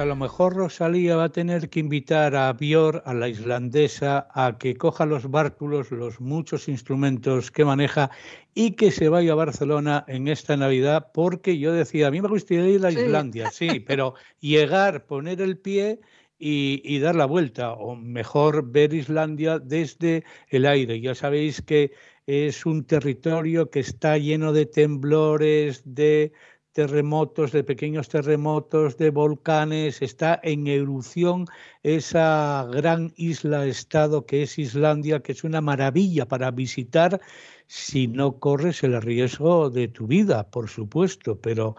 a 0.00 0.06
lo 0.06 0.16
mejor 0.16 0.54
Rosalía 0.54 1.14
va 1.16 1.24
a 1.24 1.28
tener 1.28 1.68
que 1.68 1.78
invitar 1.78 2.34
a 2.34 2.50
Bior, 2.54 3.02
a 3.04 3.12
la 3.12 3.28
islandesa, 3.28 4.28
a 4.32 4.56
que 4.56 4.74
coja 4.74 5.04
los 5.04 5.30
bártulos, 5.30 5.90
los 5.90 6.22
muchos 6.22 6.68
instrumentos 6.68 7.50
que 7.50 7.66
maneja 7.66 8.10
y 8.54 8.70
que 8.76 8.92
se 8.92 9.10
vaya 9.10 9.32
a 9.32 9.34
Barcelona 9.34 10.06
en 10.08 10.28
esta 10.28 10.56
Navidad, 10.56 11.08
porque 11.12 11.58
yo 11.58 11.74
decía, 11.74 12.06
a 12.06 12.10
mí 12.10 12.22
me 12.22 12.28
gustaría 12.28 12.66
ir 12.66 12.86
a 12.86 12.90
Islandia, 12.90 13.50
sí, 13.50 13.68
pero 13.86 14.14
llegar, 14.40 15.04
poner 15.04 15.42
el 15.42 15.58
pie 15.58 16.00
y, 16.38 16.98
dar 17.00 17.14
la 17.14 17.26
vuelta, 17.26 17.74
o 17.74 17.94
mejor 17.94 18.72
ver 18.72 18.94
Islandia 18.94 19.58
desde 19.58 20.24
el 20.48 20.64
aire. 20.64 20.98
Ya 21.02 21.14
sabéis 21.14 21.60
que 21.60 21.92
es 22.24 22.64
un 22.64 22.84
territorio 22.84 23.68
que 23.68 23.80
está 23.80 24.16
lleno 24.16 24.54
de 24.54 24.64
temblores, 24.64 25.82
de 25.84 26.32
terremotos, 26.72 27.52
de 27.52 27.64
pequeños 27.64 28.08
terremotos, 28.08 28.96
de 28.96 29.10
volcanes, 29.10 30.02
está 30.02 30.40
en 30.42 30.66
erupción 30.66 31.46
esa 31.82 32.68
gran 32.72 33.12
isla-estado 33.16 34.26
que 34.26 34.42
es 34.42 34.58
Islandia, 34.58 35.20
que 35.20 35.32
es 35.32 35.44
una 35.44 35.60
maravilla 35.60 36.26
para 36.26 36.50
visitar 36.50 37.20
si 37.66 38.06
no 38.08 38.38
corres 38.38 38.82
el 38.82 39.00
riesgo 39.00 39.70
de 39.70 39.88
tu 39.88 40.06
vida, 40.06 40.48
por 40.50 40.68
supuesto, 40.68 41.40
pero 41.40 41.76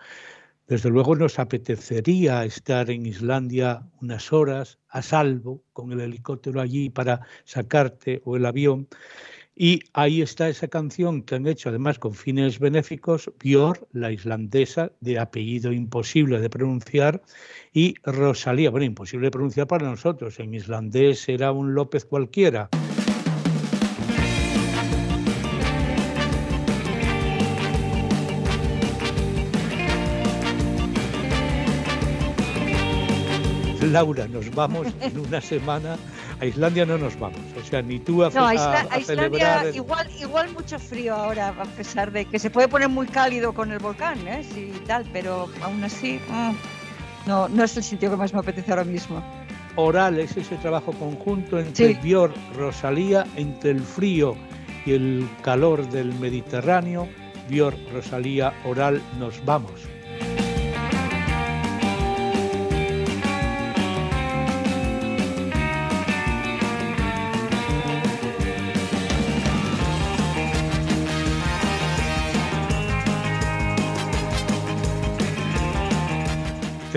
desde 0.67 0.89
luego 0.89 1.15
nos 1.17 1.37
apetecería 1.37 2.45
estar 2.45 2.89
en 2.89 3.05
Islandia 3.05 3.83
unas 4.01 4.31
horas 4.31 4.79
a 4.87 5.01
salvo 5.01 5.63
con 5.73 5.91
el 5.91 5.99
helicóptero 5.99 6.61
allí 6.61 6.89
para 6.89 7.19
sacarte 7.43 8.21
o 8.23 8.37
el 8.37 8.45
avión. 8.45 8.87
Y 9.56 9.82
ahí 9.93 10.22
está 10.22 10.47
esa 10.47 10.68
canción 10.70 11.24
que 11.24 11.36
han 11.36 11.45
hecho 11.45 11.70
además 11.70 11.99
con 11.99 12.14
fines 12.14 12.58
benéficos, 12.60 13.30
Björk, 13.43 13.86
la 13.91 14.12
islandesa 14.12 14.91
de 15.02 15.20
apellido 15.20 15.74
imposible 15.74 16.39
de 16.39 16.49
pronunciar, 16.49 17.22
y 17.74 17.95
Rosalía, 18.04 18.70
bueno, 18.70 18.86
imposible 18.86 19.28
de 19.28 19.32
pronunciar 19.32 19.68
para 19.68 19.89
nosotros, 19.89 20.39
en 20.39 20.54
islandés 20.54 21.28
era 21.28 21.52
un 21.52 21.74
López 21.74 22.06
cualquiera. 22.06 22.70
Laura, 33.91 34.26
nos 34.30 34.49
vamos 34.56 34.88
en 35.02 35.20
una 35.20 35.41
semana. 35.41 35.97
A 36.41 36.45
Islandia 36.45 36.87
no 36.87 36.97
nos 36.97 37.17
vamos. 37.19 37.39
O 37.55 37.63
sea, 37.63 37.83
ni 37.83 37.99
tú 37.99 38.23
a, 38.23 38.31
no, 38.31 38.47
a, 38.47 38.55
Islandia 38.99 39.69
igual, 39.75 40.09
igual 40.19 40.51
mucho 40.51 40.79
frío 40.79 41.13
ahora, 41.13 41.49
a 41.49 41.65
pesar 41.65 42.11
de 42.11 42.25
que 42.25 42.39
se 42.39 42.49
puede 42.49 42.67
poner 42.67 42.89
muy 42.89 43.05
cálido 43.05 43.53
con 43.53 43.71
el 43.71 43.77
volcán, 43.77 44.27
¿eh? 44.27 44.43
Sí, 44.43 44.73
tal, 44.87 45.07
pero 45.13 45.47
aún 45.61 45.83
así, 45.83 46.19
mm, 46.27 47.27
no, 47.27 47.47
no 47.47 47.63
es 47.63 47.77
el 47.77 47.83
sitio 47.83 48.09
que 48.09 48.17
más 48.17 48.33
me 48.33 48.39
apetece 48.39 48.71
ahora 48.71 48.83
mismo. 48.83 49.23
Oral 49.75 50.19
es 50.19 50.35
ese 50.35 50.55
trabajo 50.57 50.93
conjunto 50.93 51.59
entre 51.59 51.93
sí. 52.01 52.15
Rosalía, 52.55 53.27
entre 53.35 53.69
el 53.69 53.81
frío 53.81 54.35
y 54.87 54.93
el 54.93 55.29
calor 55.43 55.87
del 55.89 56.11
Mediterráneo. 56.15 57.07
Bior, 57.49 57.75
Rosalía, 57.93 58.51
Oral, 58.65 58.99
nos 59.19 59.45
vamos. 59.45 59.81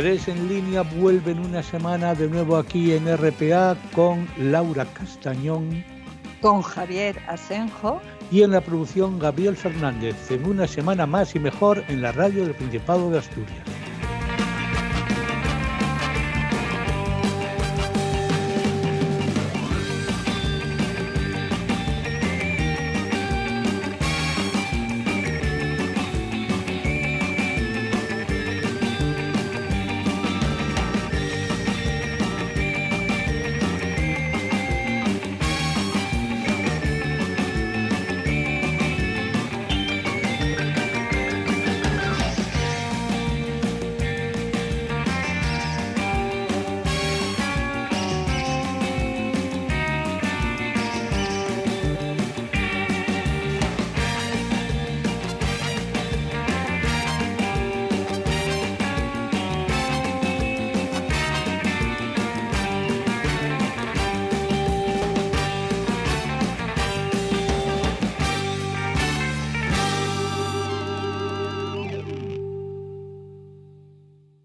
Tres 0.04 0.28
en 0.28 0.50
línea 0.50 0.82
vuelven 0.82 1.38
una 1.38 1.62
semana 1.62 2.14
de 2.14 2.28
nuevo 2.28 2.58
aquí 2.58 2.92
en 2.92 3.06
RPA 3.16 3.74
con 3.94 4.28
Laura 4.36 4.84
Castañón. 4.84 5.82
Con 6.42 6.60
Javier 6.60 7.18
Asenjo. 7.26 8.02
Y 8.30 8.42
en 8.42 8.50
la 8.50 8.60
producción 8.60 9.18
Gabriel 9.18 9.56
Fernández, 9.56 10.30
en 10.30 10.44
una 10.44 10.68
semana 10.68 11.06
más 11.06 11.34
y 11.34 11.38
mejor 11.38 11.82
en 11.88 12.02
la 12.02 12.12
radio 12.12 12.44
del 12.44 12.54
Principado 12.54 13.10
de 13.10 13.20
Asturias. 13.20 13.73